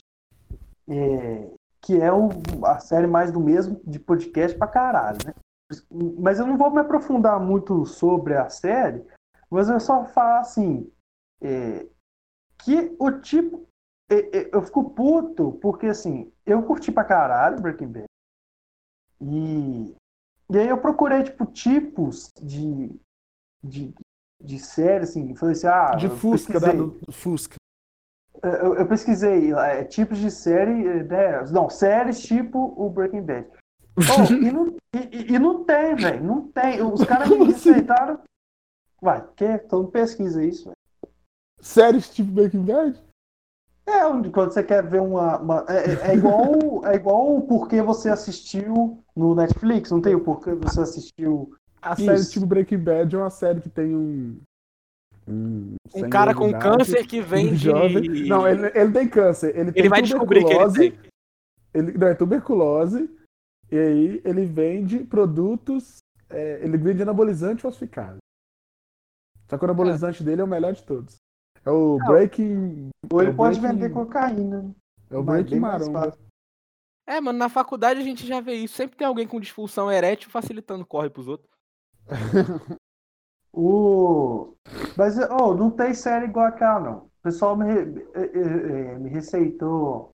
É, 0.88 1.50
que 1.80 2.00
é 2.00 2.12
o- 2.12 2.28
a 2.64 2.78
série 2.78 3.06
mais 3.06 3.32
do 3.32 3.40
mesmo 3.40 3.80
de 3.84 3.98
podcast 3.98 4.56
pra 4.56 4.66
caralho, 4.68 5.18
né? 5.24 5.34
Mas 6.18 6.38
eu 6.38 6.46
não 6.46 6.56
vou 6.56 6.70
me 6.70 6.80
aprofundar 6.80 7.40
muito 7.40 7.86
sobre 7.86 8.36
a 8.36 8.48
série, 8.48 9.04
mas 9.50 9.68
eu 9.68 9.80
só 9.80 10.04
falar 10.04 10.40
assim, 10.40 10.88
é, 11.40 11.86
que 12.62 12.94
o 12.98 13.10
tipo. 13.20 13.66
é, 14.10 14.38
é, 14.38 14.50
Eu 14.52 14.62
fico 14.62 14.90
puto, 14.90 15.52
porque 15.60 15.86
assim, 15.86 16.32
eu 16.46 16.62
curti 16.62 16.90
pra 16.90 17.04
caralho 17.04 17.60
Breaking 17.60 17.88
Bad. 17.88 18.06
E, 19.20 19.94
e 20.50 20.58
aí 20.58 20.68
eu 20.68 20.78
procurei, 20.78 21.22
tipo, 21.22 21.46
tipos 21.46 22.30
de, 22.40 22.90
de, 23.62 23.94
de 24.40 24.58
série, 24.58 25.04
assim, 25.04 25.34
falei 25.36 25.52
assim, 25.52 25.66
ah. 25.66 25.94
De 25.96 26.08
Fusca, 26.08 26.58
da, 26.58 26.72
do 26.72 27.12
Fusca. 27.12 27.56
Eu, 28.42 28.74
eu 28.74 28.88
pesquisei 28.88 29.52
é, 29.52 29.84
tipos 29.84 30.18
de 30.18 30.30
série, 30.30 30.86
é, 30.86 31.04
né? 31.04 31.44
Não, 31.50 31.70
séries 31.70 32.20
tipo 32.22 32.74
o 32.76 32.90
Breaking 32.90 33.22
Bad. 33.22 33.48
Oh, 33.94 34.32
e, 34.32 34.50
não, 34.50 34.74
e, 34.94 35.34
e 35.34 35.38
não 35.38 35.64
tem, 35.64 35.94
velho. 35.94 36.24
Não 36.24 36.50
tem. 36.50 36.82
Os 36.82 37.04
caras 37.04 37.28
me 37.28 37.36
Como 37.36 37.50
assim? 37.50 37.72
receitaram. 37.72 38.20
Vai, 39.02 39.22
que? 39.36 39.44
Então 39.44 39.86
pesquisa 39.90 40.42
isso, 40.42 40.64
velho. 40.64 40.76
Séries 41.62 42.08
tipo 42.10 42.30
Breaking 42.30 42.64
Bad? 42.64 43.00
É, 43.86 44.04
onde 44.06 44.30
quando 44.30 44.52
você 44.52 44.62
quer 44.62 44.86
ver 44.86 45.00
uma. 45.00 45.38
uma- 45.38 45.64
é, 45.68 45.92
é- 46.08 46.10
é 46.10 46.14
igual, 46.16 46.84
é 46.86 46.94
igual 46.94 47.36
o 47.36 47.46
porquê 47.46 47.80
você 47.82 48.08
assistiu 48.10 49.02
no 49.16 49.34
Netflix, 49.34 49.90
não 49.90 50.00
tem 50.00 50.14
o 50.14 50.22
porquê 50.22 50.54
você 50.54 50.80
assistiu. 50.80 51.54
A 51.80 51.94
Isso. 51.94 52.04
série 52.04 52.26
tipo 52.28 52.46
Breaking 52.46 52.78
Bad 52.78 53.14
é 53.14 53.18
uma 53.18 53.30
série 53.30 53.60
que 53.60 53.68
tem 53.70 53.94
um. 53.94 54.40
Um, 55.28 55.74
Um 55.94 56.10
cara 56.10 56.34
com 56.34 56.52
câncer 56.52 57.06
que 57.06 57.20
vem 57.20 57.48
um 57.48 57.54
de. 57.54 57.56
jovem. 57.64 58.26
Não, 58.28 58.46
ele, 58.46 58.66
ele 58.74 58.92
tem 58.92 59.08
câncer. 59.08 59.56
Ele, 59.56 59.70
tem 59.72 59.80
Ele 59.82 59.88
vai 59.88 60.02
descobrir 60.02 60.44
que 60.44 60.52
ele 60.52 60.64
tuberculose. 60.64 60.90
tem. 60.90 61.10
Ele, 61.74 61.98
não, 61.98 62.06
é 62.08 62.14
tuberculose. 62.14 63.10
E 63.70 63.78
aí 63.78 64.20
ele 64.24 64.44
vende 64.44 64.98
produtos. 65.04 65.98
é, 66.28 66.60
ele 66.64 66.76
vende 66.76 67.02
anabolizante 67.02 67.62
falsificado. 67.62 68.18
Só 69.48 69.56
que 69.58 69.64
o 69.64 69.66
anabolizante 69.66 70.22
dele 70.24 70.40
é 70.40 70.44
o 70.44 70.48
melhor 70.48 70.72
de 70.72 70.82
todos. 70.82 71.16
É 71.64 71.70
o 71.70 71.98
Breaking. 71.98 72.90
Ou 73.12 73.22
ele 73.22 73.30
é 73.30 73.34
pode 73.34 73.60
Breaking- 73.60 73.78
vender 73.78 73.92
cocaína. 73.92 74.74
É 75.10 75.16
o 75.16 75.22
mais 75.22 75.50
Maromba. 75.50 76.18
É, 77.06 77.20
mano, 77.20 77.38
na 77.38 77.48
faculdade 77.48 78.00
a 78.00 78.02
gente 78.02 78.26
já 78.26 78.40
vê 78.40 78.54
isso. 78.54 78.74
Sempre 78.74 78.96
tem 78.96 79.06
alguém 79.06 79.26
com 79.26 79.40
disfunção 79.40 79.90
erétil 79.90 80.30
facilitando 80.30 80.86
corre 80.86 81.10
pros 81.10 81.28
outros. 81.28 81.50
O... 83.54 84.56
Mas 84.96 85.18
oh, 85.30 85.54
não 85.54 85.70
tem 85.70 85.92
série 85.92 86.24
igual 86.24 86.46
aquela, 86.46 86.80
não. 86.80 86.98
O 87.04 87.10
pessoal 87.22 87.54
me, 87.54 87.66
eh, 87.66 87.82
eh, 88.14 88.94
eh, 88.94 88.98
me 88.98 89.10
receitou 89.10 90.10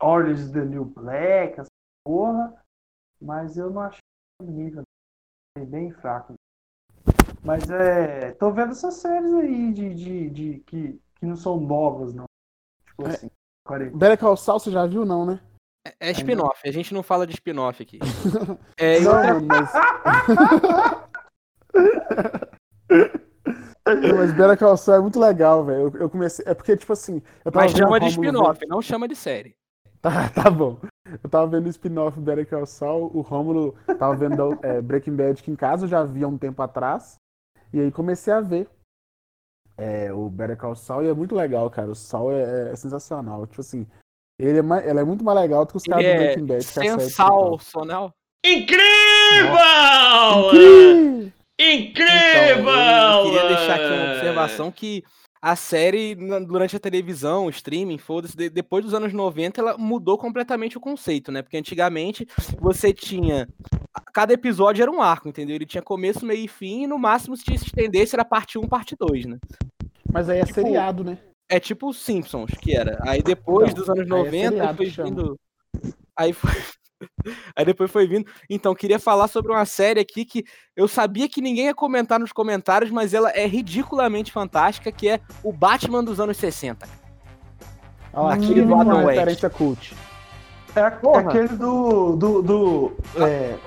Orange 0.00 0.42
is 0.42 0.50
the 0.50 0.64
New 0.64 0.86
Black, 0.86 1.60
essa 1.60 1.68
porra, 2.04 2.60
mas 3.20 3.56
eu 3.56 3.70
não 3.70 3.82
achei 3.82 4.00
o 4.40 4.44
nível. 4.44 4.82
É 5.56 5.64
bem 5.64 5.92
fraco. 5.92 6.34
Mas 7.42 7.68
é. 7.70 8.32
Tô 8.32 8.50
vendo 8.52 8.70
essas 8.72 8.94
séries 8.94 9.32
aí 9.34 9.72
de, 9.72 9.94
de, 9.94 10.30
de- 10.30 10.58
que, 10.60 11.00
que 11.16 11.26
não 11.26 11.36
são 11.36 11.58
novas, 11.60 12.14
não. 12.14 12.24
Tipo 12.86 13.06
assim, 13.08 13.30
40. 13.66 13.96
Better 13.96 14.18
Call 14.18 14.36
Saul, 14.36 14.60
você 14.60 14.70
já 14.70 14.86
viu, 14.86 15.04
não, 15.04 15.26
né? 15.26 15.40
É, 15.86 16.10
é 16.10 16.10
spin-off, 16.12 16.60
a 16.68 16.72
gente 16.72 16.94
não 16.94 17.02
fala 17.02 17.26
de 17.26 17.32
spin-off 17.34 17.82
aqui. 17.82 17.98
É, 18.78 19.00
Não, 19.00 19.16
outra- 19.16 19.40
mas. 19.40 19.72
Não, 23.84 24.16
mas 24.16 24.32
Better 24.32 24.56
Call 24.58 24.76
Saul 24.76 24.98
é 24.98 25.00
muito 25.00 25.18
legal, 25.18 25.64
velho. 25.64 25.88
Eu, 25.94 26.02
eu 26.02 26.10
comecei. 26.10 26.44
É 26.46 26.54
porque, 26.54 26.76
tipo 26.76 26.92
assim. 26.92 27.20
Eu 27.44 27.50
tava 27.50 27.64
mas 27.66 27.72
chama 27.72 27.98
de 27.98 28.06
spin-off, 28.08 28.66
não 28.66 28.80
chama 28.80 29.08
de 29.08 29.16
série. 29.16 29.56
Tá, 30.00 30.28
tá 30.30 30.48
bom. 30.50 30.78
Eu 31.22 31.28
tava 31.28 31.46
vendo 31.48 31.66
o 31.66 31.70
spin-off 31.70 32.16
do 32.18 32.22
Better 32.24 32.48
Call 32.48 32.66
Saul, 32.66 33.10
o 33.12 33.20
Rômulo 33.20 33.74
tava 33.98 34.14
vendo 34.14 34.58
é, 34.62 34.80
Breaking 34.80 35.16
Bad 35.16 35.42
que 35.42 35.50
em 35.50 35.56
casa 35.56 35.84
eu 35.84 35.88
já 35.88 36.04
vi 36.04 36.22
há 36.22 36.28
um 36.28 36.38
tempo 36.38 36.62
atrás. 36.62 37.16
E 37.72 37.80
aí 37.80 37.90
comecei 37.90 38.32
a 38.32 38.40
ver 38.40 38.68
é, 39.76 40.12
o 40.12 40.28
Better 40.28 40.56
Call 40.56 40.74
Saul 40.76 41.04
e 41.04 41.08
é 41.08 41.14
muito 41.14 41.34
legal, 41.34 41.68
cara. 41.70 41.90
O 41.90 41.94
Saul 41.94 42.32
é, 42.32 42.72
é 42.72 42.76
sensacional. 42.76 43.46
Tipo 43.46 43.60
assim, 43.62 43.86
ele 44.38 44.58
é, 44.58 44.62
mais, 44.62 44.86
ele 44.86 44.98
é 45.00 45.04
muito 45.04 45.24
mais 45.24 45.38
legal 45.38 45.64
do 45.64 45.70
que 45.72 45.76
os 45.78 45.84
caras 45.84 46.04
do 46.04 46.10
é 46.10 46.16
Breaking 46.16 46.46
Bad. 46.46 46.58
é 46.58 46.60
sensacional. 46.62 48.12
Incrível! 48.44 48.82
Incrível! 50.52 51.32
Incrível! 51.60 52.62
Então, 52.72 53.18
eu 53.18 53.24
queria 53.32 53.48
deixar 53.48 53.74
aqui 53.76 53.92
uma 53.92 54.12
observação 54.12 54.72
que 54.72 55.04
a 55.40 55.56
série, 55.56 56.14
durante 56.46 56.76
a 56.76 56.80
televisão, 56.80 57.46
o 57.46 57.50
streaming, 57.50 57.98
foda-se, 57.98 58.36
de- 58.36 58.48
depois 58.50 58.84
dos 58.84 58.94
anos 58.94 59.12
90, 59.12 59.60
ela 59.60 59.78
mudou 59.78 60.16
completamente 60.16 60.76
o 60.76 60.80
conceito, 60.80 61.32
né? 61.32 61.42
Porque 61.42 61.56
antigamente 61.56 62.26
você 62.60 62.92
tinha. 62.92 63.48
Cada 64.12 64.32
episódio 64.34 64.82
era 64.82 64.90
um 64.90 65.00
arco, 65.00 65.28
entendeu? 65.28 65.56
Ele 65.56 65.64
tinha 65.66 65.82
começo, 65.82 66.24
meio 66.26 66.44
e 66.44 66.48
fim, 66.48 66.82
e 66.82 66.86
no 66.86 66.98
máximo, 66.98 67.36
se 67.36 67.44
se 67.44 67.66
estendesse, 67.66 68.14
era 68.14 68.24
parte 68.24 68.58
1, 68.58 68.68
parte 68.68 68.94
2, 68.98 69.26
né? 69.26 69.38
Mas 70.12 70.28
aí 70.28 70.40
é 70.40 70.44
Tipo, 70.44 70.60
seriado, 70.60 71.02
né? 71.02 71.18
É 71.48 71.58
tipo 71.58 71.88
os 71.88 71.98
Simpsons, 72.02 72.50
que 72.60 72.76
era. 72.76 72.98
Aí 73.02 73.22
depois 73.22 73.70
Então, 73.70 73.80
dos 73.84 73.88
anos 73.90 74.00
aí 74.10 74.18
é 74.20 74.24
90, 74.24 74.48
seriado 74.50 74.76
foi 74.76 74.86
vindo. 75.04 75.36
Aí 76.16 76.32
foi. 76.32 76.50
Aí 77.56 77.64
depois 77.64 77.90
foi 77.90 78.06
vindo. 78.06 78.30
Então, 78.48 78.74
queria 78.76 78.98
falar 78.98 79.26
sobre 79.26 79.50
uma 79.50 79.64
série 79.64 79.98
aqui 79.98 80.24
que 80.24 80.44
eu 80.76 80.86
sabia 80.86 81.28
que 81.28 81.40
ninguém 81.40 81.64
ia 81.64 81.74
comentar 81.74 82.20
nos 82.20 82.30
comentários, 82.32 82.92
mas 82.92 83.12
ela 83.12 83.28
é 83.30 83.44
ridiculamente 83.44 84.30
fantástica, 84.30 84.92
que 84.92 85.08
é 85.08 85.20
o 85.42 85.52
Batman 85.52 86.04
dos 86.04 86.20
anos 86.20 86.36
60. 86.36 86.88
Olha 88.12 88.22
lá, 88.28 88.34
Aquele 88.34 88.62
do 88.62 88.74
Adam 88.74 88.84
uma 88.94 89.04
West. 89.04 89.18
referência 89.18 89.50
cult. 89.50 89.94
É 90.76 90.80
a- 90.80 90.90
Porra. 90.92 91.20
aquele 91.22 91.48
do. 91.48 92.14
do, 92.16 92.42
do 92.42 92.96
é, 93.16 93.58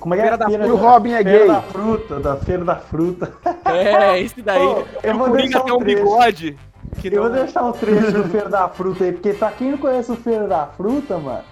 Como 0.00 0.14
é 0.14 0.18
que 0.18 0.22
é? 0.28 0.36
da 0.36 0.46
Feira 0.46 0.66
E 0.66 0.70
o 0.70 0.76
Robin 0.76 1.12
é 1.12 1.22
Feira 1.22 1.38
gay. 1.38 1.48
da 1.48 1.62
fruta, 1.62 2.20
da 2.20 2.36
feira 2.36 2.64
da 2.64 2.76
fruta. 2.76 3.32
É, 3.64 4.20
esse 4.20 4.42
daí. 4.42 4.58
Pô, 4.58 4.84
eu 5.02 5.14
o 5.14 5.18
vou 5.18 5.28
Coringa 5.28 5.42
deixar 5.48 5.60
tem 5.64 5.72
um 5.72 5.76
um 5.76 5.80
trecho. 5.80 5.98
bigode. 6.02 6.58
Que 7.00 7.08
Eu 7.08 7.22
vou 7.22 7.30
não... 7.30 7.36
deixar 7.38 7.62
um 7.62 7.72
trecho 7.72 8.12
do 8.12 8.24
Feira 8.30 8.48
da 8.50 8.68
Fruta 8.68 9.04
aí, 9.04 9.12
porque 9.12 9.32
pra 9.32 9.50
quem 9.52 9.70
não 9.70 9.78
conhece 9.78 10.12
o 10.12 10.16
Feira 10.16 10.46
da 10.46 10.66
Fruta, 10.66 11.16
mano, 11.18 11.42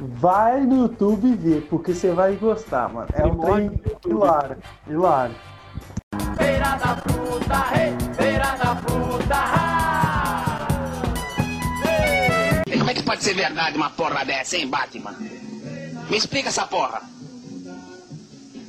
vai 0.00 0.60
no 0.60 0.82
YouTube 0.84 1.34
ver, 1.34 1.66
porque 1.68 1.92
você 1.92 2.10
vai 2.12 2.34
gostar, 2.36 2.88
mano. 2.88 3.08
É 3.12 3.26
um 3.26 3.36
trem 3.38 3.80
hilário, 4.06 4.56
hilário. 4.88 5.34
Feira 6.38 6.76
da 6.76 6.96
fruta, 6.96 7.64
hey, 7.76 8.14
feira 8.14 8.56
da 8.56 8.76
fruta. 8.76 9.36
E 12.66 12.78
como 12.78 12.90
é 12.90 12.94
que 12.94 13.02
pode 13.02 13.22
ser 13.22 13.34
verdade 13.34 13.76
uma 13.76 13.90
porra 13.90 14.24
dessa, 14.24 14.56
hein, 14.56 14.66
Batman? 14.68 15.12
Me 16.08 16.16
explica 16.16 16.48
essa 16.48 16.66
porra. 16.66 17.02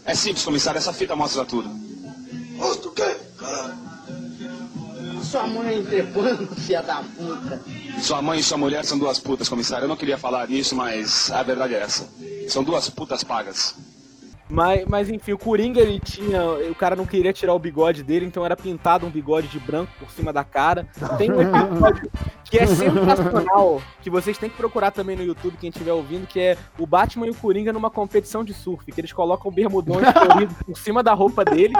É 0.05 0.15
simples, 0.15 0.43
comissário, 0.43 0.77
essa 0.77 0.93
fita 0.93 1.15
mostra 1.15 1.45
tudo. 1.45 1.69
Mostra 2.55 2.89
o 2.89 2.91
quê? 2.91 3.17
Caralho. 3.37 3.91
Sua 5.23 5.47
mãe 5.47 5.83
trepando, 5.85 6.55
filha 6.55 6.81
da 6.81 7.03
puta. 7.15 7.61
Sua 8.01 8.21
mãe 8.21 8.39
e 8.39 8.43
sua 8.43 8.57
mulher 8.57 8.83
são 8.83 8.97
duas 8.97 9.19
putas, 9.19 9.47
comissário. 9.47 9.85
Eu 9.85 9.89
não 9.89 9.95
queria 9.95 10.17
falar 10.17 10.47
nisso, 10.47 10.75
mas 10.75 11.31
a 11.31 11.41
verdade 11.43 11.75
é 11.75 11.79
essa. 11.81 12.09
São 12.49 12.63
duas 12.63 12.89
putas 12.89 13.23
pagas. 13.23 13.75
Mas, 14.51 14.85
mas 14.85 15.09
enfim, 15.09 15.31
o 15.31 15.37
Coringa 15.37 15.79
ele 15.79 15.97
tinha. 15.99 16.43
O 16.69 16.75
cara 16.75 16.93
não 16.93 17.05
queria 17.05 17.31
tirar 17.31 17.53
o 17.53 17.59
bigode 17.59 18.03
dele, 18.03 18.25
então 18.25 18.45
era 18.45 18.55
pintado 18.55 19.05
um 19.05 19.09
bigode 19.09 19.47
de 19.47 19.59
branco 19.59 19.93
por 19.97 20.11
cima 20.11 20.33
da 20.33 20.43
cara. 20.43 20.85
Tem 21.17 21.31
um 21.31 21.41
episódio 21.41 22.11
que 22.43 22.59
é 22.59 22.67
sensacional, 22.67 23.81
que 24.01 24.09
vocês 24.09 24.37
têm 24.37 24.49
que 24.49 24.57
procurar 24.57 24.91
também 24.91 25.15
no 25.15 25.23
YouTube, 25.23 25.55
quem 25.57 25.69
estiver 25.69 25.93
ouvindo, 25.93 26.27
que 26.27 26.37
é 26.37 26.57
o 26.77 26.85
Batman 26.85 27.27
e 27.27 27.29
o 27.29 27.33
Coringa 27.35 27.71
numa 27.71 27.89
competição 27.89 28.43
de 28.43 28.53
surf, 28.53 28.91
que 28.91 28.99
eles 28.99 29.13
colocam 29.13 29.49
bermudões 29.49 30.05
coloridos 30.11 30.57
por 30.65 30.77
cima 30.77 31.01
da 31.01 31.13
roupa 31.13 31.45
dele 31.45 31.73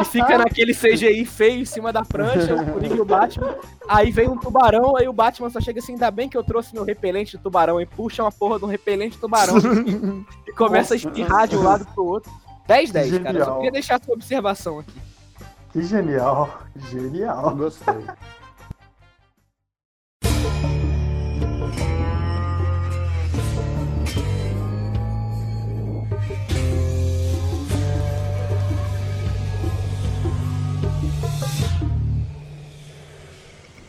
e 0.00 0.04
fica 0.06 0.38
naquele 0.38 0.74
CGI 0.74 1.26
feio 1.26 1.60
em 1.60 1.64
cima 1.66 1.92
da 1.92 2.02
prancha, 2.02 2.54
o 2.54 2.72
Coringa 2.72 2.94
e 2.94 3.00
o 3.00 3.04
Batman. 3.04 3.56
Aí 3.86 4.10
vem 4.10 4.26
um 4.26 4.38
tubarão, 4.38 4.96
aí 4.96 5.06
o 5.06 5.12
Batman 5.12 5.50
só 5.50 5.60
chega 5.60 5.80
assim, 5.80 5.92
ainda 5.92 6.10
bem 6.10 6.30
que 6.30 6.36
eu 6.36 6.42
trouxe 6.42 6.72
meu 6.72 6.82
repelente 6.84 7.36
de 7.36 7.42
tubarão, 7.42 7.78
e 7.78 7.84
puxa 7.84 8.22
uma 8.22 8.32
porra 8.32 8.58
de 8.58 8.64
um 8.64 8.68
repelente 8.68 9.12
de 9.12 9.18
tubarão 9.18 9.56
e 10.48 10.52
começa 10.52 10.94
a 10.94 10.96
espirrar 10.96 11.46
de 11.46 11.56
um 11.56 11.62
lado 11.62 11.86
pro 11.94 12.05
outro. 12.06 12.32
10, 12.66 12.90
10, 12.90 13.18
cara. 13.18 13.38
Eu 13.38 13.44
só 13.44 13.54
queria 13.56 13.72
deixar 13.72 14.00
essa 14.00 14.12
observação 14.12 14.78
aqui. 14.80 15.00
Que 15.72 15.82
genial, 15.82 16.62
genial. 16.90 17.54
Gostei. 17.54 17.94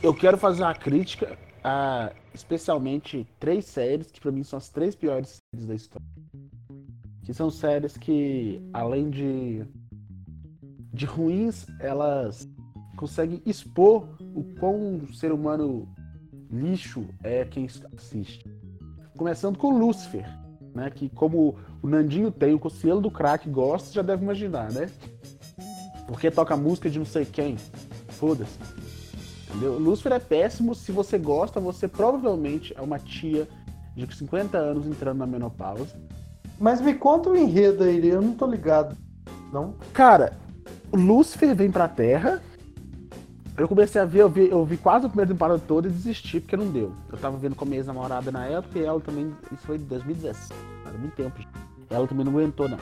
Eu 0.04 0.14
quero 0.14 0.38
fazer 0.38 0.64
uma 0.64 0.74
crítica 0.74 1.38
a 1.64 2.12
especialmente 2.34 3.28
três 3.40 3.66
séries 3.66 4.12
que 4.12 4.22
pra 4.22 4.32
mim 4.32 4.44
são 4.44 4.58
as 4.58 4.70
três 4.70 4.96
piores 4.96 5.42
séries 5.52 5.68
da 5.68 5.76
história. 5.76 6.08
Que 7.28 7.34
são 7.34 7.52
séries 7.52 7.98
que, 7.98 8.66
além 8.72 9.10
de 9.10 9.66
de 10.94 11.06
ruins, 11.06 11.68
elas 11.78 12.48
conseguem 12.96 13.42
expor 13.46 14.08
o 14.34 14.46
quão 14.58 14.96
um 14.96 15.14
ser 15.14 15.34
humano 15.34 15.94
lixo 16.50 17.06
é 17.22 17.44
quem 17.44 17.68
assiste. 17.98 18.50
Começando 19.18 19.58
com 19.58 19.78
Lúcifer, 19.78 20.26
né? 20.74 20.90
Que 20.90 21.10
como 21.10 21.58
o 21.84 21.88
Nandinho 21.90 22.32
tem, 22.32 22.54
o 22.54 22.60
Conselho 22.60 23.02
do 23.02 23.12
Crack 23.12 23.50
gosta, 23.50 23.94
já 23.94 24.02
deve 24.02 24.24
imaginar, 24.24 24.72
né? 24.72 24.90
Porque 26.08 26.32
toca 26.32 26.56
música 26.56 26.90
de 26.90 26.98
não 26.98 27.06
sei 27.06 27.26
quem. 27.26 27.58
Foda-se. 28.08 28.58
Entendeu? 29.50 29.78
Lúcifer 29.78 30.14
é 30.14 30.20
péssimo. 30.20 30.74
Se 30.74 30.94
você 30.94 31.18
gosta, 31.18 31.60
você 31.60 31.90
provavelmente 31.90 32.74
é 32.78 32.82
uma 32.82 32.98
tia 32.98 33.50
de 33.98 34.16
50 34.16 34.58
anos 34.58 34.88
entrando 34.88 35.18
na 35.18 35.28
menopausa. 35.28 35.94
Mas 36.60 36.82
me 36.82 36.94
conta 36.94 37.30
o 37.30 37.38
enredo 37.38 37.84
aí, 37.84 38.08
eu 38.08 38.22
não 38.22 38.34
tô 38.34 38.48
ligado. 38.48 38.98
Não? 39.52 39.76
Cara, 39.94 40.34
o 40.92 40.98
Lúcifer 40.98 41.56
vem 41.56 41.72
pra 41.72 41.88
Terra. 41.88 42.42
Eu 43.58 43.68
comecei 43.68 44.00
a 44.00 44.06
ver, 44.06 44.20
eu 44.20 44.30
vi, 44.30 44.50
eu 44.50 44.64
vi 44.66 44.78
quase 44.78 45.06
a 45.06 45.10
primeira 45.10 45.32
temporada 45.32 45.60
toda 45.68 45.88
e 45.88 45.92
desisti 45.92 46.40
porque 46.40 46.56
não 46.56 46.68
deu. 46.68 46.92
Eu 47.12 47.18
tava 47.18 47.38
vendo 47.38 47.56
com 47.56 47.66
a 47.66 47.68
minha 47.68 47.80
ex-namorada 47.80 48.32
na 48.32 48.46
época 48.46 48.78
e 48.78 48.84
ela 48.84 49.00
também. 49.00 49.34
Isso 49.52 49.66
foi 49.66 49.78
em 49.78 49.80
2017, 49.80 50.54
era 50.86 50.98
muito 50.98 51.16
tempo. 51.16 51.40
Ela 51.90 52.08
também 52.08 52.26
não 52.26 52.34
aguentou, 52.34 52.70
não. 52.70 52.78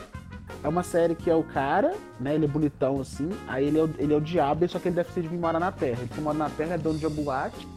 É 0.63 0.67
uma 0.67 0.83
série 0.83 1.15
que 1.15 1.29
é 1.29 1.35
o 1.35 1.43
cara, 1.43 1.93
né? 2.19 2.35
Ele 2.35 2.45
é 2.45 2.47
bonitão 2.47 2.99
assim, 2.99 3.29
aí 3.47 3.67
ele 3.67 3.79
é 3.79 3.83
o, 3.83 3.89
ele 3.97 4.13
é 4.13 4.17
o 4.17 4.21
diabo, 4.21 4.67
só 4.67 4.79
que 4.79 4.87
ele 4.87 4.95
deve 4.95 5.11
ser 5.11 5.21
de 5.21 5.27
vir 5.27 5.37
morar 5.37 5.59
na 5.59 5.71
Terra. 5.71 5.99
Ele 6.01 6.21
mora 6.21 6.37
na 6.37 6.49
Terra 6.49 6.75
é 6.75 6.77
dono 6.77 6.97
de 6.97 7.05
uma 7.05 7.15
boate. 7.15 7.67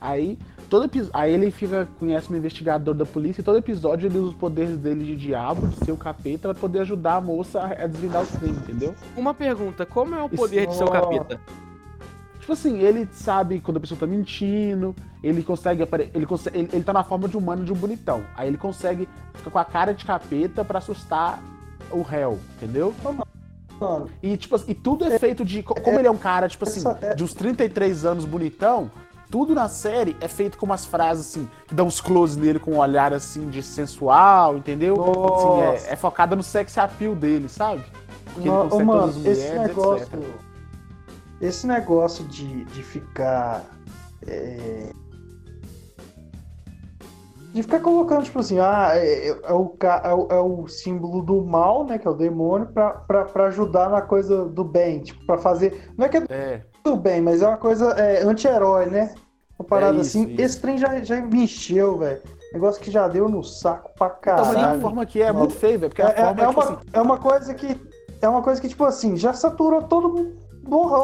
Aí, 0.00 0.38
todo 0.70 0.88
aí 1.12 1.34
ele 1.34 1.50
fica, 1.50 1.86
conhece 1.98 2.32
um 2.32 2.36
investigador 2.36 2.94
da 2.94 3.04
polícia 3.04 3.40
e 3.40 3.44
todo 3.44 3.58
episódio 3.58 4.06
ele 4.06 4.18
usa 4.18 4.28
os 4.28 4.34
poderes 4.34 4.78
dele 4.78 5.04
de 5.04 5.16
diabo, 5.16 5.66
de 5.66 5.84
ser 5.84 5.92
o 5.92 5.96
capeta, 5.96 6.48
pra 6.48 6.54
poder 6.54 6.80
ajudar 6.80 7.16
a 7.16 7.20
moça 7.20 7.60
a, 7.60 7.86
desvendar 7.86 8.22
os 8.22 8.30
crimes, 8.30 8.56
entendeu? 8.58 8.94
Uma 9.16 9.34
pergunta, 9.34 9.84
como 9.84 10.14
é 10.14 10.22
o 10.22 10.28
poder 10.28 10.66
de 10.68 10.74
ser 10.76 10.84
o 10.84 10.90
capeta? 10.90 11.40
Tipo 12.38 12.52
assim, 12.54 12.78
ele 12.78 13.06
sabe 13.12 13.60
quando 13.60 13.76
a 13.76 13.80
pessoa 13.80 13.98
tá 14.00 14.06
mentindo, 14.06 14.94
ele 15.22 15.42
consegue, 15.42 15.82
apare- 15.82 16.10
ele, 16.14 16.24
consegue 16.24 16.58
ele, 16.58 16.68
ele 16.72 16.84
tá 16.84 16.92
na 16.92 17.04
forma 17.04 17.28
de 17.28 17.36
humano 17.36 17.64
de 17.64 17.72
um 17.72 17.76
bonitão. 17.76 18.22
Aí 18.36 18.48
ele 18.48 18.56
consegue 18.56 19.08
ficar 19.34 19.50
com 19.50 19.58
a 19.58 19.64
cara 19.64 19.92
de 19.92 20.04
capeta 20.04 20.64
pra 20.64 20.78
assustar 20.78 21.42
o 21.90 22.00
réu, 22.02 22.38
entendeu? 22.56 22.94
Mano, 23.02 23.24
E 24.22 24.36
tipo 24.36 24.56
e 24.68 24.74
tudo 24.74 25.04
é 25.04 25.18
feito 25.18 25.44
de. 25.44 25.62
co- 25.62 25.74
Como 25.80 25.98
ele 25.98 26.06
é 26.06 26.10
um 26.10 26.16
cara, 26.16 26.48
tipo 26.48 26.64
assim, 26.64 26.82
é- 27.02 27.14
de 27.14 27.24
uns 27.24 27.34
33 27.34 28.04
anos 28.04 28.24
bonitão, 28.24 28.90
tudo 29.30 29.54
na 29.54 29.68
série 29.68 30.16
é 30.20 30.26
feito 30.28 30.58
com 30.58 30.66
umas 30.66 30.84
frases 30.84 31.28
assim, 31.28 31.48
que 31.66 31.74
dão 31.74 31.86
uns 31.86 32.00
close 32.00 32.38
nele 32.38 32.58
com 32.58 32.72
um 32.72 32.78
olhar 32.78 33.12
assim 33.14 33.48
de 33.48 33.62
sensual, 33.62 34.56
entendeu? 34.56 34.96
Assim, 35.00 35.86
é, 35.88 35.92
é 35.92 35.96
focada 35.96 36.34
no 36.34 36.42
sex 36.42 36.76
appeal 36.76 37.14
dele, 37.14 37.48
sabe? 37.48 37.82
Que 38.34 38.40
ele 38.40 38.50
consegue 38.50 38.84
mano, 38.84 39.00
todas 39.02 39.16
as 39.16 39.24
esse 39.26 39.48
mulheres, 39.52 39.68
negócio. 39.76 40.06
etc. 40.18 40.30
Esse 41.40 41.66
negócio 41.66 42.24
de, 42.24 42.64
de 42.64 42.82
ficar. 42.82 43.64
é, 44.26 44.92
de 47.52 47.62
ficar 47.62 47.80
colocando, 47.80 48.22
tipo 48.24 48.38
assim, 48.38 48.60
ah, 48.60 48.90
é, 48.94 49.28
é- 49.28 49.30
é 49.30 49.34
é, 49.48 49.52
o, 49.52 50.28
é 50.30 50.40
o 50.40 50.68
símbolo 50.68 51.20
do 51.22 51.42
mal, 51.44 51.84
né? 51.84 51.98
Que 51.98 52.06
é 52.06 52.10
o 52.10 52.14
demônio, 52.14 52.68
pra, 52.68 52.90
pra, 52.90 53.24
pra 53.24 53.46
ajudar 53.46 53.90
na 53.90 54.00
coisa 54.02 54.44
do 54.44 54.62
bem. 54.62 55.00
Tipo, 55.00 55.24
pra 55.26 55.38
fazer. 55.38 55.90
Não 55.98 56.06
é 56.06 56.08
que 56.08 56.16
é 56.18 56.24
É. 56.28 56.62
do 56.82 56.96
bem, 56.96 57.20
mas 57.20 57.42
é 57.42 57.46
uma 57.48 57.56
coisa 57.56 57.90
é, 57.92 58.22
anti-herói, 58.22 58.86
né? 58.86 59.14
Uma 59.58 59.66
parada 59.66 59.98
É 59.98 60.00
isso, 60.00 60.18
assim. 60.18 60.30
isso. 60.32 60.40
Esse 60.42 60.60
trem 60.60 60.78
já, 60.78 61.00
já 61.02 61.20
me 61.20 61.44
encheu, 61.44 61.98
velho. 61.98 62.22
Negócio 62.52 62.80
que 62.82 62.90
já 62.90 63.06
deu 63.06 63.28
no 63.28 63.44
saco 63.44 63.90
pra 63.96 64.06
Então, 64.20 64.34
é 64.34 64.40
a 64.50 64.54
caralho. 64.54 64.80
forma 64.80 65.06
que 65.06 65.22
é 65.22 65.30
muito 65.32 65.54
feio, 65.54 65.78
velho. 65.78 65.90
Porque 65.90 66.02
É, 66.02 66.06
a 66.06 66.08
é- 66.10 66.14
forma 66.26 66.42
é 66.42 66.46
tipo 66.48 66.60
uma, 66.60 66.64
assim, 66.64 66.76
é 66.92 67.00
uma 67.00 67.18
coisa 67.18 67.54
que. 67.54 67.90
É 68.22 68.28
uma 68.28 68.42
coisa 68.42 68.60
que, 68.60 68.68
tipo 68.68 68.84
assim, 68.84 69.16
já 69.16 69.32
saturou 69.32 69.82
todo 69.82 70.08
mundo. 70.10 70.36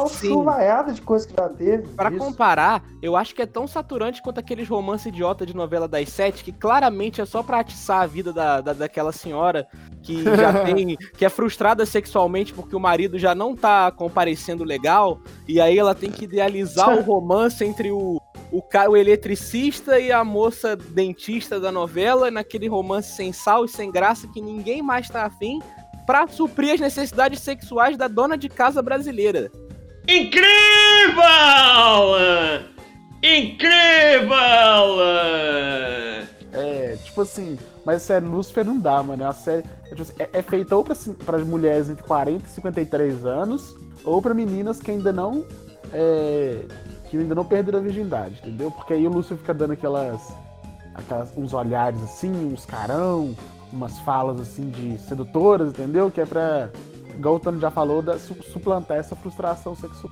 Sim. 0.09 0.29
chuvaiada 0.29 0.93
de 0.93 1.01
coisa 1.01 1.27
que 1.27 1.33
já 1.35 1.49
teve. 1.49 1.87
Pra 1.89 2.09
Isso. 2.09 2.19
comparar, 2.19 2.83
eu 3.01 3.15
acho 3.15 3.33
que 3.35 3.41
é 3.41 3.45
tão 3.45 3.67
saturante 3.67 4.21
quanto 4.21 4.39
aqueles 4.39 4.67
romances 4.67 5.07
idiota 5.07 5.45
de 5.45 5.55
novela 5.55 5.87
das 5.87 6.09
sete, 6.09 6.43
que 6.43 6.51
claramente 6.51 7.21
é 7.21 7.25
só 7.25 7.41
pra 7.41 7.59
atiçar 7.59 8.01
a 8.01 8.07
vida 8.07 8.31
da, 8.31 8.61
da, 8.61 8.73
daquela 8.73 9.11
senhora 9.11 9.67
que 10.03 10.23
já 10.23 10.53
tem. 10.63 10.95
que 10.95 11.25
é 11.25 11.29
frustrada 11.29 11.85
sexualmente 11.85 12.53
porque 12.53 12.75
o 12.75 12.79
marido 12.79 13.17
já 13.17 13.33
não 13.33 13.55
tá 13.55 13.91
comparecendo 13.91 14.63
legal, 14.63 15.19
e 15.47 15.59
aí 15.59 15.77
ela 15.77 15.95
tem 15.95 16.11
que 16.11 16.25
idealizar 16.25 16.97
o 16.97 17.01
romance 17.03 17.63
entre 17.63 17.91
o. 17.91 18.21
O, 18.49 18.61
cara, 18.61 18.89
o 18.89 18.95
eletricista 18.95 19.99
e 19.99 20.09
a 20.09 20.23
moça 20.23 20.73
dentista 20.73 21.59
da 21.59 21.69
novela, 21.69 22.31
naquele 22.31 22.65
romance 22.65 23.13
sem 23.13 23.33
sal 23.33 23.65
e 23.65 23.67
sem 23.67 23.91
graça 23.91 24.25
que 24.29 24.39
ninguém 24.39 24.81
mais 24.81 25.09
tá 25.09 25.25
afim, 25.25 25.59
pra 26.07 26.25
suprir 26.27 26.73
as 26.73 26.79
necessidades 26.79 27.41
sexuais 27.41 27.95
da 27.97 28.07
dona 28.07 28.35
de 28.37 28.49
casa 28.49 28.81
brasileira. 28.81 29.51
Incrível! 30.07 30.47
Incrível! 33.21 34.37
É, 36.53 36.97
tipo 37.03 37.21
assim, 37.21 37.57
mas 37.85 37.97
a 37.97 37.99
série 37.99 38.25
Lucifer 38.25 38.65
não 38.65 38.79
dá, 38.79 39.03
mano. 39.03 39.21
É, 39.23 39.25
uma 39.27 39.33
série, 39.33 39.63
é, 39.85 39.89
tipo 39.89 40.01
assim, 40.01 40.13
é- 40.17 40.29
é 40.33 40.41
feita 40.41 40.75
ou 40.75 40.83
pra, 40.83 40.93
assim, 40.93 41.13
pra 41.13 41.37
mulheres 41.39 41.89
entre 41.89 42.03
40 42.03 42.45
e 42.45 42.49
53 42.49 43.25
anos, 43.25 43.75
ou 44.03 44.21
pra 44.21 44.33
meninas 44.33 44.79
que 44.81 44.91
ainda 44.91 45.11
não. 45.11 45.45
é, 45.93 46.63
que 47.09 47.17
ainda 47.17 47.33
não 47.33 47.45
perderam 47.45 47.79
a 47.79 47.81
virgindade, 47.81 48.35
entendeu? 48.43 48.69
Porque 48.69 48.91
aí 48.93 49.07
o 49.07 49.09
Lúcio 49.09 49.37
fica 49.37 49.53
dando 49.53 49.71
aquelas, 49.71 50.21
aquelas. 50.93 51.31
uns 51.37 51.53
olhares 51.53 52.01
assim, 52.03 52.29
uns 52.53 52.65
carão, 52.65 53.33
umas 53.71 53.97
falas 53.99 54.39
assim 54.39 54.69
de 54.69 54.97
sedutoras, 54.99 55.69
entendeu? 55.69 56.09
Que 56.11 56.21
é 56.21 56.25
pra. 56.25 56.69
Igual 57.15 57.35
o 57.35 57.39
Tano 57.39 57.59
já 57.59 57.71
falou, 57.71 58.01
da, 58.01 58.17
su- 58.19 58.35
suplantar 58.53 58.97
essa 58.97 59.15
frustração 59.15 59.75
sexual. 59.75 60.11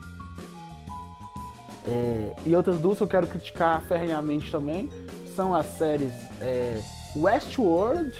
É, 1.87 2.33
e 2.45 2.55
outras 2.55 2.79
duas 2.79 2.97
que 2.97 3.03
eu 3.03 3.07
quero 3.07 3.27
criticar 3.27 3.79
ferrenhamente 3.83 4.49
também 4.51 4.89
são 5.35 5.53
as 5.53 5.67
séries 5.77 6.11
é, 6.41 6.81
Westworld 7.15 8.11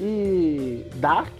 e 0.00 0.84
Dark, 0.96 1.32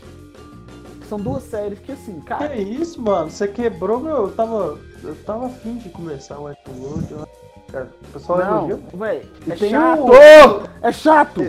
são 1.08 1.18
duas 1.18 1.42
séries 1.44 1.78
que, 1.80 1.90
assim, 1.92 2.20
cara. 2.20 2.48
Que 2.50 2.60
isso, 2.62 3.00
mano? 3.00 3.30
Você 3.30 3.48
quebrou 3.48 3.98
meu. 3.98 4.16
Eu 4.26 4.30
tava. 4.32 4.78
Eu 5.02 5.14
tava 5.24 5.46
afim 5.46 5.76
de 5.78 5.88
começar 5.88 6.38
o 6.38 6.44
Westworld. 6.44 7.10
eu- 7.12 7.28
Cara, 7.72 7.88
o 8.08 8.12
pessoal 8.12 8.38
Não, 8.38 8.70
elogia. 8.70 8.80
véi, 8.94 9.28
é 9.46 9.56
chato! 9.56 10.02
o- 10.06 10.68
É 10.86 10.90
chato! 10.92 11.42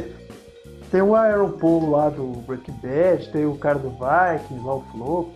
Tem 0.91 1.01
o 1.01 1.15
Aaron 1.15 1.51
Paul 1.51 1.91
lá 1.91 2.09
do 2.09 2.41
Breaking 2.47 2.73
Bad, 2.81 3.29
tem 3.31 3.45
o 3.45 3.55
cara 3.55 3.77
do 3.77 3.89
Vikings 3.89 4.65
lá, 4.65 4.75
o 4.75 4.81
Flo. 4.91 5.29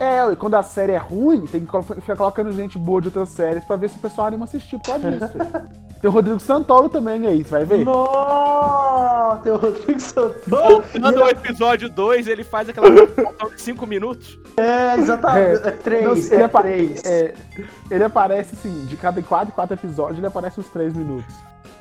É, 0.00 0.32
e 0.32 0.36
quando 0.36 0.54
a 0.54 0.62
série 0.62 0.92
é 0.92 0.98
ruim, 0.98 1.46
tem 1.46 1.64
que 1.64 1.82
ficar 2.00 2.16
colocando 2.16 2.52
gente 2.52 2.78
boa 2.78 3.00
de 3.00 3.08
outras 3.08 3.28
séries 3.28 3.64
pra 3.64 3.76
ver 3.76 3.90
se 3.90 3.96
o 3.96 4.00
pessoal 4.00 4.26
anima 4.26 4.46
assistir 4.46 4.78
por 4.78 4.86
causa 4.86 5.10
disso. 5.10 5.32
tem 6.00 6.08
o 6.08 6.12
Rodrigo 6.12 6.40
Santoro 6.40 6.88
também 6.88 7.26
aí, 7.26 7.42
você 7.44 7.50
vai 7.50 7.64
ver? 7.64 7.84
Nossa, 7.84 9.40
tem 9.42 9.52
o 9.52 9.56
Rodrigo 9.56 10.00
Santoro. 10.00 10.40
Voltando 10.46 11.22
ao 11.22 11.28
episódio 11.28 11.88
2, 11.90 12.26
ele 12.26 12.42
faz 12.44 12.68
aquela 12.68 12.88
de 12.90 13.60
5 13.60 13.86
minutos. 13.86 14.38
É, 14.56 14.94
exatamente. 14.98 15.66
É, 15.66 15.70
três, 15.72 16.04
Não, 16.04 16.12
é, 16.14 16.34
ele, 16.34 16.42
apa- 16.42 16.62
três. 16.62 17.04
é, 17.04 17.34
ele 17.90 18.04
aparece 18.04 18.54
assim, 18.54 18.86
de 18.86 18.96
cada 18.96 19.20
quatro, 19.22 19.52
quatro 19.52 19.74
episódios, 19.74 20.18
ele 20.18 20.26
aparece 20.26 20.58
uns 20.60 20.68
três 20.68 20.94
minutos. 20.94 21.32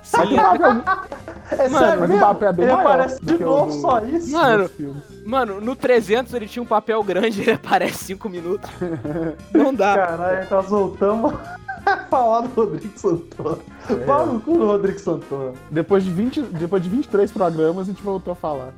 Sim, 0.04 0.18
Mas 0.18 0.32
o 0.32 0.36
papel- 0.36 0.84
É 1.52 1.68
Mano, 1.68 2.00
mas 2.02 2.12
o 2.12 2.20
papel 2.20 2.50
é 2.50 2.54
bem 2.54 2.66
Ele 2.66 2.72
aparece 2.74 3.20
de 3.26 3.38
que 3.38 3.44
novo, 3.44 3.66
do- 3.72 3.82
só 3.82 4.00
isso. 4.06 4.32
Mano, 4.32 4.70
mano, 5.26 5.62
no 5.62 5.76
300 5.76 6.34
ele 6.36 6.48
tinha 6.48 6.62
um 6.62 6.66
papel 6.66 7.02
grande, 7.04 7.42
ele 7.42 7.52
aparece 7.52 8.06
5 8.06 8.30
minutos. 8.30 8.70
Não 9.54 9.74
dá. 9.74 9.96
Caralho, 9.96 10.48
nós 10.50 10.66
voltamos 10.68 11.34
do 12.48 12.54
Rodrigo 12.54 13.00
Santoro. 13.00 13.62
Fala 14.06 14.34
no 14.34 14.42
cu 14.42 14.58
do 14.58 14.66
Rodrigo 14.66 15.00
Santoro. 15.00 15.54
Depois 15.72 16.04
de, 16.04 16.12
20, 16.12 16.42
depois 16.42 16.84
de 16.84 16.90
23 16.90 17.32
programas, 17.32 17.88
a 17.88 17.92
gente 17.92 18.02
voltou 18.02 18.34
a 18.34 18.36
falar. 18.36 18.74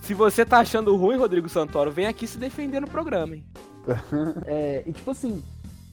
Se 0.00 0.14
você 0.14 0.44
tá 0.44 0.58
achando 0.58 0.94
ruim, 0.96 1.16
Rodrigo 1.16 1.48
Santoro, 1.48 1.90
vem 1.90 2.06
aqui 2.06 2.26
se 2.26 2.38
defender 2.38 2.80
no 2.80 2.88
programa, 2.88 3.34
hein? 3.34 3.44
É, 4.46 4.82
e 4.86 4.92
tipo 4.92 5.10
assim, 5.10 5.42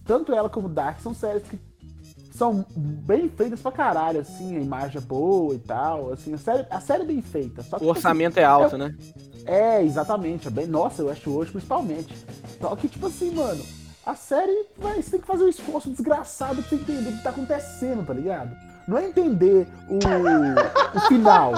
tanto 0.06 0.34
ela 0.34 0.49
como 0.49 0.67
Dark 0.67 0.99
são 0.99 1.13
séries 1.13 1.43
que 1.43 1.60
são 2.32 2.65
bem 2.76 3.30
feitas 3.30 3.62
pra 3.62 3.71
caralho, 3.71 4.19
assim, 4.19 4.58
a 4.58 4.60
imagem 4.60 4.97
é 4.97 5.02
boa 5.02 5.54
e 5.54 5.60
tal, 5.60 6.12
assim, 6.12 6.34
a 6.34 6.38
série, 6.38 6.65
a 6.69 6.80
série 6.80 7.04
é 7.04 7.06
bem 7.06 7.21
feita. 7.21 7.62
Só 7.62 7.78
que, 7.78 7.84
O 7.84 7.88
tipo 7.88 7.89
orçamento 7.91 8.39
assim, 8.39 8.41
é 8.41 8.45
alto, 8.45 8.78
né? 8.78 8.95
É, 9.45 9.84
exatamente, 9.84 10.47
é 10.47 10.52
bem, 10.52 10.65
nossa, 10.65 11.02
eu 11.04 11.12
acho 11.12 11.30
hoje 11.30 11.52
principalmente. 11.52 12.15
Só 12.60 12.76
que, 12.76 12.88
tipo 12.88 13.06
assim, 13.06 13.32
mano, 13.32 13.63
a 14.05 14.15
série, 14.15 14.67
vai, 14.77 15.01
você 15.01 15.11
tem 15.11 15.21
que 15.21 15.27
fazer 15.27 15.43
um 15.43 15.49
esforço 15.49 15.89
desgraçado 15.89 16.55
pra 16.55 16.69
você 16.69 16.75
entender 16.75 17.09
o 17.09 17.17
que 17.17 17.23
tá 17.23 17.29
acontecendo, 17.29 18.05
tá 18.05 18.13
ligado? 18.13 18.51
Não 18.85 18.97
é 18.97 19.07
entender 19.07 19.65
o, 19.87 19.97
o 20.97 20.99
final. 21.07 21.53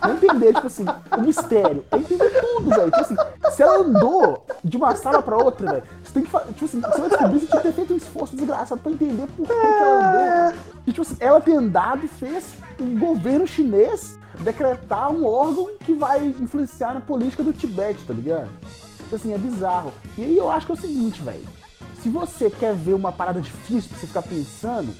Não 0.00 0.10
é 0.10 0.12
entender, 0.14 0.54
tipo 0.54 0.66
assim, 0.66 0.84
o 1.18 1.20
mistério. 1.20 1.84
É 1.90 1.96
entender 1.98 2.30
tudo, 2.40 2.70
velho. 2.70 2.90
Tipo 2.90 3.00
assim, 3.02 3.16
se 3.54 3.62
ela 3.62 3.80
andou 3.80 4.46
de 4.64 4.76
uma 4.78 4.96
sala 4.96 5.22
pra 5.22 5.36
outra, 5.36 5.70
velho, 5.70 5.84
você 6.02 6.14
tem 6.14 6.22
que 6.22 6.30
fazer. 6.30 6.52
Tipo 6.54 6.64
assim, 6.64 6.80
você 6.80 7.00
vai 7.00 7.08
descobrir 7.10 7.38
tinha 7.40 7.50
que 7.50 7.62
ter 7.62 7.72
feito 7.72 7.92
um 7.92 7.96
esforço 7.96 8.36
desgraçado 8.36 8.80
pra 8.80 8.90
entender 8.90 9.26
por 9.36 9.46
que, 9.46 9.52
que 9.52 9.66
ela 9.66 10.48
andou. 10.48 10.58
E, 10.86 10.92
tipo 10.92 11.02
assim, 11.02 11.16
ela 11.20 11.40
ter 11.42 11.52
andado 11.52 12.08
fez 12.08 12.54
o 12.80 12.98
governo 12.98 13.46
chinês 13.46 14.18
decretar 14.40 15.12
um 15.12 15.26
órgão 15.26 15.68
que 15.80 15.92
vai 15.92 16.24
influenciar 16.24 16.94
na 16.94 17.00
política 17.02 17.42
do 17.42 17.52
Tibete, 17.52 18.02
tá 18.06 18.14
ligado? 18.14 18.48
Tipo 18.96 19.16
assim, 19.16 19.34
é 19.34 19.38
bizarro. 19.38 19.92
E 20.16 20.24
aí 20.24 20.38
eu 20.38 20.50
acho 20.50 20.64
que 20.64 20.72
é 20.72 20.74
o 20.74 20.78
seguinte, 20.78 21.20
velho. 21.20 21.61
Se 22.02 22.08
você 22.08 22.50
quer 22.50 22.74
ver 22.74 22.94
uma 22.94 23.12
parada 23.12 23.40
difícil 23.40 23.88
pra 23.90 23.98
você 23.98 24.06
ficar 24.06 24.22
pensando, 24.22 24.92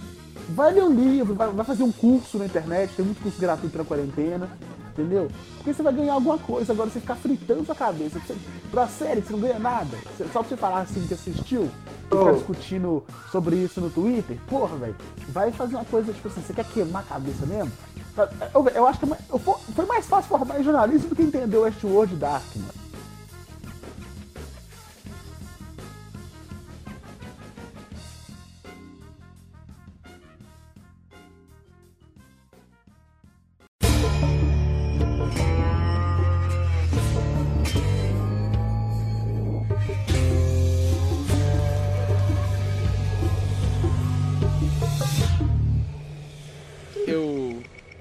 vai 0.51 0.73
ler 0.73 0.85
um 0.85 0.95
livro, 0.95 1.35
vai, 1.35 1.49
vai 1.49 1.65
fazer 1.65 1.83
um 1.83 1.91
curso 1.91 2.39
na 2.39 2.47
internet, 2.47 2.95
tem 2.95 3.05
muito 3.05 3.21
curso 3.21 3.41
gratuito 3.41 3.77
na 3.77 3.85
quarentena, 3.85 4.49
entendeu? 4.93 5.29
Porque 5.57 5.75
você 5.75 5.83
vai 5.83 5.93
ganhar 5.93 6.15
alguma 6.15 6.39
coisa, 6.39 6.73
agora 6.73 6.91
você 6.91 7.01
ficar 7.01 7.17
fritando 7.17 7.65
sua 7.65 7.75
cabeça. 7.75 8.21
Você, 8.21 8.37
pra 8.71 8.87
série, 8.87 9.21
você 9.21 9.33
não 9.33 9.41
ganha 9.41 9.59
nada. 9.59 9.97
Só 10.33 10.41
pra 10.41 10.49
você 10.49 10.57
falar 10.57 10.83
assim 10.83 11.05
que 11.07 11.15
assistiu, 11.15 11.65
e 11.65 12.05
ficar 12.05 12.31
Oh. 12.31 12.33
discutindo 12.35 13.05
sobre 13.33 13.57
isso 13.57 13.81
no 13.81 13.91
Twitter, 13.91 14.39
porra, 14.47 14.77
velho, 14.77 14.97
vai 15.31 15.51
fazer 15.51 15.75
uma 15.77 15.85
coisa, 15.85 16.13
tipo 16.13 16.29
assim, 16.29 16.43
você 16.43 16.53
quer 16.53 16.67
queimar 16.67 17.03
a 17.03 17.07
cabeça 17.07 17.47
mesmo? 17.47 17.73
Eu, 18.55 18.69
eu 18.69 18.87
acho 18.87 19.01
que 19.01 19.11
é 19.13 19.17
eu 19.31 19.39
foi 19.39 19.87
mais 19.87 20.07
fácil 20.07 20.29
formar 20.29 20.61
em 20.61 20.63
jornalismo 20.63 21.09
do 21.09 21.17
que 21.17 21.23
entender 21.23 21.57
o 21.57 21.63
Westworld 21.63 22.15
Dark, 22.17 22.45
mano. 22.57 22.82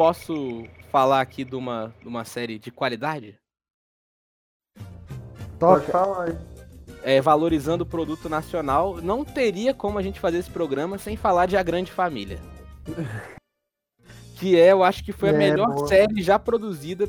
Posso 0.01 0.63
falar 0.91 1.21
aqui 1.21 1.43
de 1.45 1.55
uma, 1.55 1.93
de 2.01 2.07
uma 2.07 2.25
série 2.25 2.57
de 2.57 2.71
qualidade? 2.71 3.37
Pode 5.59 5.85
falar 5.85 6.23
aí. 6.23 6.37
É, 7.03 7.21
valorizando 7.21 7.83
o 7.83 7.85
produto 7.87 8.27
nacional, 8.27 8.97
não 8.99 9.23
teria 9.23 9.75
como 9.75 9.99
a 9.99 10.01
gente 10.01 10.19
fazer 10.19 10.39
esse 10.39 10.49
programa 10.49 10.97
sem 10.97 11.15
falar 11.15 11.45
de 11.45 11.55
A 11.55 11.61
Grande 11.61 11.91
Família. 11.91 12.39
que 14.39 14.59
é, 14.59 14.71
eu 14.71 14.83
acho 14.83 15.03
que 15.03 15.11
foi 15.11 15.29
a 15.29 15.33
É, 15.33 15.37
melhor 15.37 15.71
boa. 15.71 15.87
série 15.87 16.19
já 16.23 16.39
produzida 16.39 17.07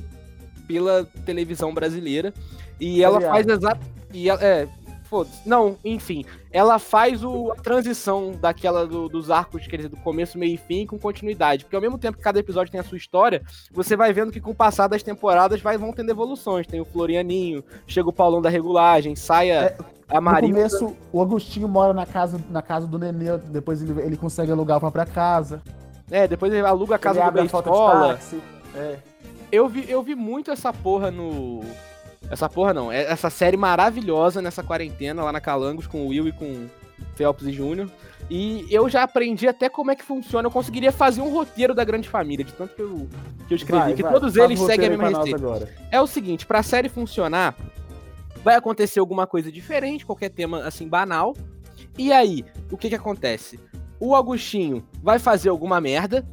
pela 0.69 1.05
televisão 1.25 1.73
brasileira. 1.73 2.35
E 2.79 3.03
ela 3.03 3.23
faz 3.23 3.47
exato. 3.47 3.81
E 4.13 4.29
ela- 4.29 4.45
é, 4.45 4.69
foda-se. 5.13 5.47
Não, 5.47 5.77
enfim. 5.85 6.25
Ela 6.51 6.79
faz 6.79 7.23
o, 7.23 7.53
a 7.53 7.57
transição 7.57 8.33
daquela 8.33 8.87
do- 8.87 9.09
dos 9.11 9.31
arcos, 9.31 9.67
quer 9.67 9.77
dizer, 9.77 9.89
do 9.91 9.97
começo, 9.99 10.39
meio 10.39 10.55
e 10.55 10.57
fim, 10.57 10.87
com 10.87 10.99
continuidade. 10.99 11.65
Porque 11.65 11.77
ao 11.77 11.83
mesmo 11.83 11.99
tempo 11.99 12.17
que 12.17 12.25
cada 12.25 12.39
episódio 12.41 12.73
tem 12.73 12.81
a 12.81 12.85
sua 12.85 12.97
história, 12.97 13.43
você 13.71 13.95
vai 13.95 14.11
vendo 14.13 14.33
que 14.33 14.41
com 14.41 14.53
o 14.53 14.55
passar 14.55 14.89
das 14.89 15.03
temporadas 15.03 15.61
vai, 15.61 15.77
vão 15.77 15.93
tendo 15.93 16.09
evoluções. 16.11 16.67
Tem 16.67 16.81
o 16.81 16.85
Florianinho, 16.87 17.63
chega 17.87 18.09
o 18.09 18.13
Paulão 18.13 18.41
da 18.41 18.49
regulagem, 18.49 19.15
saia 19.15 19.77
a 20.09 20.15
No 20.15 20.23
Maria. 20.23 20.49
começo, 20.49 20.97
o 21.13 21.21
Agostinho 21.21 21.69
mora 21.69 21.93
na 21.93 22.07
casa, 22.07 22.41
na 22.51 22.63
casa 22.63 22.87
do 22.87 22.99
Nenê, 22.99 23.37
depois 23.51 23.83
ele, 23.83 24.01
ele 24.01 24.17
consegue 24.17 24.51
alugar 24.51 24.81
pra 24.81 24.91
própria 24.91 25.15
casa. 25.15 25.63
É, 26.11 26.27
depois 26.27 26.53
ele 26.53 26.67
aluga 26.67 26.95
a 26.97 26.99
casa 26.99 27.19
ele 27.21 27.25
do 27.25 27.29
abre 27.29 27.41
a 27.43 27.45
escola. 27.45 28.19
É. 28.75 28.97
Eu 29.51 29.69
vi, 29.69 29.85
eu 29.91 30.03
vi 30.03 30.15
muito 30.15 30.51
essa 30.51 30.73
porra 30.73 31.11
no. 31.11 31.61
Essa 32.33 32.49
porra 32.49 32.73
não, 32.73 32.91
é 32.91 33.03
essa 33.03 33.29
série 33.29 33.59
maravilhosa 33.59 34.41
nessa 34.41 34.63
quarentena 34.63 35.23
lá 35.23 35.31
na 35.31 35.39
Calangos 35.39 35.87
com 35.87 36.01
o 36.01 36.09
Will 36.09 36.29
e 36.29 36.33
com 36.33 36.47
o 36.47 36.71
Phelps 37.15 37.47
e 37.47 37.53
Júnior. 37.53 37.91
E 38.31 38.67
eu 38.71 38.89
já 38.89 39.03
aprendi 39.03 39.47
até 39.47 39.69
como 39.69 39.91
é 39.91 39.95
que 39.95 40.03
funciona. 40.03 40.47
Eu 40.47 40.51
conseguiria 40.51 40.91
fazer 40.91 41.21
um 41.21 41.29
roteiro 41.29 41.75
da 41.75 41.85
grande 41.85 42.09
família, 42.09 42.43
de 42.43 42.55
tanto 42.55 42.75
que 42.75 42.81
eu, 42.81 43.07
que 43.47 43.53
eu 43.53 43.57
escrevi, 43.57 43.83
Vai, 43.83 43.93
que 43.93 44.03
vai, 44.03 44.13
todos 44.15 44.35
eles 44.35 44.59
seguem 44.61 44.87
a 44.87 44.91
mesma 44.97 45.09
receita. 45.09 45.37
agora. 45.37 45.69
É 45.91 46.01
o 46.01 46.07
seguinte, 46.07 46.47
pra 46.47 46.63
série 46.63 46.89
funcionar, 46.89 47.55
vai 48.43 48.55
acontecer 48.55 48.99
alguma 48.99 49.27
coisa 49.27 49.53
diferente, 49.53 50.07
qualquer 50.07 50.31
tema 50.31 50.65
assim 50.65 50.89
banal. 50.89 51.37
E 51.99 52.15
aí, 52.15 52.47
o 52.71 52.79
que 52.79 52.89
que 52.89 52.95
acontece? 52.95 53.61
O 54.01 54.15
Agostinho 54.17 54.83
vai 55.03 55.19
fazer 55.19 55.51
alguma 55.51 55.83
merda 55.83 56.27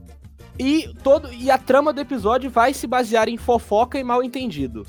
e 0.57 0.93
todo 1.03 1.29
e 1.33 1.51
a 1.51 1.57
trama 1.57 1.91
do 1.91 1.99
episódio 1.99 2.49
vai 2.49 2.73
se 2.73 2.87
basear 2.87 3.27
em 3.27 3.35
fofoca 3.35 3.99
e 3.99 4.03
mal 4.03 4.23
entendido. 4.23 4.85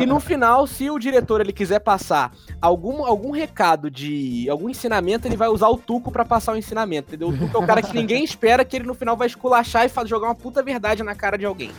E 0.00 0.06
no 0.06 0.18
final, 0.20 0.66
se 0.66 0.90
o 0.90 0.98
diretor 0.98 1.40
ele 1.40 1.52
quiser 1.52 1.80
passar 1.80 2.32
algum, 2.60 3.04
algum 3.04 3.30
recado 3.30 3.90
de 3.90 4.48
algum 4.48 4.68
ensinamento, 4.68 5.26
ele 5.26 5.36
vai 5.36 5.48
usar 5.48 5.68
o 5.68 5.76
Tuco 5.76 6.10
pra 6.12 6.24
passar 6.24 6.52
o 6.52 6.56
ensinamento, 6.56 7.08
entendeu? 7.08 7.28
O 7.28 7.36
Tuco 7.36 7.56
é 7.56 7.60
o 7.60 7.66
cara 7.66 7.82
que 7.82 7.94
ninguém 7.94 8.22
espera 8.24 8.64
que 8.64 8.76
ele 8.76 8.86
no 8.86 8.94
final 8.94 9.16
vai 9.16 9.26
esculachar 9.26 9.84
e 9.86 10.06
jogar 10.06 10.28
uma 10.28 10.34
puta 10.34 10.62
verdade 10.62 11.02
na 11.02 11.14
cara 11.14 11.36
de 11.36 11.44
alguém. 11.44 11.70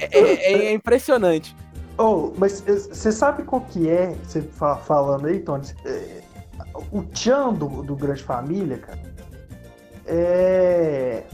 É, 0.00 0.18
é- 0.18 0.64
é 0.66 0.72
impressionante. 0.72 1.54
Oh, 1.98 2.32
mas 2.38 2.60
você 2.62 3.12
sabe 3.12 3.42
qual 3.42 3.60
que 3.62 3.88
é, 3.88 4.14
você 4.24 4.40
fa- 4.42 4.76
falando 4.76 5.26
aí, 5.26 5.40
Tony? 5.40 5.66
É, 5.84 6.22
o 6.90 7.02
Tchan 7.02 7.52
do, 7.52 7.82
do 7.82 7.94
Grande 7.94 8.22
Família, 8.22 8.78
cara, 8.78 8.98
é. 10.06 11.24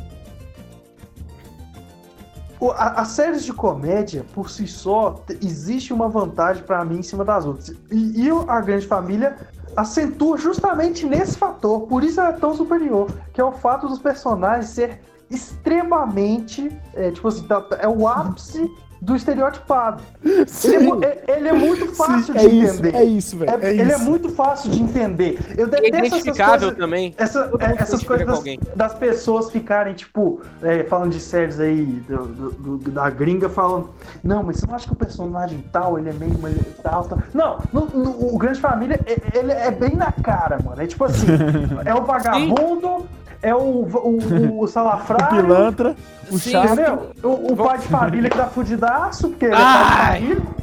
As 2.76 3.08
séries 3.08 3.44
de 3.44 3.52
comédia, 3.52 4.24
por 4.34 4.50
si 4.50 4.66
só, 4.66 5.22
existe 5.42 5.92
uma 5.92 6.08
vantagem 6.08 6.62
pra 6.64 6.84
mim 6.84 6.98
em 6.98 7.02
cima 7.02 7.24
das 7.24 7.46
outras. 7.46 7.68
E, 7.90 8.26
e 8.26 8.30
a 8.48 8.60
Grande 8.60 8.86
Família 8.86 9.36
acentua 9.76 10.36
justamente 10.36 11.06
nesse 11.06 11.38
fator. 11.38 11.82
Por 11.82 12.02
isso 12.02 12.20
ela 12.20 12.30
é 12.30 12.32
tão 12.32 12.54
superior, 12.54 13.08
que 13.32 13.40
é 13.40 13.44
o 13.44 13.52
fato 13.52 13.86
dos 13.86 14.00
personagens 14.00 14.70
ser 14.70 15.00
extremamente, 15.30 16.76
é, 16.94 17.10
tipo 17.10 17.28
assim, 17.28 17.46
tá- 17.46 17.64
é 17.78 17.86
o 17.86 18.08
ápice 18.08 18.68
do 19.00 19.14
estereotipado. 19.16 20.02
Ele 20.24 21.04
é, 21.04 21.06
é- 21.28 21.36
ele 21.38 21.48
é 21.48 21.52
muito 21.52 21.86
fácil 21.94 22.24
Sim, 22.26 22.32
de 22.32 22.38
é 22.38 22.44
isso, 22.48 22.74
entender. 22.74 22.94
é 22.96 23.04
isso, 23.04 23.36
velho, 23.38 23.50
é 23.64 23.70
ele 23.74 23.82
é 23.92 23.94
isso. 23.96 24.04
muito 24.04 24.28
fácil 24.30 24.70
de 24.70 24.82
entender. 24.82 25.38
Eu 25.56 25.66
É 25.66 25.70
detesto 25.70 25.96
essas 25.96 26.06
identificável 26.20 26.58
coisas, 26.60 26.76
também. 26.78 27.14
essa- 27.16 27.50
é, 27.60 27.82
essas 27.82 28.02
coisas 28.02 28.26
das, 28.26 28.42
das 28.74 28.94
pessoas 28.94 29.50
ficarem, 29.50 29.94
tipo, 29.94 30.40
é, 30.62 30.82
falando 30.84 31.12
de 31.12 31.20
séries 31.20 31.60
aí 31.60 31.84
do- 32.08 32.26
do- 32.26 32.76
do- 32.78 32.90
da 32.90 33.08
gringa, 33.10 33.48
falando, 33.48 33.90
não, 34.22 34.42
mas 34.42 34.56
você 34.56 34.66
não 34.66 34.74
acha 34.74 34.86
que 34.86 34.92
o 34.92 34.96
personagem 34.96 35.62
tal, 35.72 35.98
ele 35.98 36.10
é 36.10 36.12
meio 36.12 36.32
ele 36.46 36.60
é 36.60 36.82
tal, 36.82 37.04
tal. 37.04 37.18
Não, 37.32 37.58
no- 37.72 37.86
no- 37.86 38.34
o 38.34 38.38
Grande 38.38 38.60
Família, 38.60 38.98
é- 39.06 39.38
ele 39.38 39.52
é 39.52 39.70
bem 39.70 39.94
na 39.94 40.10
cara, 40.12 40.58
mano. 40.64 40.80
É 40.82 40.86
tipo 40.86 41.04
assim, 41.04 41.26
é 41.84 41.94
o 41.94 42.02
vagabundo, 42.04 43.06
é 43.42 43.54
o, 43.54 43.58
o, 43.58 44.60
o 44.62 44.66
salafrário, 44.66 45.38
O 45.38 45.42
pilantra, 45.42 45.96
o 46.30 46.38
Sim, 46.38 46.50
chato. 46.50 46.72
entendeu? 46.72 47.12
O, 47.22 47.52
o 47.52 47.56
pai 47.56 47.78
de 47.78 47.86
família 47.88 48.30
que 48.30 48.36
dá 48.36 48.46
fudidaço, 48.46 49.28
porque 49.30 49.46
ele 49.46 49.54
é 49.54 49.58
Ai. 49.58 50.20
pai 50.20 50.20
de 50.20 50.26
família. 50.26 50.58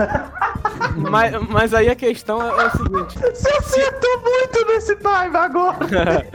Mas, 1.10 1.48
mas 1.48 1.74
aí 1.74 1.88
a 1.88 1.94
questão 1.94 2.40
é, 2.42 2.48
é 2.64 2.66
o 2.66 2.70
seguinte. 2.70 3.18
Você 3.18 3.48
acertou 3.50 4.20
muito 4.22 4.66
nesse 4.66 4.96
time 4.96 5.36
agora! 5.36 6.26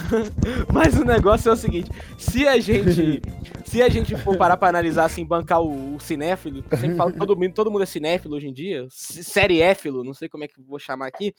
Mas 0.72 0.96
o 0.98 1.04
negócio 1.04 1.48
é 1.48 1.52
o 1.52 1.56
seguinte: 1.56 1.90
se 2.18 2.46
a 2.46 2.58
gente. 2.60 3.22
Se 3.64 3.82
a 3.82 3.88
gente 3.88 4.16
for 4.18 4.36
parar 4.36 4.56
pra 4.56 4.68
analisar 4.68 5.06
assim, 5.06 5.24
bancar 5.24 5.60
o, 5.60 5.96
o 5.96 6.00
cinéfilo, 6.00 6.62
eu 6.70 6.78
sempre 6.78 6.96
falo 6.96 7.12
que 7.12 7.18
todo 7.18 7.36
mundo, 7.36 7.52
todo 7.52 7.70
mundo 7.70 7.82
é 7.82 7.86
cinéfilo 7.86 8.36
hoje 8.36 8.46
em 8.46 8.52
dia, 8.52 8.86
c- 8.88 9.24
sérieéfilo, 9.24 10.04
não 10.04 10.14
sei 10.14 10.28
como 10.28 10.44
é 10.44 10.48
que 10.48 10.60
eu 10.60 10.64
vou 10.64 10.78
chamar 10.78 11.08
aqui. 11.08 11.34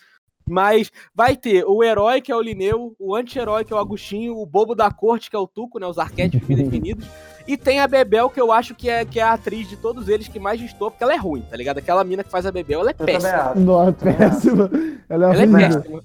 Mas 0.48 0.90
vai 1.14 1.36
ter 1.36 1.66
o 1.66 1.84
herói, 1.84 2.22
que 2.22 2.32
é 2.32 2.36
o 2.36 2.42
Lineu, 2.42 2.96
o 2.98 3.16
anti-herói, 3.16 3.66
que 3.66 3.74
é 3.74 3.76
o 3.76 3.80
Agostinho, 3.80 4.38
o 4.38 4.46
bobo 4.46 4.74
da 4.74 4.90
corte, 4.90 5.30
que 5.30 5.36
é 5.36 5.40
o 5.40 5.48
Tuco, 5.48 5.78
né? 5.80 5.86
Os 5.86 5.98
arquétipos 5.98 6.48
bem 6.48 6.58
definidos. 6.64 7.06
E 7.48 7.56
tem 7.58 7.80
a 7.80 7.88
Bebel, 7.88 8.30
que 8.30 8.40
eu 8.42 8.52
acho 8.52 8.74
que 8.76 8.90
é, 8.90 9.06
que 9.06 9.20
é 9.20 9.24
a 9.24 9.34
atriz 9.34 9.68
de 9.70 9.78
todos 9.78 10.08
eles 10.10 10.28
que 10.28 10.40
mais 10.40 10.60
distorce, 10.60 10.92
porque 10.94 11.04
ela 11.04 11.14
é 11.14 11.18
ruim, 11.18 11.42
tá 11.50 11.56
ligado? 11.56 11.78
Aquela 11.80 12.04
mina 12.04 12.24
que 12.24 12.30
faz 12.32 12.46
a 12.46 12.52
Bebel, 12.52 12.82
ela 12.82 12.92
é 12.92 12.96
Eu 12.98 13.06
péssima. 13.06 13.32
acho. 13.34 13.60
Nossa, 13.60 13.92
péssima. 13.94 14.70
Ela 15.10 15.26
é 15.36 15.44
Ela 15.44 15.44
é 15.44 15.48
péssima. 15.70 16.02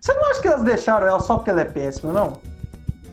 Você 0.00 0.12
não 0.12 0.30
acha 0.30 0.40
que 0.42 0.48
elas 0.48 0.62
deixaram 0.62 1.06
ela 1.06 1.20
só 1.20 1.36
porque 1.36 1.50
ela 1.50 1.60
é 1.60 1.64
péssima, 1.64 2.12
não? 2.12 2.38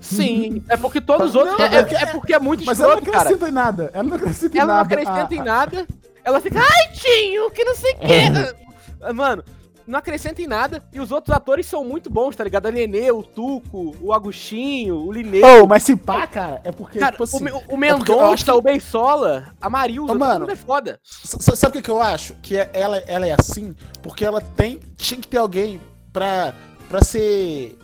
Sim, 0.01 0.63
é 0.67 0.75
porque 0.75 0.99
todos 0.99 1.27
os 1.27 1.33
Não, 1.35 1.41
outros. 1.41 1.59
é, 1.61 1.75
é- 1.75 2.03
é 2.03 2.05
porque 2.07 2.33
é 2.33 2.39
muito 2.39 2.65
Mas 2.65 2.79
ela 2.79 2.93
não 2.93 2.97
escroto, 2.99 3.11
cara. 3.17 3.29
acrescenta 3.29 3.49
em 3.49 3.53
nada. 3.53 3.91
Ela 3.93 4.03
não 4.03 4.15
acrescenta 4.17 4.57
em 4.57 4.59
Ela 4.59 4.67
não 4.67 4.75
nada. 4.75 4.93
acrescenta 4.93 5.27
Ah, 5.29 5.35
em 5.35 5.43
nada. 5.43 5.87
Ela 6.23 6.41
fica, 6.41 6.59
ai, 6.59 6.91
Tinho, 6.93 7.51
que 7.51 7.63
não 7.63 7.75
sei 7.75 7.93
o 7.93 7.97
quê. 7.99 9.11
Mano, 9.13 9.43
não 9.91 9.99
acrescenta 9.99 10.41
em 10.41 10.47
nada. 10.47 10.81
E 10.91 10.99
os 10.99 11.11
outros 11.11 11.35
atores 11.35 11.65
são 11.65 11.83
muito 11.83 12.09
bons, 12.09 12.35
tá 12.35 12.43
ligado? 12.43 12.65
A 12.67 12.71
Nenê, 12.71 13.11
o 13.11 13.21
Tuco, 13.21 13.95
o 14.01 14.13
Agostinho, 14.13 14.95
o 14.95 15.11
Lineu. 15.11 15.63
Oh, 15.63 15.67
mas 15.67 15.83
se 15.83 15.95
pá, 15.95 16.25
cara, 16.25 16.61
é 16.63 16.71
porque, 16.71 16.97
Cara, 16.97 17.11
tipo 17.11 17.23
assim... 17.23 17.43
o, 17.43 17.57
o 17.57 17.57
é 17.57 17.57
acho 17.59 17.77
Mendonça, 17.77 18.45
que- 18.45 18.51
o 18.51 18.61
Beisola, 18.61 19.53
a 19.61 19.69
Marilza, 19.69 20.07
todo 20.07 20.19
mano, 20.19 20.49
é 20.49 20.55
foda. 20.55 20.99
Sabe 21.03 21.77
o 21.77 21.81
que, 21.81 21.91
eu 21.91 22.01
acho? 22.01 22.33
Que 22.41 22.57
é- 22.57 22.69
ela, 22.73 22.97
ela 22.99 23.27
é 23.27 23.35
assim 23.37 23.75
porque 24.01 24.23
ela 24.25 24.41
tem. 24.41 24.79
Tinha 24.95 25.19
que 25.19 25.27
ter 25.27 25.37
alguém 25.37 25.79
pra, 26.11 26.53
pra 26.89 27.03
ser. 27.03 27.77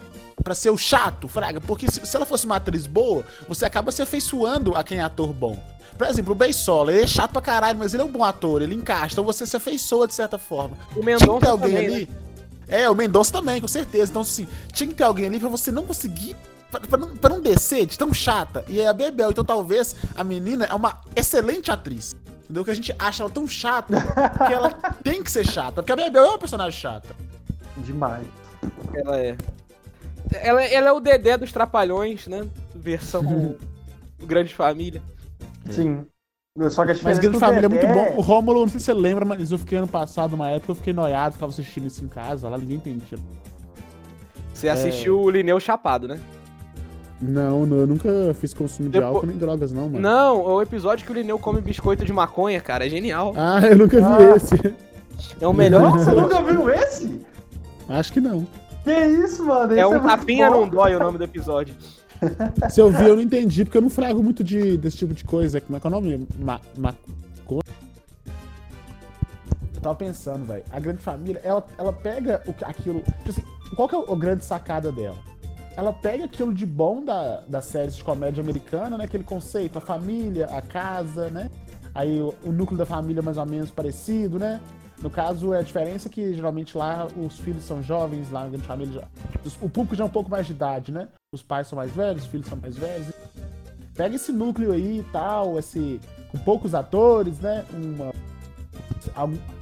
Pra 0.44 0.56
ser 0.56 0.70
o 0.70 0.78
chato, 0.78 1.28
Fraga. 1.28 1.60
Porque 1.60 1.92
se, 1.92 2.06
se 2.06 2.16
ela 2.16 2.26
fosse 2.26 2.46
uma 2.46 2.56
atriz 2.56 2.88
boa, 2.88 3.26
você 3.50 3.66
acaba 3.66 3.92
se 3.92 4.02
afeiçoando 4.02 4.76
a 4.78 4.84
quem 4.84 5.00
é 5.00 5.02
ator 5.02 5.34
bom. 5.34 5.60
Por 5.98 6.08
exemplo, 6.08 6.32
o 6.34 6.36
Beisola, 6.36 6.92
ele 6.94 7.02
é 7.04 7.08
chato 7.08 7.32
pra 7.32 7.42
caralho, 7.42 7.80
mas 7.80 7.94
ele 7.94 8.04
é 8.04 8.06
um 8.06 8.12
bom 8.12 8.24
ator, 8.24 8.62
ele 8.62 8.76
encaixa, 8.76 9.14
então 9.14 9.24
você 9.24 9.46
se 9.46 9.58
afeiçoa 9.58 10.08
de 10.08 10.14
certa 10.14 10.38
forma. 10.38 10.78
O 10.96 11.02
Tinha 11.02 11.18
que 11.18 11.26
ter 11.26 11.26
Mendonça 11.28 11.50
alguém 11.50 11.72
também, 11.74 11.88
ali. 11.88 12.06
né? 12.06 12.16
É, 12.68 12.90
o 12.90 12.96
Mendonça 12.96 13.32
também, 13.32 13.62
com 13.62 13.68
certeza. 13.68 14.12
Então, 14.12 14.22
assim, 14.22 14.48
tinha 14.74 14.88
que 14.88 14.94
ter 14.94 15.04
alguém 15.04 15.26
ali 15.26 15.40
pra 15.40 15.50
você 15.50 15.72
não 15.72 15.86
conseguir. 15.86 16.36
Pra, 16.70 16.82
pra 16.82 16.98
não, 16.98 17.16
pra 17.16 17.30
não 17.30 17.42
descer 17.42 17.86
de 17.86 17.98
tão 17.98 18.14
chata. 18.14 18.66
E 18.68 18.82
é 18.82 18.88
a 18.88 18.94
Bebel. 18.94 19.32
Então, 19.32 19.46
talvez 19.46 19.96
a 20.16 20.22
menina 20.24 20.66
é 20.66 20.74
uma 20.74 21.00
excelente 21.16 21.72
atriz. 21.72 22.14
Entendeu? 22.44 22.66
Que 22.66 22.72
a 22.72 22.74
gente 22.76 22.94
acha 23.00 23.24
ela 23.24 23.30
tão 23.30 23.48
chata 23.48 23.96
que 24.46 24.54
ela 24.54 24.70
tem 25.02 25.24
que 25.24 25.32
ser 25.32 25.46
chata. 25.48 25.82
Porque 25.82 25.94
a 25.94 25.96
Bebel 25.96 26.26
é 26.26 26.28
uma 26.28 26.38
personagem 26.38 26.78
chata. 26.78 27.16
Demais. 27.78 28.28
Ela 28.94 29.18
é. 29.18 29.38
Ela, 30.34 30.64
ela 30.66 30.90
é 30.90 30.92
o 30.92 31.00
Dedé 31.00 31.38
dos 31.38 31.54
Trapalhões, 31.54 32.28
né? 32.28 32.46
Versão 32.76 33.56
Grande 34.20 34.54
Família. 34.54 35.02
Sim. 35.70 36.06
Só 36.72 36.84
que 36.86 36.92
a 36.92 36.96
Mas 37.04 37.20
Grande 37.20 37.38
é 37.38 37.40
Família 37.40 37.66
é 37.68 37.70
muito 37.70 37.86
bom. 37.88 38.16
O 38.18 38.22
Rômulo, 38.22 38.62
não 38.62 38.68
sei 38.68 38.80
se 38.80 38.86
você 38.88 38.94
lembra, 38.94 39.24
mas 39.24 39.52
eu 39.52 39.60
fiquei 39.60 39.78
ano 39.78 39.88
passado, 39.88 40.34
uma 40.34 40.50
época, 40.50 40.72
eu 40.72 40.76
fiquei 40.76 40.92
noiado, 40.92 41.34
ficava 41.34 41.52
assistindo 41.52 41.86
isso 41.86 42.04
em 42.04 42.08
casa, 42.08 42.50
lá 42.50 42.58
ninguém 42.58 42.78
entendia. 42.78 43.20
Você 44.54 44.68
assistiu 44.68 45.20
o 45.20 45.30
Lineu 45.30 45.60
Chapado, 45.60 46.08
né? 46.08 46.20
Não, 47.22 47.66
não, 47.66 47.78
eu 47.78 47.88
nunca 47.88 48.10
fiz 48.40 48.54
consumo 48.54 48.90
de 48.90 48.94
Depo- 48.94 49.06
álcool 49.08 49.28
nem 49.28 49.38
drogas, 49.38 49.72
não, 49.72 49.84
mano. 49.90 50.00
Não, 50.00 50.36
é 50.42 50.54
o 50.54 50.62
episódio 50.62 51.06
que 51.06 51.12
o 51.12 51.16
Lineu 51.16 51.38
come 51.40 51.62
biscoito 51.62 52.06
de 52.06 52.14
maconha, 52.14 52.60
cara. 52.62 52.86
É 52.86 52.90
genial. 52.90 53.34
Ah, 53.36 53.60
eu 53.68 53.76
nunca 53.78 53.98
vi 53.98 54.04
Ah. 54.24 54.36
esse. 54.36 54.76
É 55.42 55.48
o 55.48 55.54
melhor. 55.54 55.82
Nossa, 55.82 56.12
nunca 56.12 56.42
viu 56.44 56.70
esse? 56.70 57.22
Acho 57.90 58.14
que 58.14 58.20
não. 58.22 58.48
Que 58.84 58.94
isso, 59.06 59.44
mano? 59.46 59.72
Esse 59.74 59.82
É 59.82 59.88
um 59.88 59.92
muito 59.92 60.06
tapinha 60.08 60.50
bom. 60.50 60.62
não 60.62 60.70
dói 60.70 60.96
o 60.96 61.00
nome 61.00 61.18
do 61.18 61.24
episódio. 61.24 61.76
Se 62.70 62.82
eu 62.82 62.92
vi, 62.92 63.06
eu 63.08 63.16
não 63.16 63.22
entendi, 63.22 63.64
porque 63.66 63.78
eu 63.78 63.82
não 63.82 63.90
frago 63.90 64.22
muito 64.24 64.44
de, 64.44 64.78
desse 64.78 64.98
tipo 64.98 65.14
de 65.14 65.24
coisa. 65.24 65.62
Como 65.62 65.78
é 65.78 65.80
que 65.80 65.88
é 65.88 65.90
o 65.90 65.92
nome? 65.92 66.28
Ma, 66.40 66.60
ma, 66.78 66.94
co- 67.46 67.62
eu 69.76 69.82
tava 69.82 69.96
pensando, 69.96 70.46
velho. 70.46 70.64
A 70.72 70.80
grande 70.80 71.00
família, 71.02 71.40
ela, 71.44 71.66
ela 71.78 71.94
pega 71.94 72.42
o, 72.48 72.54
aquilo. 72.66 73.02
tipo 73.02 73.30
assim, 73.30 73.44
qual 73.76 73.88
que 73.88 73.96
é 73.96 73.98
o, 73.98 74.12
o 74.12 74.16
grande 74.16 74.44
sacada 74.46 74.92
dela? 74.92 75.18
Ela 75.76 75.94
pega 75.94 76.26
aquilo 76.26 76.54
de 76.54 76.66
bom 76.66 77.06
da, 77.06 77.42
das 77.48 77.66
séries 77.66 77.96
de 77.96 78.04
comédia 78.04 78.42
americana, 78.42 78.98
né? 78.98 79.04
Aquele 79.06 79.24
conceito, 79.24 79.78
a 79.78 79.82
família, 79.82 80.48
a 80.48 80.62
casa, 80.62 81.30
né? 81.30 81.52
Aí 81.94 82.20
o, 82.20 82.34
o 82.44 82.52
núcleo 82.52 82.78
da 82.78 82.86
família 82.86 83.20
é 83.20 83.24
mais 83.24 83.38
ou 83.38 83.46
menos 83.46 83.70
parecido, 83.70 84.40
né? 84.40 84.60
No 85.02 85.12
caso, 85.12 85.54
é 85.54 85.60
a 85.60 85.62
diferença 85.62 86.10
que 86.10 86.34
geralmente 86.34 86.76
lá 86.76 87.08
os 87.16 87.38
filhos 87.40 87.64
são 87.64 87.84
jovens, 87.84 88.32
lá 88.32 88.42
na 88.46 88.50
grande 88.50 88.66
família 88.66 89.04
o 89.62 89.70
público 89.70 89.96
já 89.96 90.04
é 90.04 90.08
um 90.08 90.10
pouco 90.10 90.28
mais 90.30 90.48
de 90.48 90.54
idade, 90.54 90.92
né? 90.92 91.08
Os 91.34 91.44
pais 91.44 91.68
são 91.68 91.76
mais 91.76 91.92
velhos, 91.92 92.24
os 92.24 92.30
filhos 92.30 92.48
são 92.48 92.58
mais 92.58 92.78
velhos. 92.78 93.12
Pega 93.94 94.16
esse 94.16 94.32
núcleo 94.32 94.72
aí 94.72 95.00
e 95.00 95.04
tal, 95.12 95.60
esse 95.60 96.00
com 96.32 96.38
poucos 96.38 96.74
atores, 96.74 97.38
né? 97.40 97.66
Uma, 97.74 98.14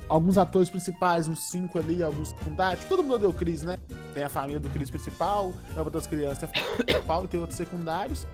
alguns 0.07 0.37
atores 0.37 0.69
principais, 0.69 1.27
uns 1.27 1.49
cinco 1.49 1.79
ali, 1.79 2.03
alguns 2.03 2.29
secundários. 2.29 2.85
Todo 2.85 3.01
mundo 3.01 3.17
deu 3.17 3.33
Cris, 3.33 3.63
né? 3.63 3.79
Tem 4.13 4.23
a 4.23 4.29
família 4.29 4.59
do 4.59 4.69
Cris 4.69 4.91
principal, 4.91 5.53
é 5.75 5.81
uma 5.81 5.89
das 5.89 6.05
crianças 6.05 6.47
principal 6.51 7.27
tem 7.27 7.39
outros 7.39 7.57
secundários. 7.57 8.27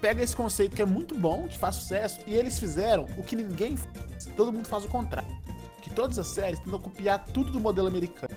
Pega 0.00 0.22
esse 0.22 0.34
conceito 0.34 0.74
que 0.74 0.80
é 0.80 0.86
muito 0.86 1.14
bom, 1.14 1.46
que 1.48 1.58
faz 1.58 1.74
sucesso, 1.74 2.18
e 2.26 2.34
eles 2.34 2.58
fizeram 2.58 3.04
o 3.18 3.22
que 3.22 3.36
ninguém 3.36 3.76
faz. 3.76 4.24
Todo 4.34 4.50
mundo 4.50 4.66
faz 4.66 4.86
o 4.86 4.88
contrário. 4.88 5.36
Que 5.82 5.90
todas 5.90 6.18
as 6.18 6.28
séries 6.28 6.58
tentam 6.60 6.78
copiar 6.78 7.26
tudo 7.26 7.50
do 7.52 7.60
modelo 7.60 7.88
americano. 7.88 8.34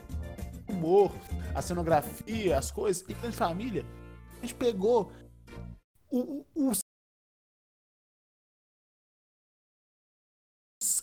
O 0.67 0.73
humor, 0.73 1.13
a 1.55 1.61
cenografia, 1.61 2.57
as 2.57 2.71
coisas. 2.71 3.05
E 3.07 3.13
Grande 3.13 3.37
Família, 3.37 3.85
gente 4.41 4.55
pegou 4.55 5.11
o, 6.09 6.45
o- 6.55 6.71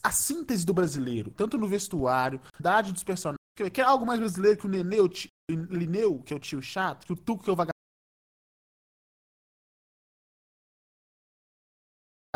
a 0.03 0.11
síntese 0.13 0.65
do 0.67 0.75
brasileiro, 0.75 1.31
tanto 1.31 1.57
no 1.59 1.69
vestuário, 1.69 2.41
da 2.53 2.59
idade 2.61 2.93
dos 2.93 3.05
personagens. 3.05 3.39
Quer, 3.57 3.71
quer 3.71 3.83
algo 3.83 4.05
mais 4.07 4.19
brasileiro 4.21 4.59
que 4.59 4.67
o 4.67 4.69
Nenê, 4.69 5.01
o 5.01 5.09
tio, 5.09 5.31
Lineu, 5.51 6.23
que 6.23 6.33
é 6.33 6.37
o 6.37 6.41
tio 6.41 6.61
chato, 6.63 7.07
que 7.07 7.13
o 7.13 7.17
Tuco, 7.17 7.43
que 7.45 7.51
é 7.51 7.53
o 7.53 7.57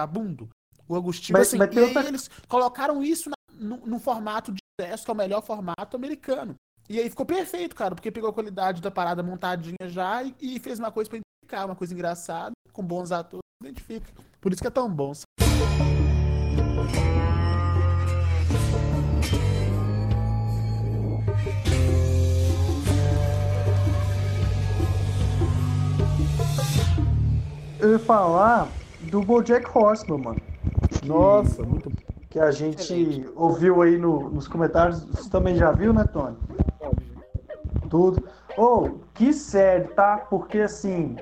vagabundo, 0.00 0.48
o 0.88 0.96
Agostinho, 0.96 1.38
Mas- 1.38 1.48
assim, 1.48 1.58
mas 1.58 1.76
outra- 1.76 2.06
eles 2.08 2.28
colocaram 2.48 3.02
isso 3.02 3.30
na, 3.30 3.36
no, 3.54 3.76
no 3.86 3.98
formato 3.98 4.52
de 4.52 4.60
que 4.80 4.82
é 4.82 4.94
o 5.12 5.14
melhor 5.14 5.42
formato 5.42 5.96
americano. 5.96 6.54
E 6.88 6.98
aí 6.98 7.08
ficou 7.08 7.24
perfeito, 7.24 7.74
cara, 7.74 7.94
porque 7.94 8.10
pegou 8.10 8.30
a 8.30 8.32
qualidade 8.32 8.82
da 8.82 8.90
parada 8.90 9.22
montadinha 9.22 9.88
já 9.88 10.22
e, 10.22 10.34
e 10.40 10.60
fez 10.60 10.78
uma 10.78 10.90
coisa 10.90 11.08
pra 11.08 11.18
identificar, 11.18 11.66
uma 11.66 11.76
coisa 11.76 11.94
engraçada, 11.94 12.52
com 12.72 12.82
bons 12.82 13.12
atores, 13.12 13.42
identifica. 13.62 14.12
Por 14.40 14.52
isso 14.52 14.60
que 14.60 14.68
é 14.68 14.70
tão 14.70 14.90
bom. 14.90 15.12
Eu 27.80 27.92
ia 27.92 27.98
falar 27.98 28.68
do 29.00 29.20
Bojack 29.22 29.66
Horseman, 29.76 30.18
mano. 30.18 30.42
Nossa, 31.04 31.62
muito 31.64 31.90
bom. 31.90 32.11
Que 32.32 32.40
a 32.40 32.50
gente 32.50 33.26
ouviu 33.36 33.82
aí 33.82 33.98
no- 33.98 34.30
nos 34.30 34.48
comentários. 34.48 35.04
Você 35.04 35.28
também 35.28 35.54
já 35.54 35.70
viu, 35.70 35.92
né, 35.92 36.02
Tony? 36.10 36.34
Tudo. 37.90 38.24
Ô, 38.56 38.88
que 39.12 39.34
série, 39.34 39.88
tá? 39.88 40.16
Porque 40.30 40.60
assim. 40.60 41.14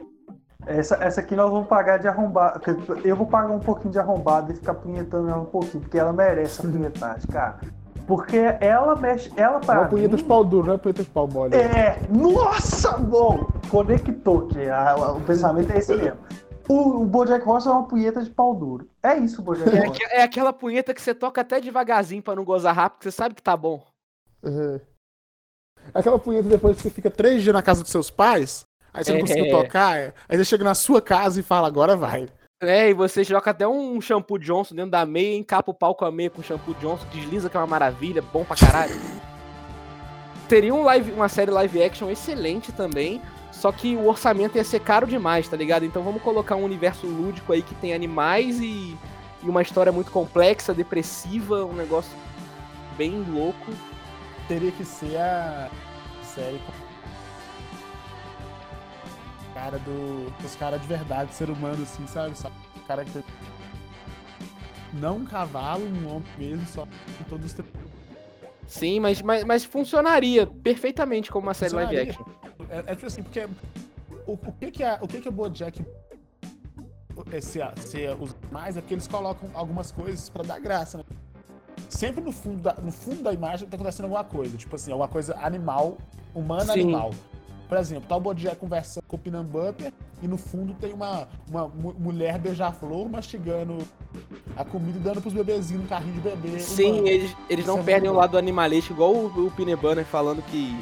Essa, 0.67 0.95
essa 1.03 1.21
aqui 1.21 1.35
nós 1.35 1.51
vamos 1.51 1.67
pagar 1.67 1.99
de 1.99 2.07
arrombado. 2.07 2.61
Eu 3.03 3.17
vou 3.17 3.27
pagar 3.27 3.51
um 3.51 3.59
pouquinho 3.59 3.91
de 3.91 3.99
arrombado 3.99 4.53
e 4.53 4.55
ficar 4.55 4.75
punhetando 4.75 5.29
ela 5.29 5.41
um 5.41 5.47
pouquinho, 5.47 5.81
porque 5.83 5.99
ela 5.99 6.13
merece 6.13 6.65
a 6.65 6.71
punhetagem, 6.71 7.27
cara. 7.29 7.59
Porque 8.07 8.37
ela 8.61 8.95
mexe. 8.95 9.33
Ela 9.37 9.57
É 9.57 9.61
pra 9.67 9.81
uma 9.81 9.89
punheta 9.89 10.11
mim, 10.17 10.23
de 10.23 10.25
pau 10.29 10.45
duro, 10.45 10.69
não 10.69 10.75
é 10.75 10.79
punheta 10.79 11.03
de 11.03 11.09
pau 11.11 11.27
mole. 11.27 11.57
é, 11.57 11.99
nossa, 12.09 12.97
bom, 12.99 13.49
conectou, 13.69 14.47
que 14.47 14.69
a- 14.69 14.95
o 15.17 15.21
pensamento 15.23 15.73
é 15.73 15.79
esse 15.79 15.93
mesmo. 15.97 16.19
O, 16.71 17.03
o 17.03 17.05
Bojack 17.07 17.47
Horseman 17.49 17.75
é 17.75 17.79
uma 17.79 17.89
punheta 17.89 18.23
de 18.23 18.31
pau 18.31 18.55
duro. 18.55 18.89
É 19.03 19.17
isso 19.19 19.41
o 19.41 19.45
Bojack 19.45 19.69
É, 19.75 19.89
Horseman. 19.89 20.09
é 20.13 20.23
aquela 20.23 20.53
punheta 20.53 20.95
que 20.95 21.03
você 21.03 21.13
toca 21.15 21.41
até 21.41 21.61
devagarzinho 21.61 22.23
pra 22.23 22.37
não 22.37 22.45
gozar 22.45 22.75
rápido, 22.75 22.99
que 23.01 23.05
você 23.07 23.11
sabe 23.11 23.35
que 23.35 23.43
tá 23.43 23.57
bom. 23.57 23.83
Uhum. 24.43 24.81
Aquela 25.93 26.19
punheta 26.19 26.49
depois 26.49 26.77
que 26.77 26.83
você 26.83 26.91
fica 26.91 27.11
três 27.11 27.43
dias 27.43 27.53
na 27.55 27.63
casa 27.63 27.83
dos 27.83 27.91
seus 27.91 28.11
pais, 28.11 28.65
aí 28.93 29.03
você 29.03 29.11
não 29.13 29.19
É. 29.19 29.23
conseguiu 29.23 29.51
tocar, 29.51 30.15
aí 30.29 30.37
você 30.37 30.45
chega 30.45 30.63
na 30.63 30.75
sua 30.75 31.03
casa 31.03 31.41
e 31.41 31.43
fala, 31.43 31.67
agora 31.67 31.97
vai. 31.97 32.29
É, 32.63 32.91
e 32.91 32.95
você 32.95 33.25
joga 33.25 33.51
até 33.51 33.67
um 33.67 33.99
shampoo 34.01 34.39
Johnson 34.39 34.75
dentro 34.75 34.91
da 34.91 35.05
meia, 35.07 35.37
encapa 35.37 35.71
o 35.71 35.75
pau 35.75 35.95
com 35.95 36.05
a 36.05 36.13
meia 36.13 36.29
com 36.31 36.43
shampoo 36.43 36.75
Johnson, 36.75 37.07
desliza 37.11 37.49
que 37.51 37.57
é 37.57 37.61
uma 37.61 37.67
maravilha, 37.67 38.21
bom 38.23 38.45
pra 38.45 38.55
caralho. 38.55 38.95
Teria 40.51 40.75
um 40.75 40.83
live, 40.83 41.13
uma 41.13 41.29
série 41.29 41.53
live 41.53 41.81
action 41.81 42.11
excelente 42.11 42.73
também, 42.73 43.23
só 43.53 43.71
que 43.71 43.95
o 43.95 44.09
orçamento 44.09 44.57
ia 44.57 44.65
ser 44.65 44.81
caro 44.81 45.07
demais, 45.07 45.47
tá 45.47 45.57
ligado? 45.57 45.85
Então 45.85 46.03
vamos 46.03 46.21
colocar 46.21 46.57
um 46.57 46.65
universo 46.65 47.07
lúdico 47.07 47.53
aí 47.53 47.63
que 47.63 47.73
tem 47.77 47.95
animais 47.95 48.59
e, 48.59 48.99
e 49.45 49.49
uma 49.49 49.63
história 49.63 49.93
muito 49.93 50.11
complexa, 50.11 50.75
depressiva, 50.75 51.65
um 51.65 51.73
negócio 51.73 52.11
bem 52.99 53.25
louco. 53.31 53.73
Teria 54.49 54.73
que 54.73 54.85
ser 54.85 55.19
a 55.19 55.71
série 56.25 56.61
cara 59.55 59.79
do. 59.79 60.33
Os 60.45 60.57
caras 60.57 60.81
de 60.81 60.89
verdade, 60.89 61.33
ser 61.33 61.49
humano, 61.49 61.85
assim, 61.85 62.05
sabe? 62.09 62.35
O 62.75 62.81
cara 62.89 63.05
que. 63.05 63.23
Não 64.95 65.19
um 65.19 65.25
cavalo, 65.25 65.85
um 65.85 66.09
homem 66.09 66.25
mesmo, 66.37 66.67
só 66.67 66.89
todos 67.29 67.47
os 67.47 67.53
Sim, 68.71 69.01
mas, 69.01 69.21
mas, 69.21 69.43
mas 69.43 69.65
funcionaria 69.65 70.47
perfeitamente 70.47 71.29
como 71.29 71.49
uma 71.49 71.55
série 71.55 71.75
live 71.75 71.99
action. 71.99 72.25
É, 72.69 72.93
é 72.93 72.95
tipo 72.95 73.07
assim, 73.07 73.21
porque 73.25 73.49
o, 74.25 74.35
o 74.35 74.53
que 74.53 74.71
que 74.71 74.85
é, 74.85 74.97
o 75.03 75.09
que 75.09 75.21
que 75.21 75.29
o 75.29 75.33
BoJack 75.33 75.85
é, 77.33 77.41
se, 77.41 77.59
se 77.79 78.09
usa 78.21 78.37
mais 78.53 78.77
é 78.77 78.81
porque 78.81 78.95
eles 78.95 79.09
colocam 79.09 79.51
algumas 79.55 79.91
coisas 79.91 80.31
pra 80.31 80.45
dar 80.45 80.61
graça, 80.61 80.99
né? 80.99 81.05
Sempre 81.89 82.23
no 82.23 82.31
fundo 82.31 82.63
da, 82.63 82.75
no 82.75 82.93
fundo 82.93 83.25
da 83.25 83.33
imagem 83.33 83.69
tá 83.69 83.75
acontecendo 83.75 84.05
alguma 84.05 84.23
coisa, 84.23 84.57
tipo 84.57 84.77
assim, 84.77 84.93
alguma 84.93 85.09
coisa 85.09 85.37
animal, 85.43 85.99
humana 86.33 86.73
Sim. 86.73 86.83
animal. 86.83 87.11
Por 87.71 87.79
exemplo, 87.79 88.09
tá 88.09 88.17
o 88.17 88.21
BoJack 88.21 88.57
conversando 88.57 89.05
com 89.07 89.17
o 89.17 89.45
Butter 89.45 89.93
e 90.21 90.27
no 90.27 90.37
fundo 90.37 90.75
tem 90.75 90.93
uma, 90.93 91.29
uma 91.49 91.69
mu- 91.69 91.95
mulher 91.97 92.37
beija-flor 92.37 93.09
mastigando 93.09 93.79
a 94.57 94.65
comida 94.65 94.99
e 94.99 95.01
dando 95.01 95.21
pros 95.23 95.33
bebezinhos 95.33 95.85
no 95.85 95.89
carrinho 95.89 96.15
de 96.15 96.21
bebê. 96.21 96.59
Sim, 96.59 97.07
eles, 97.07 97.35
eles 97.49 97.65
não 97.65 97.79
é 97.79 97.83
perdem 97.85 98.11
o 98.11 98.15
lado 98.15 98.37
animalístico, 98.37 98.95
igual 98.95 99.15
o, 99.15 99.27
o 99.27 99.77
Butter 99.77 100.05
falando 100.05 100.43
que 100.43 100.77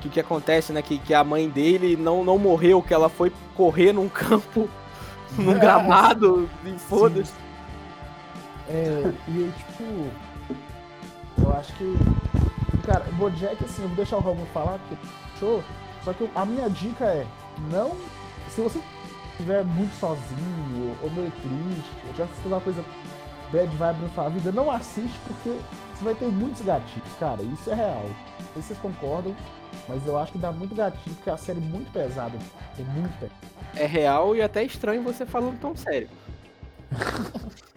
que 0.00 0.06
o 0.08 0.10
que 0.10 0.20
acontece, 0.20 0.72
né? 0.72 0.80
Que, 0.80 0.98
que 0.98 1.12
a 1.12 1.24
mãe 1.24 1.48
dele 1.48 1.96
não, 1.96 2.24
não 2.24 2.38
morreu, 2.38 2.80
que 2.82 2.94
ela 2.94 3.08
foi 3.08 3.32
correr 3.56 3.92
num 3.92 4.08
campo, 4.08 4.68
num 5.36 5.56
É. 5.56 5.58
gramado, 5.58 6.48
e 6.64 6.78
foda-se. 6.78 7.32
É, 8.68 9.12
e 9.28 9.30
aí, 9.44 9.52
tipo, 9.56 11.44
eu 11.44 11.52
acho 11.56 11.72
que. 11.74 11.96
Cara, 12.86 13.04
o 13.10 13.12
Bojack, 13.14 13.64
assim, 13.64 13.82
eu 13.82 13.88
vou 13.88 13.96
deixar 13.96 14.16
o 14.16 14.20
Romulo 14.20 14.46
falar, 14.54 14.78
porque 14.88 14.96
show. 15.38 15.62
Só 16.04 16.12
que 16.12 16.28
a 16.34 16.44
minha 16.44 16.68
dica 16.68 17.04
é: 17.04 17.26
não. 17.70 17.96
Se 18.50 18.60
você 18.60 18.80
estiver 19.32 19.64
muito 19.64 19.94
sozinho 19.98 20.96
ou 21.02 21.10
meio 21.10 21.30
triste, 21.30 21.90
ou 22.06 22.14
já 22.14 22.24
assistindo 22.24 22.52
uma 22.52 22.60
coisa 22.60 22.84
bad 23.50 23.76
vibe 23.76 24.02
na 24.02 24.08
sua 24.10 24.28
vida, 24.28 24.52
não 24.52 24.70
assiste 24.70 25.18
porque 25.26 25.58
você 25.94 26.04
vai 26.04 26.14
ter 26.14 26.26
muitos 26.26 26.62
gatilhos, 26.62 27.12
cara. 27.18 27.42
Isso 27.42 27.70
é 27.70 27.74
real. 27.74 28.04
Não 28.04 28.46
sei 28.52 28.62
se 28.62 28.68
vocês 28.68 28.78
concordam, 28.80 29.34
mas 29.88 30.06
eu 30.06 30.18
acho 30.18 30.32
que 30.32 30.38
dá 30.38 30.52
muito 30.52 30.74
gatilho 30.74 31.14
porque 31.16 31.30
é 31.30 31.32
uma 31.32 31.38
série 31.38 31.60
muito 31.60 31.90
pesada. 31.92 32.36
É 32.78 32.82
muito 32.82 33.18
pesada. 33.18 33.52
É 33.74 33.86
real 33.86 34.36
e 34.36 34.42
até 34.42 34.62
estranho 34.64 35.02
você 35.02 35.24
falando 35.24 35.58
tão 35.58 35.74
sério. 35.74 36.08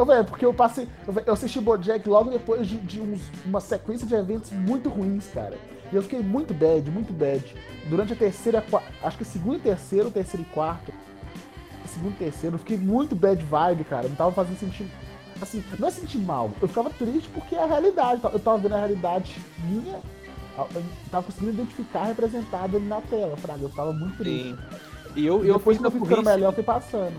Ô, 0.00 0.04
velho, 0.06 0.24
porque 0.24 0.46
eu 0.46 0.54
passei. 0.54 0.88
Eu, 1.06 1.14
eu 1.26 1.32
assisti 1.34 1.60
Bojack 1.60 2.08
logo 2.08 2.30
depois 2.30 2.66
de, 2.66 2.78
de 2.78 3.00
uns- 3.00 3.30
uma 3.44 3.60
sequência 3.60 4.06
de 4.06 4.14
eventos 4.14 4.50
muito 4.52 4.88
ruins, 4.88 5.26
cara. 5.34 5.58
E 5.92 5.96
eu 5.96 6.02
fiquei 6.02 6.20
muito 6.20 6.54
bad, 6.54 6.90
muito 6.90 7.12
bad. 7.12 7.44
Durante 7.86 8.12
a 8.12 8.16
terceira, 8.16 8.64
acho 9.02 9.18
que 9.18 9.24
segundo 9.24 9.56
e 9.56 9.60
terceiro, 9.60 10.10
terceiro 10.10 10.46
e 10.48 10.54
quarto. 10.54 10.92
Segundo 11.86 12.12
e 12.12 12.16
terceiro, 12.16 12.54
eu 12.54 12.58
fiquei 12.60 12.78
muito 12.78 13.14
bad 13.14 13.44
vibe, 13.44 13.84
cara. 13.84 14.08
Não 14.08 14.14
tava 14.16 14.32
fazendo 14.32 14.58
sentir. 14.58 14.86
Assim, 15.42 15.62
não 15.78 15.88
é 15.88 15.90
sentir 15.90 16.18
mal. 16.18 16.50
Eu 16.62 16.68
ficava 16.68 16.88
triste 16.90 17.28
porque 17.34 17.54
é 17.54 17.62
a 17.62 17.66
realidade. 17.66 18.22
Eu 18.24 18.38
tava 18.38 18.58
vendo 18.58 18.74
a 18.74 18.78
realidade 18.78 19.36
minha. 19.64 19.98
Eu 20.74 20.82
tava 21.10 21.24
conseguindo 21.24 21.52
identificar 21.52 22.04
representada 22.04 22.76
ali 22.76 22.86
na 22.86 23.00
tela, 23.00 23.36
Fraga. 23.36 23.62
Eu 23.62 23.70
tava 23.70 23.92
muito 23.92 24.16
triste. 24.18 24.48
Sim. 24.50 24.58
E 25.16 25.26
eu, 25.26 25.44
eu 25.44 25.54
depois 25.58 25.76
que 25.78 25.84
eu 25.86 25.90
fui 25.90 26.00
ficando 26.00 26.22
melhor, 26.24 26.48
eu 26.50 26.52
fui 26.54 26.62
passando. 26.62 27.14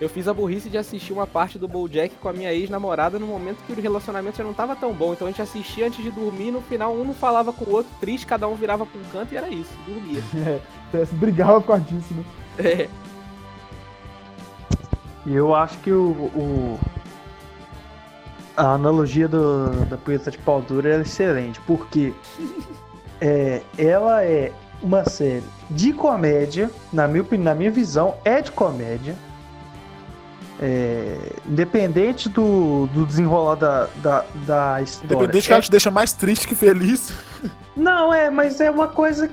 Eu 0.00 0.08
fiz 0.08 0.26
a 0.26 0.32
burrice 0.34 0.70
de 0.70 0.78
assistir 0.78 1.12
uma 1.12 1.26
parte 1.26 1.58
do 1.58 1.68
BoJack 1.68 2.14
com 2.16 2.28
a 2.28 2.32
minha 2.32 2.52
ex-namorada 2.52 3.18
no 3.18 3.26
momento 3.26 3.58
que 3.66 3.72
o 3.72 3.80
relacionamento 3.80 4.38
já 4.38 4.44
não 4.44 4.54
tava 4.54 4.74
tão 4.74 4.92
bom. 4.94 5.12
Então 5.12 5.26
a 5.28 5.30
gente 5.30 5.42
assistia 5.42 5.86
antes 5.86 6.02
de 6.02 6.10
dormir 6.10 6.48
e 6.48 6.50
no 6.52 6.62
final 6.62 6.94
um 6.94 7.04
não 7.04 7.12
falava 7.14 7.52
com 7.52 7.64
o 7.66 7.72
outro, 7.74 7.92
triste, 8.00 8.26
cada 8.26 8.48
um 8.48 8.54
virava 8.54 8.86
pra 8.86 8.98
um 9.00 9.04
canto 9.12 9.34
e 9.34 9.36
era 9.36 9.48
isso, 9.48 9.70
dormia. 9.86 10.22
É, 10.92 11.04
brigava 11.12 11.60
por 11.60 11.68
causa 11.68 11.84
disso, 11.84 12.12
né? 12.14 12.24
É. 12.58 12.88
E 15.24 15.34
eu 15.34 15.54
acho 15.54 15.78
que 15.78 15.92
o, 15.92 16.10
o- 16.34 16.80
a 18.56 18.72
analogia 18.72 19.28
do, 19.28 19.70
da 19.86 19.96
punheta 19.96 20.32
de 20.32 20.38
pau 20.38 20.60
dura 20.60 20.96
é 20.96 21.00
excelente, 21.00 21.60
porque 21.60 22.12
é, 23.20 23.62
ela 23.78 24.24
é 24.24 24.52
uma 24.82 25.04
série 25.04 25.44
de 25.70 25.92
comédia, 25.92 26.70
na 26.92 27.06
minha, 27.06 27.24
na 27.38 27.54
minha 27.54 27.70
visão, 27.70 28.14
é 28.24 28.40
de 28.42 28.50
comédia. 28.50 29.14
É, 30.62 31.16
independente 31.46 32.28
do, 32.28 32.86
do 32.88 33.06
desenrolar 33.06 33.54
da, 33.54 33.88
da, 34.02 34.24
da 34.46 34.82
história. 34.82 35.14
Independente 35.14 35.46
que 35.46 35.52
ela 35.54 35.62
te 35.62 35.70
deixa 35.70 35.90
mais 35.90 36.12
triste 36.12 36.46
que 36.46 36.54
feliz. 36.54 37.12
Não, 37.74 38.12
é, 38.12 38.28
mas 38.28 38.60
é 38.60 38.70
uma 38.70 38.88
coisa 38.88 39.30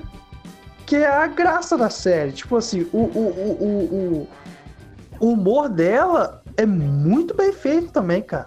que 0.86 0.96
é 0.96 1.06
a 1.06 1.26
graça 1.26 1.76
da 1.76 1.90
série. 1.90 2.32
Tipo 2.32 2.56
assim, 2.56 2.86
o, 2.94 2.98
o, 2.98 3.28
o, 3.60 4.28
o, 5.20 5.26
o 5.26 5.32
humor 5.32 5.68
dela 5.68 6.42
é 6.56 6.64
muito 6.64 7.34
bem 7.34 7.52
feito 7.52 7.92
também, 7.92 8.22
cara. 8.22 8.46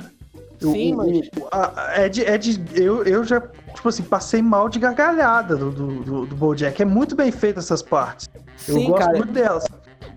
Sim, 0.59 0.93
o- 0.93 0.97
mas- 0.97 1.19
o- 1.39 1.47
a- 1.51 1.91
é 1.95 2.09
de. 2.09 2.25
É 2.25 2.36
de 2.38 2.59
eu, 2.73 3.03
eu 3.03 3.23
já, 3.23 3.41
tipo 3.75 3.89
assim, 3.89 4.01
passei 4.03 4.41
mal 4.41 4.67
de 4.69 4.79
gargalhada 4.79 5.55
do, 5.55 5.69
do, 5.69 5.88
do, 6.03 6.25
do 6.25 6.36
Bojack. 6.36 6.82
É 6.82 6.86
muito 6.86 7.15
bem 7.15 7.32
feito 7.32 7.59
essas 7.59 7.84
partes. 7.84 8.27
Eu 8.67 8.73
Sim, 8.75 8.88
gosto 8.89 9.05
cara. 9.05 9.17
muito 9.19 9.34
delas. 9.34 9.65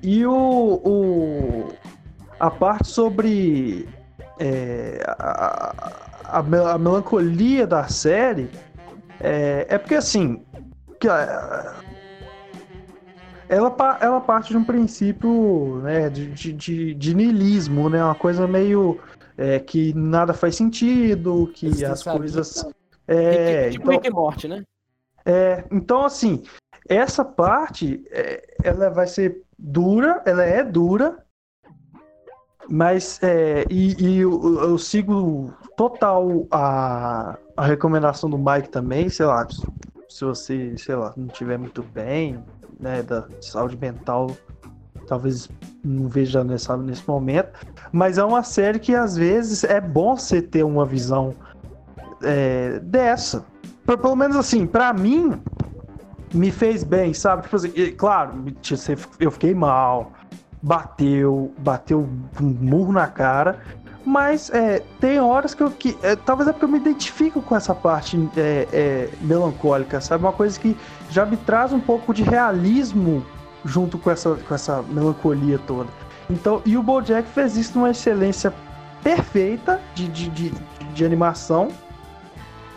E 0.02 0.24
o, 0.24 0.32
o. 0.32 1.72
A 2.38 2.50
parte 2.50 2.88
sobre. 2.88 3.88
é, 4.38 5.02
a, 5.06 5.72
a, 6.32 6.38
a 6.38 6.42
mel- 6.42 6.66
a 6.68 6.78
melancolia 6.78 7.66
da 7.66 7.86
série. 7.88 8.50
É, 9.20 9.66
é 9.68 9.78
porque 9.78 9.94
assim. 9.94 10.44
que, 11.00 11.08
ela, 13.48 13.98
ela 14.00 14.20
parte 14.20 14.50
de 14.50 14.56
um 14.56 14.64
princípio 14.64 15.80
né, 15.82 16.08
de, 16.08 16.30
de, 16.32 16.94
de, 16.94 17.14
niilismo, 17.14 17.88
né? 17.88 18.02
Uma 18.02 18.14
coisa 18.14 18.46
meio 18.46 18.98
é, 19.36 19.58
que 19.58 19.92
nada 19.94 20.32
faz 20.32 20.56
sentido, 20.56 21.50
que 21.54 21.66
as 21.66 21.72
Existencialismo. 21.74 22.18
coisas. 22.18 22.66
É, 23.06 23.68
tipo 23.70 23.82
então- 23.82 23.92
Rick 23.94 24.08
e 24.08 24.10
Morty, 24.10 24.48
né? 24.48 24.62
é, 25.26 25.64
então, 25.70 26.04
assim, 26.04 26.42
essa 26.88 27.24
parte, 27.24 28.02
é, 28.10 28.42
ela 28.62 28.88
vai 28.90 29.06
ser 29.06 29.42
dura, 29.58 30.22
ela 30.24 30.42
é 30.42 30.62
dura, 30.64 31.18
mas, 32.68 33.18
é, 33.22 33.66
e, 33.70 33.96
e 34.02 34.18
eu, 34.20 34.60
eu 34.62 34.78
sigo 34.78 35.52
total 35.76 36.46
a, 36.50 37.36
a 37.56 37.64
recomendação 37.66 38.28
do 38.30 38.38
Mike 38.38 38.68
também, 38.70 39.08
sei 39.08 39.26
lá, 39.26 39.46
se- 39.48 40.24
você, 40.24 40.76
sei 40.78 40.94
lá, 40.94 41.12
não 41.16 41.26
estiver 41.26 41.58
muito 41.58 41.82
bem, 41.82 42.38
né, 42.80 43.02
da 43.02 43.24
saúde 43.40 43.76
mental, 43.76 44.30
talvez 45.06 45.50
não 45.84 46.08
veja 46.08 46.42
nessa, 46.44 46.76
nesse 46.76 47.06
momento, 47.08 47.50
mas 47.92 48.16
é 48.16 48.24
uma 48.24 48.42
série 48.42 48.78
que 48.78 48.94
às 48.94 49.16
vezes 49.16 49.64
é 49.64 49.80
bom 49.80 50.16
você 50.16 50.40
ter 50.40 50.62
uma 50.62 50.84
visão 50.86 51.34
é, 52.22 52.78
dessa. 52.80 53.44
P- 53.86 53.96
Pelo 53.96 54.16
menos 54.16 54.36
assim, 54.36 54.66
pra 54.66 54.92
mim, 54.92 55.32
me 56.32 56.50
fez 56.50 56.82
bem, 56.84 57.12
sabe? 57.12 57.42
Tipo 57.42 57.56
assim, 57.56 57.70
claro, 57.92 58.44
tipo, 58.62 58.80
eu 59.20 59.30
fiquei 59.30 59.54
mal, 59.54 60.12
bateu, 60.64 61.52
bateu 61.58 62.08
um 62.40 62.44
murro 62.60 62.90
na 62.90 63.06
cara, 63.06 63.58
mas 64.04 64.48
é, 64.50 64.82
tem 64.98 65.20
horas 65.20 65.54
que 65.54 65.62
eu. 65.62 65.70
Que, 65.70 65.96
é, 66.02 66.16
talvez 66.16 66.48
é 66.48 66.52
porque 66.52 66.64
eu 66.64 66.68
me 66.70 66.78
identifico 66.78 67.42
com 67.42 67.54
essa 67.54 67.74
parte 67.74 68.18
é, 68.36 68.66
é, 68.72 69.08
melancólica, 69.20 70.00
sabe? 70.00 70.24
Uma 70.24 70.32
coisa 70.32 70.58
que 70.58 70.74
já 71.10 71.26
me 71.26 71.36
traz 71.36 71.72
um 71.72 71.80
pouco 71.80 72.14
de 72.14 72.22
realismo 72.22 73.24
junto 73.64 73.98
com 73.98 74.10
essa, 74.10 74.34
com 74.34 74.54
essa 74.54 74.82
melancolia 74.82 75.58
toda. 75.66 75.88
Então, 76.30 76.62
e 76.64 76.76
o 76.78 76.82
Bojack 76.82 77.28
fez 77.28 77.56
isso 77.56 77.78
numa 77.78 77.90
excelência 77.90 78.52
perfeita 79.02 79.80
de, 79.94 80.08
de, 80.08 80.30
de, 80.30 80.52
de 80.94 81.04
animação 81.04 81.68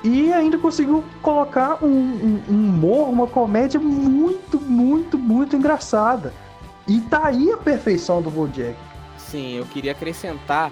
e 0.03 0.31
ainda 0.33 0.57
conseguiu 0.57 1.03
colocar 1.21 1.77
um, 1.83 1.87
um- 1.87 2.41
um 2.49 2.69
humor, 2.69 3.09
uma 3.09 3.27
comédia 3.27 3.79
muito, 3.79 4.59
muito, 4.59 5.17
muito 5.17 5.55
engraçada. 5.55 6.33
E 6.87 7.01
tá 7.01 7.27
aí 7.27 7.51
a 7.51 7.57
perfeição 7.57 8.21
do 8.21 8.31
Bojack. 8.31 8.77
Sim, 9.17 9.55
eu 9.55 9.65
queria 9.65 9.91
acrescentar 9.91 10.71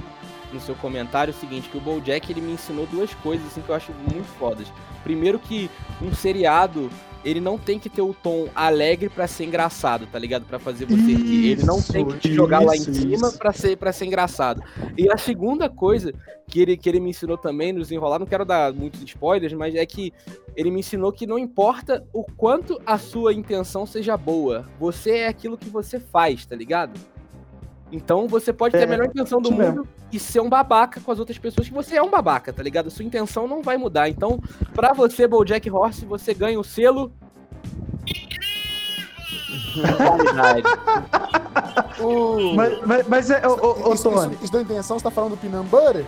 no 0.53 0.61
seu 0.61 0.75
comentário 0.75 1.33
o 1.33 1.37
seguinte, 1.37 1.69
que 1.69 1.77
o 1.77 1.81
BoJack 1.81 2.31
ele 2.31 2.41
me 2.41 2.53
ensinou 2.53 2.87
duas 2.87 3.13
coisas 3.15 3.45
assim 3.47 3.61
que 3.61 3.69
eu 3.69 3.75
acho 3.75 3.91
muito 3.91 4.27
fodas. 4.39 4.71
Primeiro 5.03 5.37
que 5.37 5.69
um 6.01 6.13
seriado 6.13 6.89
ele 7.25 7.41
não 7.41 7.57
tem 7.57 7.79
que 7.79 7.89
ter 7.89 8.03
o 8.03 8.13
tom 8.13 8.47
alegre 8.53 9.09
para 9.09 9.27
ser 9.27 9.45
engraçado, 9.45 10.05
tá 10.05 10.19
ligado? 10.19 10.45
Para 10.45 10.59
fazer 10.59 10.85
você 10.85 10.95
rir. 10.95 11.51
Ele 11.51 11.63
não 11.63 11.81
tem 11.81 12.05
que 12.05 12.19
te 12.19 12.33
jogar 12.33 12.59
lá 12.59 12.75
em 12.75 12.79
cima 12.79 13.31
para 13.31 13.51
ser 13.51 13.75
para 13.77 13.91
ser 13.91 14.05
engraçado. 14.05 14.61
E 14.95 15.11
a 15.11 15.17
segunda 15.17 15.67
coisa 15.67 16.13
que 16.47 16.61
ele 16.61 16.77
que 16.77 16.87
ele 16.87 16.99
me 16.99 17.09
ensinou 17.09 17.37
também 17.37 17.73
nos 17.73 17.91
enrolar, 17.91 18.19
não 18.19 18.27
quero 18.27 18.45
dar 18.45 18.71
muitos 18.71 19.01
spoilers, 19.01 19.53
mas 19.53 19.73
é 19.73 19.83
que 19.85 20.13
ele 20.55 20.69
me 20.69 20.81
ensinou 20.81 21.11
que 21.11 21.25
não 21.25 21.39
importa 21.39 22.05
o 22.13 22.23
quanto 22.23 22.79
a 22.85 22.99
sua 22.99 23.33
intenção 23.33 23.87
seja 23.87 24.15
boa, 24.15 24.69
você 24.79 25.17
é 25.17 25.27
aquilo 25.27 25.57
que 25.57 25.69
você 25.69 25.99
faz, 25.99 26.45
tá 26.45 26.55
ligado? 26.55 26.99
Então 27.91 28.27
você 28.27 28.51
pode 28.51 28.73
ter 28.73 28.83
a 28.83 28.87
melhor 28.87 29.05
intenção 29.05 29.41
do 29.41 29.51
mundo 29.51 29.59
mesmo. 29.59 29.87
e 30.11 30.19
ser 30.19 30.39
um 30.39 30.49
babaca 30.49 30.99
com 30.99 31.11
as 31.11 31.19
outras 31.19 31.37
pessoas 31.37 31.67
que 31.67 31.73
você 31.73 31.95
é 31.95 32.01
um 32.01 32.09
babaca, 32.09 32.51
tá 32.51 32.63
ligado? 32.63 32.89
Sua 32.89 33.05
intenção 33.05 33.47
não 33.47 33.61
vai 33.61 33.77
mudar. 33.77 34.09
Então, 34.09 34.39
pra 34.73 34.93
você, 34.93 35.27
Bojack 35.27 35.69
Horse, 35.69 36.05
você 36.05 36.33
ganha 36.33 36.59
o 36.59 36.63
selo. 36.63 37.11
uh. 41.99 42.55
Mas, 42.55 42.85
mas, 42.85 43.07
mas 43.07 43.29
é, 43.29 43.47
ô, 43.47 43.89
ô, 43.89 43.93
isso, 43.93 44.03
Tony. 44.03 44.33
Isso, 44.33 44.45
isso 44.45 44.53
da 44.53 44.61
intenção, 44.61 44.97
você 44.97 45.03
tá 45.03 45.11
falando 45.11 45.31
do 45.31 45.37
Peanut 45.37 45.69
Butter? 45.69 46.05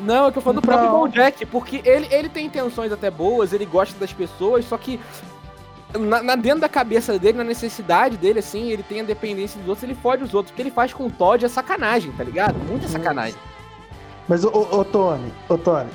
Não, 0.00 0.26
eu 0.26 0.32
tô 0.32 0.40
falando 0.40 0.60
do 0.60 0.66
próprio 0.66 0.90
Bojack, 0.90 1.46
porque 1.46 1.80
ele, 1.84 2.08
ele 2.10 2.28
tem 2.28 2.46
intenções 2.46 2.92
até 2.92 3.10
boas, 3.10 3.52
ele 3.52 3.64
gosta 3.64 3.98
das 3.98 4.12
pessoas, 4.12 4.64
só 4.64 4.76
que 4.76 4.98
na, 5.98 6.22
na, 6.22 6.36
dentro 6.36 6.60
da 6.60 6.68
cabeça 6.68 7.18
dele, 7.18 7.38
na 7.38 7.44
necessidade 7.44 8.16
dele, 8.16 8.40
assim, 8.40 8.70
ele 8.70 8.82
tem 8.82 9.00
a 9.00 9.04
dependência 9.04 9.58
dos 9.60 9.68
outros, 9.68 9.84
ele 9.84 9.94
fode 9.94 10.24
os 10.24 10.34
outros. 10.34 10.52
O 10.52 10.56
que 10.56 10.62
ele 10.62 10.70
faz 10.70 10.92
com 10.92 11.06
o 11.06 11.10
Todd 11.10 11.44
é 11.44 11.48
sacanagem, 11.48 12.12
tá 12.12 12.24
ligado? 12.24 12.56
Muita 12.68 12.88
sacanagem. 12.88 13.38
Mas, 14.28 14.44
ô, 14.44 14.48
ô, 14.50 14.84
Tony, 14.84 15.32
ô, 15.48 15.58
Tony, 15.58 15.90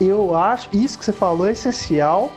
eu 0.00 0.34
acho, 0.36 0.68
isso 0.72 0.98
que 0.98 1.04
você 1.04 1.12
falou 1.12 1.46
é 1.46 1.52
essencial, 1.52 2.32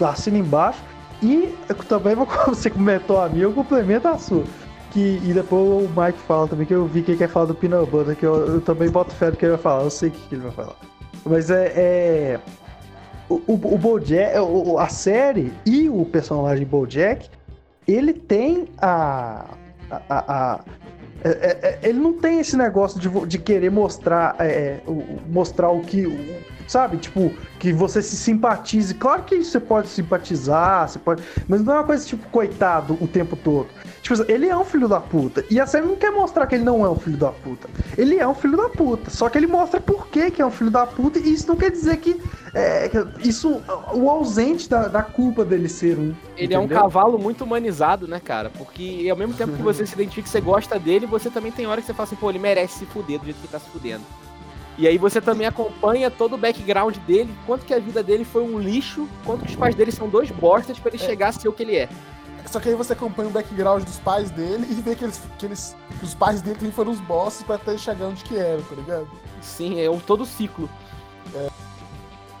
assina 0.00 0.38
embaixo, 0.38 0.80
e 1.22 1.54
também 1.88 2.14
você 2.46 2.70
comentou 2.70 3.20
a 3.20 3.28
minha, 3.28 3.44
eu 3.44 3.52
complemento 3.52 4.06
a 4.08 4.18
sua. 4.18 4.44
Que, 4.90 5.20
e 5.24 5.32
depois 5.32 5.62
o 5.62 6.00
Mike 6.00 6.18
fala 6.26 6.48
também, 6.48 6.66
que 6.66 6.74
eu 6.74 6.86
vi 6.86 7.02
que 7.02 7.12
ele 7.12 7.18
quer 7.18 7.28
falar 7.28 7.46
do 7.46 7.54
Butter, 7.54 8.16
que 8.16 8.24
eu, 8.24 8.34
eu 8.46 8.60
também 8.60 8.88
boto 8.88 9.14
fé 9.14 9.30
do 9.30 9.36
que 9.36 9.44
ele 9.44 9.52
vai 9.52 9.62
falar, 9.62 9.82
eu 9.82 9.90
sei 9.90 10.08
o 10.08 10.12
que, 10.12 10.28
que 10.28 10.34
ele 10.34 10.42
vai 10.42 10.52
falar. 10.52 10.76
Mas 11.24 11.50
é, 11.50 11.72
é 11.74 12.40
o, 13.28 13.34
o, 13.46 13.74
o 13.74 13.78
Bojack, 13.78 14.38
o, 14.38 14.78
a 14.78 14.88
série 14.88 15.52
e 15.64 15.88
o 15.88 16.04
personagem 16.04 16.66
Bojack, 16.66 17.28
ele 17.86 18.12
tem 18.12 18.68
a. 18.78 19.44
a, 19.90 20.02
a, 20.08 20.52
a 20.52 20.60
é, 21.24 21.30
é, 21.30 21.80
é 21.84 21.88
ele 21.88 21.98
não 21.98 22.12
tem 22.12 22.38
esse 22.40 22.56
negócio 22.56 23.00
de, 23.00 23.08
de 23.26 23.38
querer 23.38 23.70
mostrar, 23.70 24.36
é, 24.38 24.80
mostrar 25.28 25.70
o 25.70 25.80
que. 25.80 26.44
Sabe? 26.68 26.96
Tipo, 26.96 27.32
que 27.60 27.72
você 27.72 28.02
se 28.02 28.16
simpatize. 28.16 28.92
Claro 28.94 29.22
que 29.22 29.42
você 29.42 29.60
pode 29.60 29.88
simpatizar, 29.88 30.88
você 30.88 30.98
pode. 30.98 31.22
Mas 31.48 31.62
não 31.62 31.74
é 31.74 31.76
uma 31.78 31.84
coisa 31.84 32.04
tipo, 32.04 32.28
coitado 32.28 32.98
o 33.00 33.06
tempo 33.06 33.36
todo. 33.36 33.68
Tipo, 34.06 34.30
ele 34.30 34.46
é 34.46 34.56
um 34.56 34.64
filho 34.64 34.86
da 34.86 35.00
puta. 35.00 35.44
E 35.50 35.58
a 35.58 35.66
série 35.66 35.84
não 35.84 35.96
quer 35.96 36.12
mostrar 36.12 36.46
que 36.46 36.54
ele 36.54 36.62
não 36.62 36.84
é 36.84 36.88
um 36.88 36.94
filho 36.94 37.16
da 37.16 37.32
puta. 37.32 37.68
Ele 37.98 38.16
é 38.20 38.28
um 38.28 38.36
filho 38.36 38.56
da 38.56 38.68
puta. 38.68 39.10
Só 39.10 39.28
que 39.28 39.36
ele 39.36 39.48
mostra 39.48 39.80
por 39.80 40.06
que, 40.06 40.30
que 40.30 40.40
é 40.40 40.46
um 40.46 40.50
filho 40.52 40.70
da 40.70 40.86
puta. 40.86 41.18
E 41.18 41.32
isso 41.32 41.48
não 41.48 41.56
quer 41.56 41.72
dizer 41.72 41.96
que. 41.96 42.22
É, 42.54 42.88
isso. 43.18 43.60
O 43.92 44.08
ausente 44.08 44.70
da, 44.70 44.86
da 44.86 45.02
culpa 45.02 45.44
dele 45.44 45.68
ser 45.68 45.98
um. 45.98 46.14
Ele 46.36 46.54
entendeu? 46.54 46.60
é 46.60 46.62
um 46.62 46.68
cavalo 46.68 47.18
muito 47.18 47.42
humanizado, 47.42 48.06
né, 48.06 48.20
cara? 48.20 48.48
Porque 48.48 49.08
ao 49.10 49.16
mesmo 49.16 49.34
tempo 49.34 49.56
que 49.56 49.62
você 49.62 49.84
se 49.84 49.94
identifica 49.94 50.28
você 50.28 50.40
gosta 50.40 50.78
dele, 50.78 51.04
você 51.04 51.28
também 51.28 51.50
tem 51.50 51.66
hora 51.66 51.80
que 51.80 51.88
você 51.88 51.92
fala 51.92 52.06
assim, 52.06 52.14
pô, 52.14 52.30
ele 52.30 52.38
merece 52.38 52.78
se 52.78 52.86
fuder 52.86 53.18
do 53.18 53.24
jeito 53.24 53.38
que 53.38 53.46
ele 53.46 53.52
tá 53.52 53.58
se 53.58 53.68
fudendo. 53.70 54.04
E 54.78 54.86
aí 54.86 54.98
você 54.98 55.20
também 55.20 55.48
acompanha 55.48 56.12
todo 56.12 56.34
o 56.34 56.38
background 56.38 56.96
dele, 56.98 57.34
quanto 57.44 57.64
que 57.64 57.74
a 57.74 57.80
vida 57.80 58.04
dele 58.04 58.24
foi 58.24 58.42
um 58.42 58.58
lixo, 58.58 59.08
quanto 59.24 59.44
que 59.44 59.50
os 59.50 59.56
pais 59.56 59.74
dele 59.74 59.90
são 59.90 60.08
dois 60.08 60.30
bostas 60.30 60.78
para 60.78 60.94
ele 60.94 61.02
é. 61.02 61.06
chegar 61.06 61.28
a 61.28 61.32
ser 61.32 61.48
o 61.48 61.52
que 61.52 61.64
ele 61.64 61.76
é. 61.76 61.88
Só 62.46 62.60
que 62.60 62.68
aí 62.68 62.74
você 62.74 62.92
acompanha 62.92 63.28
o 63.28 63.32
background 63.32 63.84
dos 63.84 63.98
pais 63.98 64.30
dele 64.30 64.66
e 64.70 64.74
vê 64.74 64.94
que, 64.94 65.04
eles, 65.04 65.20
que 65.38 65.46
eles, 65.46 65.76
os 66.02 66.14
pais 66.14 66.40
dele 66.40 66.56
também 66.56 66.72
foram 66.72 66.92
os 66.92 67.00
bosses 67.00 67.42
pra 67.42 67.56
até 67.56 67.76
chegar 67.76 68.06
onde 68.06 68.22
que 68.24 68.36
era, 68.36 68.62
tá 68.62 68.74
ligado? 68.74 69.08
Sim, 69.42 69.80
é 69.80 69.90
o 69.90 70.00
todo 70.00 70.24
ciclo. 70.24 70.68
É, 71.34 71.48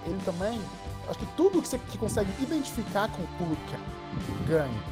ele 0.06 0.20
também, 0.24 0.60
acho 1.08 1.18
que 1.18 1.26
tudo 1.36 1.60
que 1.60 1.68
você 1.68 1.78
que 1.78 1.98
consegue 1.98 2.30
identificar 2.40 3.08
com 3.08 3.22
o 3.22 3.26
público 3.38 3.62
ganha, 4.46 4.82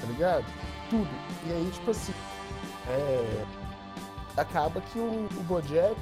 tá 0.00 0.06
ligado? 0.06 0.44
Tudo. 0.88 1.10
E 1.46 1.52
aí, 1.52 1.70
tipo 1.72 1.90
assim, 1.90 2.14
é, 2.88 3.44
acaba 4.36 4.80
que 4.80 4.98
o, 4.98 5.28
o 5.36 5.42
Bojack, 5.44 6.00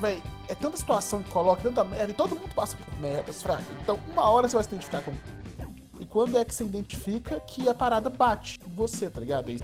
véi, 0.00 0.22
é 0.48 0.54
tanta 0.54 0.76
situação 0.76 1.22
que 1.22 1.30
coloca, 1.30 1.62
tanta 1.62 1.84
merda, 1.84 2.10
e 2.10 2.14
todo 2.14 2.36
mundo 2.36 2.54
passa 2.54 2.76
por 2.76 3.00
merdas, 3.00 3.42
fraca. 3.42 3.64
Então, 3.82 3.98
uma 4.12 4.28
hora 4.30 4.48
você 4.48 4.54
vai 4.54 4.64
se 4.64 4.70
identificar 4.70 5.02
com 5.02 5.12
e 6.02 6.04
quando 6.04 6.36
é 6.36 6.44
que 6.44 6.52
você 6.52 6.64
identifica 6.64 7.38
que 7.38 7.68
a 7.68 7.74
parada 7.74 8.10
bate 8.10 8.58
em 8.66 8.74
você, 8.74 9.08
tá 9.08 9.20
ligado? 9.20 9.52
E, 9.52 9.62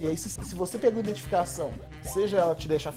e 0.00 0.08
aí, 0.08 0.16
se, 0.16 0.28
se 0.28 0.56
você 0.56 0.76
pegou 0.76 0.98
identificação, 0.98 1.72
seja 2.02 2.38
ela 2.38 2.52
te 2.56 2.66
deixar. 2.66 2.92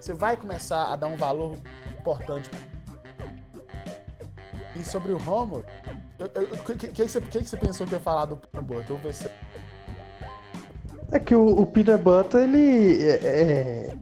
Você 0.00 0.12
vai 0.12 0.36
começar 0.36 0.92
a 0.92 0.96
dar 0.96 1.06
um 1.06 1.16
valor 1.16 1.56
importante. 1.96 2.50
E 4.74 4.82
sobre 4.82 5.12
o 5.12 5.16
Romulo, 5.16 5.64
o 6.18 6.74
que, 6.74 6.88
que, 6.88 7.02
você, 7.04 7.20
que, 7.20 7.44
você 7.44 7.56
pensou 7.56 7.86
que 7.86 7.94
eu 7.94 7.98
ia 7.98 8.02
falar 8.02 8.24
do 8.24 8.36
Peanut 8.36 8.88
Butter? 8.88 9.14
Se... 9.14 9.30
É 11.12 11.20
que 11.20 11.36
o, 11.36 11.46
o 11.46 11.66
Peanut 11.66 12.02
Butter, 12.02 12.40
ele. 12.40 13.00
É, 13.00 13.14
é, 13.22 13.96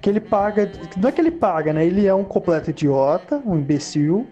que 0.00 0.08
ele 0.08 0.20
paga. 0.20 0.72
Não 0.96 1.10
é 1.10 1.12
que 1.12 1.20
ele 1.20 1.32
paga, 1.32 1.74
né? 1.74 1.84
Ele 1.84 2.06
é 2.06 2.14
um 2.14 2.24
completo 2.24 2.70
idiota, 2.70 3.42
um 3.44 3.56
imbecil 3.56 4.26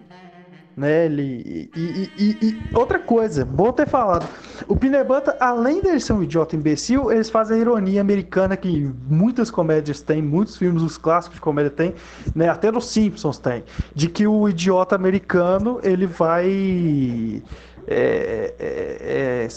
né? 0.75 1.05
Ele 1.05 1.69
e, 1.75 1.79
e, 1.79 2.11
e, 2.17 2.47
e, 2.47 2.75
outra 2.75 2.99
coisa, 2.99 3.45
vou 3.45 3.71
ter 3.71 3.87
falado, 3.87 4.27
o 4.67 4.75
Peanut 4.75 5.07
Butter, 5.07 5.35
além 5.39 5.81
dele 5.81 5.99
ser 5.99 6.13
um 6.13 6.23
idiota 6.23 6.55
imbecil, 6.55 7.11
eles 7.11 7.29
fazem 7.29 7.57
a 7.57 7.61
ironia 7.61 8.01
americana 8.01 8.57
que 8.57 8.91
muitas 9.07 9.51
comédias 9.51 10.01
têm, 10.01 10.21
muitos 10.21 10.57
filmes, 10.57 10.81
os 10.81 10.97
clássicos 10.97 11.35
de 11.35 11.41
comédia 11.41 11.71
têm, 11.71 11.93
né? 12.35 12.49
Até 12.49 12.71
nos 12.71 12.87
Simpsons 12.89 13.37
tem, 13.37 13.63
de 13.93 14.09
que 14.09 14.27
o 14.27 14.49
idiota 14.49 14.95
americano 14.95 15.79
ele 15.83 16.05
vai 16.07 17.41
é, 17.85 18.53
é, 18.59 19.45
é, 19.45 19.47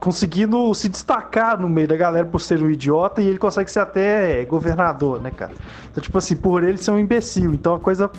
conseguindo 0.00 0.74
se 0.74 0.88
destacar 0.88 1.60
no 1.60 1.68
meio 1.68 1.86
da 1.86 1.96
galera 1.96 2.26
por 2.26 2.40
ser 2.40 2.60
um 2.62 2.70
idiota 2.70 3.22
e 3.22 3.28
ele 3.28 3.38
consegue 3.38 3.70
ser 3.70 3.80
até 3.80 4.44
governador, 4.44 5.20
né, 5.20 5.30
cara? 5.30 5.52
Então, 5.90 6.02
tipo 6.02 6.18
assim, 6.18 6.36
por 6.36 6.64
ele 6.64 6.78
ser 6.78 6.90
um 6.90 6.98
imbecil. 6.98 7.54
Então, 7.54 7.74
a 7.74 7.80
coisa 7.80 8.10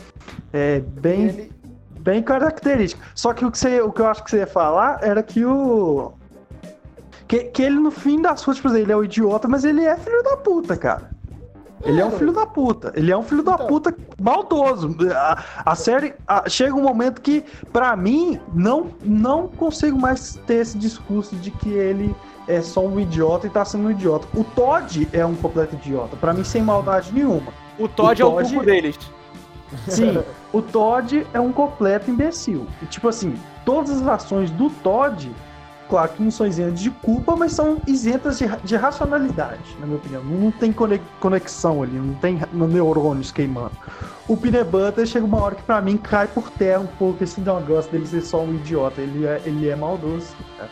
é 0.53 0.79
bem. 0.79 1.27
Ele 1.27 1.51
bem 2.07 2.23
característica. 2.23 3.01
Só 3.13 3.33
que 3.33 3.43
o 3.43 3.51
que, 3.51 3.57
você, 3.57 3.81
o 3.81 3.91
que 3.91 3.99
eu 3.99 4.07
acho 4.07 4.23
que 4.23 4.31
você 4.31 4.37
ia 4.37 4.47
falar 4.47 4.99
era 5.01 5.21
que 5.21 5.43
o. 5.43 6.13
Que, 7.27 7.43
que 7.43 7.61
ele, 7.61 7.75
no 7.75 7.91
fim 7.91 8.21
das 8.21 8.43
contas, 8.45 8.61
tipo, 8.61 8.73
ele 8.73 8.89
é 8.89 8.95
o 8.95 8.99
um 8.99 9.03
idiota, 9.03 9.49
mas 9.49 9.65
ele 9.65 9.83
é 9.83 9.97
filho 9.97 10.23
da 10.23 10.37
puta, 10.37 10.77
cara. 10.77 11.09
Ele 11.83 11.99
é 11.99 12.05
um 12.05 12.11
filho 12.11 12.31
da 12.31 12.45
puta. 12.45 12.93
Ele 12.95 13.11
é 13.11 13.17
um 13.17 13.21
filho 13.21 13.43
da 13.43 13.55
então. 13.55 13.67
puta 13.67 13.93
maldoso. 14.19 14.95
A, 15.13 15.43
a 15.65 15.75
série. 15.75 16.13
A, 16.25 16.47
chega 16.49 16.73
um 16.73 16.81
momento 16.81 17.21
que, 17.21 17.43
para 17.73 17.93
mim, 17.97 18.39
não, 18.53 18.87
não 19.03 19.49
consigo 19.49 19.99
mais 19.99 20.39
ter 20.47 20.61
esse 20.61 20.77
discurso 20.77 21.35
de 21.35 21.51
que 21.51 21.69
ele 21.69 22.15
é 22.47 22.61
só 22.61 22.79
um 22.79 22.97
idiota 22.97 23.45
e 23.45 23.49
tá 23.49 23.65
sendo 23.65 23.89
um 23.89 23.91
idiota. 23.91 24.25
O 24.33 24.45
Todd 24.45 25.07
é 25.11 25.25
um 25.25 25.35
completo 25.35 25.75
idiota. 25.75 26.15
para 26.15 26.33
mim, 26.33 26.45
sem 26.45 26.61
maldade 26.61 27.13
nenhuma. 27.13 27.51
O 27.77 27.89
Todd, 27.89 27.89
o 27.89 28.15
Todd 28.15 28.21
é 28.21 28.25
o 28.25 28.31
culpo 28.31 28.65
deles. 28.65 28.97
Sim, 29.87 30.23
o 30.51 30.61
Todd 30.61 31.25
é 31.33 31.39
um 31.39 31.51
completo 31.51 32.09
imbecil. 32.09 32.67
E, 32.81 32.85
tipo 32.85 33.07
assim, 33.07 33.35
todas 33.65 34.01
as 34.01 34.07
ações 34.07 34.49
do 34.51 34.69
Todd, 34.69 35.31
claro 35.89 36.11
que 36.13 36.23
não 36.23 36.31
são 36.31 36.45
isentas 36.47 36.79
de 36.79 36.89
culpa, 36.89 37.35
mas 37.35 37.51
são 37.51 37.81
isentas 37.85 38.37
de, 38.37 38.47
de 38.63 38.75
racionalidade, 38.75 39.75
na 39.79 39.85
minha 39.85 39.97
opinião. 39.97 40.23
Não 40.23 40.51
tem 40.51 40.73
conexão 41.19 41.83
ali, 41.83 41.97
não 41.97 42.13
tem 42.15 42.39
neurônios 42.53 43.31
queimando. 43.31 43.71
O 44.27 44.35
Peanut 44.35 44.69
Butter 44.69 45.05
chega 45.05 45.25
uma 45.25 45.41
hora 45.41 45.55
que 45.55 45.63
pra 45.63 45.81
mim 45.81 45.97
cai 45.97 46.27
por 46.27 46.49
terra 46.51 46.79
um 46.79 46.87
pouco 46.87 47.23
esse 47.23 47.39
negócio 47.39 47.91
dele 47.91 48.07
ser 48.07 48.21
só 48.21 48.41
um 48.41 48.55
idiota. 48.55 49.01
Ele 49.01 49.25
é, 49.25 49.41
ele 49.45 49.69
é 49.69 49.75
maldoso. 49.75 50.35
Cara. 50.57 50.69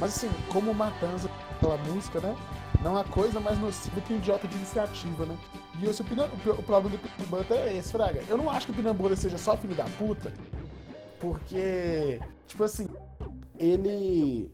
Mas 0.00 0.16
assim, 0.16 0.30
como 0.48 0.74
Matanza 0.74 1.28
pela 1.60 1.76
música, 1.78 2.18
né? 2.20 2.34
Não 2.82 2.96
há 2.96 3.04
coisa 3.04 3.38
mais 3.38 3.58
nociva 3.58 4.00
que 4.00 4.12
um 4.12 4.16
idiota 4.16 4.48
de 4.48 4.56
iniciativa, 4.56 5.24
né? 5.24 5.36
E 5.80 5.86
esse, 5.86 6.02
o, 6.02 6.04
o 6.04 6.62
problema 6.62 6.90
do 6.90 6.98
Peanut 6.98 7.26
Butter 7.28 7.56
é 7.56 7.76
esse, 7.76 7.92
Fraga. 7.92 8.22
Eu 8.28 8.36
não 8.36 8.50
acho 8.50 8.66
que 8.66 8.72
o 8.72 8.74
Peanut 8.74 8.96
Butter 8.96 9.16
seja 9.16 9.38
só 9.38 9.56
filho 9.56 9.74
da 9.74 9.84
puta, 9.84 10.32
porque, 11.20 12.20
tipo 12.46 12.64
assim, 12.64 12.88
ele. 13.58 14.50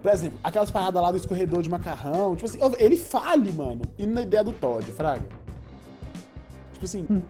Por 0.00 0.12
exemplo, 0.12 0.38
aquelas 0.44 0.70
paradas 0.70 1.02
lá 1.02 1.10
do 1.10 1.16
escorredor 1.16 1.60
de 1.60 1.68
macarrão, 1.68 2.36
tipo 2.36 2.46
assim, 2.46 2.58
ele 2.78 2.96
fale, 2.96 3.50
mano, 3.52 3.82
indo 3.98 4.12
na 4.12 4.22
ideia 4.22 4.44
do 4.44 4.52
Todd, 4.52 4.84
Fraga. 4.92 5.26
Tipo 6.74 6.84
assim, 6.84 7.06
hum. 7.10 7.22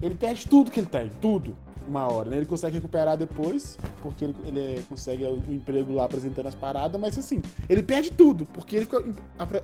ele 0.00 0.14
perde 0.14 0.48
tudo 0.48 0.70
que 0.70 0.80
ele 0.80 0.86
tem, 0.86 1.10
tudo. 1.20 1.54
Uma 1.86 2.10
hora, 2.10 2.30
né? 2.30 2.36
Ele 2.36 2.46
consegue 2.46 2.76
recuperar 2.76 3.16
depois, 3.16 3.78
porque 4.00 4.24
ele, 4.24 4.36
ele 4.44 4.84
consegue 4.88 5.24
o 5.24 5.42
emprego 5.48 5.94
lá 5.94 6.04
apresentando 6.04 6.46
as 6.46 6.54
paradas, 6.54 7.00
mas 7.00 7.18
assim, 7.18 7.42
ele 7.68 7.82
perde 7.82 8.10
tudo, 8.10 8.46
porque 8.46 8.76
ele 8.76 8.84
fica 8.84 9.04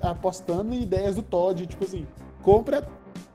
apostando 0.01 0.73
em 0.73 0.83
ideias 0.83 1.15
do 1.15 1.21
Todd, 1.21 1.65
tipo 1.65 1.83
assim, 1.83 2.05
compra 2.41 2.87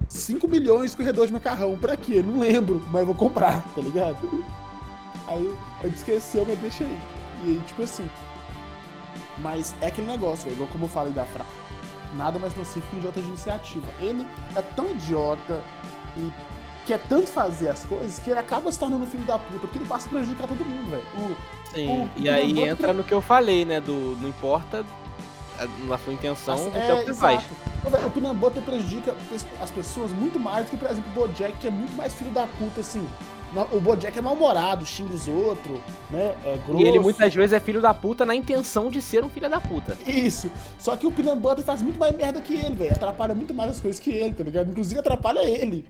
5 0.08 0.46
milhões 0.48 0.92
de 0.92 0.96
corredor 0.96 1.26
de 1.26 1.32
macarrão, 1.32 1.76
pra 1.78 1.96
quê? 1.96 2.22
Não 2.22 2.38
lembro, 2.38 2.82
mas 2.90 3.04
vou 3.04 3.14
comprar, 3.14 3.62
tá 3.74 3.80
ligado? 3.80 4.44
Aí 5.26 5.54
eu 5.82 5.90
esqueceu, 5.90 6.44
mas 6.46 6.58
deixa 6.58 6.84
aí. 6.84 6.98
E 7.44 7.50
aí, 7.50 7.60
tipo 7.66 7.82
assim. 7.82 8.08
Mas 9.38 9.74
é 9.80 9.88
aquele 9.88 10.06
negócio, 10.06 10.50
igual 10.50 10.68
como 10.68 10.84
eu 10.84 10.88
falei 10.88 11.12
da 11.12 11.24
frase. 11.24 11.50
Nada 12.16 12.38
mais 12.38 12.54
nocivo 12.54 12.86
que 12.88 12.96
um 12.96 12.98
idiota 13.00 13.20
de 13.20 13.28
iniciativa. 13.28 13.86
Ele 14.00 14.26
é 14.54 14.62
tão 14.62 14.90
idiota 14.90 15.60
e 16.16 16.30
quer 16.86 16.98
tanto 17.08 17.26
fazer 17.28 17.68
as 17.70 17.84
coisas 17.84 18.18
que 18.18 18.30
ele 18.30 18.38
acaba 18.38 18.70
se 18.70 18.78
tornando 18.78 19.06
filho 19.06 19.24
da 19.24 19.38
puta, 19.38 19.60
porque 19.60 19.78
ele 19.78 19.86
passa 19.86 20.06
a 20.06 20.10
prejudicar 20.10 20.46
todo 20.46 20.64
mundo, 20.64 20.90
velho. 20.90 21.36
Sim, 21.74 21.88
o- 22.02 22.10
e 22.16 22.28
aí 22.28 22.60
entra 22.60 22.92
no 22.92 23.02
que 23.02 23.12
eu 23.12 23.20
falei, 23.20 23.64
né? 23.64 23.80
Do 23.80 24.16
não 24.20 24.28
importa 24.28 24.84
a- 25.58 25.66
na 25.86 25.98
sua 25.98 26.12
intenção, 26.12 26.70
que 26.70 26.78
é 26.78 26.94
o 26.94 27.04
que 27.04 27.14
faz. 27.14 27.42
velho, 27.42 28.06
O 28.06 28.10
Pinambota 28.10 28.60
prejudica 28.60 29.14
as- 29.34 29.46
as 29.60 29.70
pessoas 29.70 30.10
muito 30.12 30.38
mais 30.40 30.64
do 30.66 30.70
que, 30.70 30.76
por 30.76 30.90
exemplo, 30.90 31.10
o 31.10 31.14
Bojack, 31.20 31.52
que 31.58 31.66
é 31.66 31.70
muito 31.70 31.94
mais 31.96 32.14
filho 32.14 32.30
da 32.30 32.46
puta, 32.46 32.80
assim. 32.80 33.06
O 33.70 33.78
Bojack 33.78 34.18
é 34.18 34.20
mal-humorado, 34.20 34.84
xinga 34.84 35.14
os 35.14 35.28
outros, 35.28 35.78
né? 36.10 36.34
É 36.44 36.58
grosso. 36.66 36.82
E 36.82 36.88
ele 36.88 36.98
muitas 36.98 37.32
vezes 37.32 37.52
é 37.52 37.60
filho 37.60 37.80
da 37.80 37.94
puta 37.94 38.26
na 38.26 38.34
intenção 38.34 38.90
de 38.90 39.00
ser 39.00 39.22
um 39.24 39.28
filho 39.28 39.48
da 39.48 39.60
puta. 39.60 39.96
Isso. 40.04 40.50
Só 40.76 40.96
que 40.96 41.06
o 41.06 41.10
Butter 41.10 41.62
faz 41.64 41.80
muito 41.80 41.96
mais 41.96 42.16
merda 42.16 42.40
que 42.40 42.52
ele, 42.54 42.74
velho. 42.74 42.90
Atrapalha 42.90 43.32
muito 43.32 43.54
mais 43.54 43.70
as 43.72 43.80
coisas 43.80 44.00
que 44.00 44.10
ele, 44.10 44.34
tá 44.34 44.42
ligado? 44.42 44.70
Inclusive 44.70 44.98
atrapalha 44.98 45.38
ele. 45.44 45.86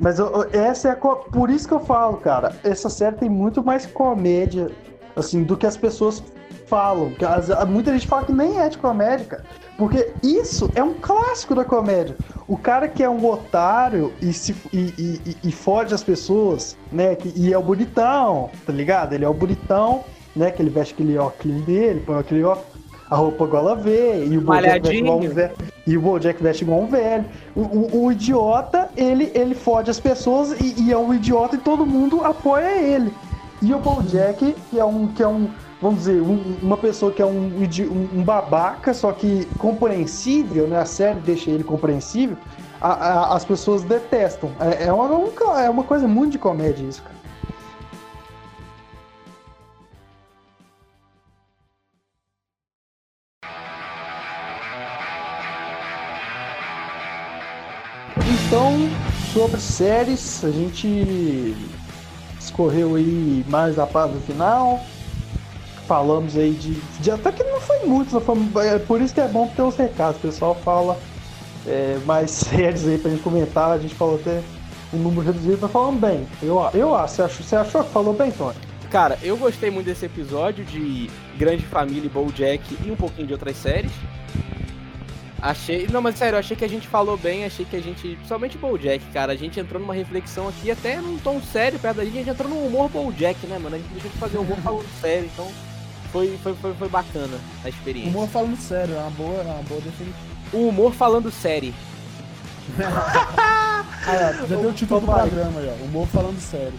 Mas 0.00 0.18
eu- 0.18 0.48
essa 0.52 0.88
é 0.88 0.90
a 0.92 0.96
por 0.96 1.50
isso 1.50 1.68
que 1.68 1.74
eu 1.74 1.80
falo, 1.80 2.16
cara. 2.16 2.56
Essa 2.64 2.88
série 2.88 3.16
tem 3.16 3.28
muito 3.28 3.62
mais 3.62 3.84
comédia, 3.86 4.70
assim, 5.14 5.42
do 5.42 5.56
que 5.56 5.66
as 5.66 5.76
pessoas 5.76 6.22
falam. 6.66 7.12
Muita 7.68 7.92
gente 7.92 8.06
fala 8.06 8.24
que 8.24 8.32
nem 8.32 8.58
é 8.58 8.68
de 8.68 8.78
comédia, 8.78 9.26
cara. 9.26 9.44
Porque 9.76 10.10
isso 10.22 10.70
é 10.74 10.82
um 10.82 10.94
clássico 10.94 11.54
da 11.54 11.64
comédia. 11.64 12.16
O 12.48 12.56
cara 12.56 12.88
que 12.88 13.02
é 13.02 13.08
um 13.10 13.24
otário 13.26 14.12
e, 14.20 14.32
se, 14.32 14.54
e, 14.72 14.78
e, 14.98 15.20
e- 15.30 15.36
e 15.48 15.52
fode 15.52 15.92
as 15.94 16.02
pessoas, 16.02 16.76
né? 16.92 17.14
Que, 17.14 17.32
e 17.36 17.52
é 17.52 17.58
o 17.58 17.62
bonitão, 17.62 18.50
tá 18.66 18.72
ligado? 18.72 19.12
Ele 19.14 19.24
é 19.24 19.28
o 19.28 19.34
bonitão, 19.34 20.04
né? 20.34 20.50
Que 20.50 20.62
ele 20.62 20.70
veste 20.70 20.94
aquele 20.94 21.16
óculos 21.18 21.62
dele, 21.62 22.02
põe 22.04 22.18
aquele 22.18 22.42
óculos, 22.44 22.68
a 23.10 23.16
roupa 23.16 23.46
gola 23.46 23.74
V, 23.74 24.24
e 24.26 24.36
o 24.38 24.42
veste 24.80 25.02
um 25.02 25.20
velho. 25.34 25.52
E 25.90 25.96
o 25.98 26.00
Bojack 26.00 26.40
veste 26.40 26.62
igual 26.62 26.82
um 26.82 26.86
velho. 26.86 27.24
O, 27.52 27.62
o- 27.62 28.04
o 28.04 28.12
idiota, 28.12 28.88
ele, 28.96 29.32
ele 29.34 29.56
fode 29.56 29.90
as 29.90 29.98
pessoas 29.98 30.52
e, 30.60 30.84
e 30.84 30.92
é 30.92 30.96
um 30.96 31.12
idiota 31.12 31.56
e 31.56 31.58
todo 31.58 31.84
mundo 31.84 32.24
apoia 32.24 32.80
ele. 32.80 33.12
E 33.60 33.74
o 33.74 33.78
Bojack, 33.80 34.54
que 34.70 34.78
é 34.78 34.84
um, 34.84 35.08
que 35.08 35.20
é 35.20 35.26
um 35.26 35.50
vamos 35.82 35.98
dizer, 36.00 36.20
um- 36.22 36.54
uma 36.62 36.76
pessoa 36.76 37.10
que 37.10 37.20
é 37.20 37.26
um, 37.26 37.50
um- 37.50 38.20
um 38.20 38.22
babaca, 38.22 38.94
só 38.94 39.10
que 39.10 39.46
compreensível, 39.58 40.68
né? 40.68 40.78
A 40.78 40.84
série 40.84 41.18
deixa 41.18 41.50
ele 41.50 41.64
compreensível, 41.64 42.36
a- 42.80 42.92
a- 42.92 43.34
as 43.34 43.44
pessoas 43.44 43.82
detestam. 43.82 44.50
É, 44.60 44.84
é, 44.86 44.92
uma, 44.92 45.60
é 45.60 45.68
uma 45.68 45.82
coisa 45.82 46.06
muito 46.06 46.32
de 46.32 46.38
comédia 46.38 46.84
isso, 46.86 47.02
cara. 47.02 47.19
Então, 58.50 58.72
sobre 59.32 59.60
séries, 59.60 60.42
a 60.44 60.50
gente 60.50 61.54
escorreu 62.40 62.96
aí 62.96 63.44
mais 63.48 63.78
a 63.78 63.86
parte 63.86 64.16
final. 64.26 64.80
Falamos 65.86 66.36
aí 66.36 66.50
de, 66.54 66.74
de- 67.00 67.10
Até 67.12 67.30
que 67.30 67.44
não 67.44 67.60
foi 67.60 67.78
muito, 67.86 68.20
foi, 68.20 68.66
é 68.66 68.78
por 68.80 69.00
isso 69.00 69.14
que 69.14 69.20
é 69.20 69.28
bom 69.28 69.46
ter 69.54 69.62
os 69.62 69.76
recados. 69.76 70.16
O 70.16 70.20
pessoal 70.20 70.56
fala 70.64 70.98
é, 71.64 71.96
mais 72.04 72.28
séries 72.50 72.88
aí 72.88 72.98
pra 72.98 73.12
gente 73.12 73.22
comentar. 73.22 73.70
A 73.70 73.78
gente 73.78 73.94
falou 73.94 74.16
até 74.16 74.42
um 74.92 74.96
número 74.98 75.22
reduzido, 75.28 75.58
mas 75.62 75.70
falando 75.70 76.00
bem. 76.00 76.26
Eu, 76.42 76.60
eu 76.74 76.92
acho. 76.96 77.14
Você 77.14 77.22
achou, 77.22 77.44
você 77.46 77.54
achou 77.54 77.84
que 77.84 77.90
falou 77.92 78.12
bem, 78.14 78.32
Tony? 78.32 78.56
Cara, 78.90 79.16
eu 79.22 79.36
gostei 79.36 79.70
muito 79.70 79.86
desse 79.86 80.06
episódio 80.06 80.64
de 80.64 81.08
Grande 81.38 81.62
Família 81.64 82.06
e 82.06 82.08
BoJack 82.08 82.78
e 82.84 82.90
um 82.90 82.96
pouquinho 82.96 83.28
de 83.28 83.32
outras 83.32 83.56
séries. 83.56 83.92
Achei, 85.42 85.86
não, 85.88 86.02
mas 86.02 86.16
sério, 86.16 86.36
eu 86.36 86.40
achei 86.40 86.54
que 86.54 86.64
a 86.64 86.68
gente 86.68 86.86
falou 86.86 87.16
bem, 87.16 87.46
achei 87.46 87.64
que 87.64 87.74
a 87.74 87.80
gente, 87.80 88.14
principalmente 88.16 88.58
BoJack, 88.58 89.02
cara, 89.06 89.32
a 89.32 89.36
gente 89.36 89.58
entrou 89.58 89.80
numa 89.80 89.94
reflexão 89.94 90.46
aqui 90.48 90.70
até 90.70 91.00
num 91.00 91.16
tom 91.16 91.40
sério 91.40 91.78
perto 91.78 91.96
da 91.96 92.04
gente, 92.04 92.14
a 92.14 92.18
gente 92.18 92.30
entrou 92.30 92.50
no 92.50 92.66
humor 92.66 92.90
BoJack, 92.90 93.46
né, 93.46 93.58
mano? 93.58 93.76
A 93.76 93.78
gente 93.78 93.88
deixou 93.88 94.10
de 94.10 94.18
fazer 94.18 94.38
humor 94.38 94.58
falando 94.62 94.88
sério, 95.00 95.30
então 95.32 95.50
foi, 96.12 96.38
foi, 96.42 96.54
foi, 96.54 96.74
foi 96.74 96.88
bacana 96.88 97.38
a 97.64 97.68
experiência. 97.70 98.10
Humor 98.10 98.28
falando 98.28 98.56
sério, 98.58 98.94
é 98.94 98.98
uma 98.98 99.10
boa, 99.10 99.40
é 99.40 99.44
uma 99.44 99.62
boa 99.62 99.80
definição. 99.80 100.20
O 100.52 100.68
humor 100.68 100.92
falando 100.92 101.30
série. 101.30 101.74
Ah, 104.06 104.32
já 104.48 104.56
deu 104.56 104.70
o 104.70 104.72
título 104.72 105.00
do 105.00 105.06
programa 105.06 105.60
aí, 105.60 105.68
ó. 105.68 105.84
Humor 105.84 106.06
falando 106.08 106.40
sério. 106.40 106.72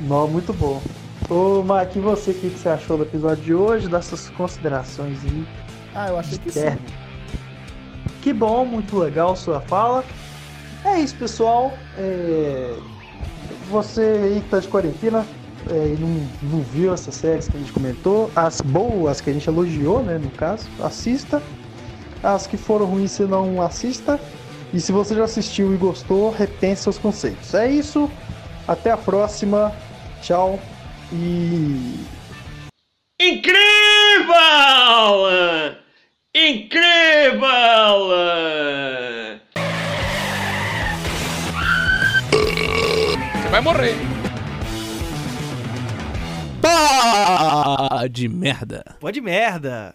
Não, 0.00 0.26
muito 0.26 0.52
bom. 0.54 0.80
Ô, 1.28 1.62
Mike, 1.62 1.98
e 1.98 2.00
você, 2.00 2.30
o 2.30 2.34
que, 2.34 2.48
que 2.48 2.58
você 2.58 2.70
achou 2.70 2.96
do 2.96 3.02
episódio 3.02 3.44
de 3.44 3.54
hoje? 3.54 3.86
Dessas 3.86 4.30
considerações 4.30 5.18
aí? 5.24 5.46
Ah, 5.94 6.08
eu 6.08 6.18
achei 6.18 6.38
que 6.38 6.50
sim. 6.50 6.60
É. 8.18 8.22
Que 8.22 8.32
bom, 8.32 8.64
muito 8.64 8.98
legal 8.98 9.36
sua 9.36 9.60
fala. 9.60 10.04
É 10.84 11.00
isso, 11.00 11.14
pessoal. 11.16 11.72
É, 11.96 12.74
Você 13.70 14.00
aí 14.00 14.40
que 14.40 14.48
tá 14.48 14.58
de 14.58 14.68
quarentena 14.68 15.26
é, 15.70 15.94
e 15.94 15.96
não, 16.00 16.26
não 16.42 16.62
viu 16.62 16.92
essas 16.92 17.14
séries 17.14 17.48
que 17.48 17.56
a 17.56 17.60
gente 17.60 17.72
comentou, 17.72 18.30
as 18.34 18.60
boas 18.60 19.20
que 19.20 19.30
a 19.30 19.32
gente 19.32 19.48
elogiou, 19.48 20.02
né, 20.02 20.18
no 20.18 20.30
caso, 20.30 20.68
assista. 20.82 21.42
As 22.22 22.46
que 22.46 22.56
foram 22.56 22.86
ruins, 22.86 23.12
você 23.12 23.24
não 23.26 23.62
assista. 23.62 24.18
E 24.72 24.80
se 24.80 24.92
você 24.92 25.14
já 25.14 25.24
assistiu 25.24 25.72
e 25.74 25.76
gostou, 25.76 26.30
repense 26.30 26.82
seus 26.82 26.98
conceitos. 26.98 27.54
É 27.54 27.70
isso. 27.70 28.10
Até 28.66 28.90
a 28.90 28.96
próxima. 28.96 29.72
Tchau. 30.20 30.58
E 31.12 31.94
Incrível! 33.20 34.28
Incrível! 36.34 37.40
Você 43.32 43.48
vai 43.50 43.60
morrer. 43.62 43.94
Pá 46.60 48.06
de 48.10 48.28
merda. 48.28 48.84
Pode 49.00 49.20
merda. 49.22 49.94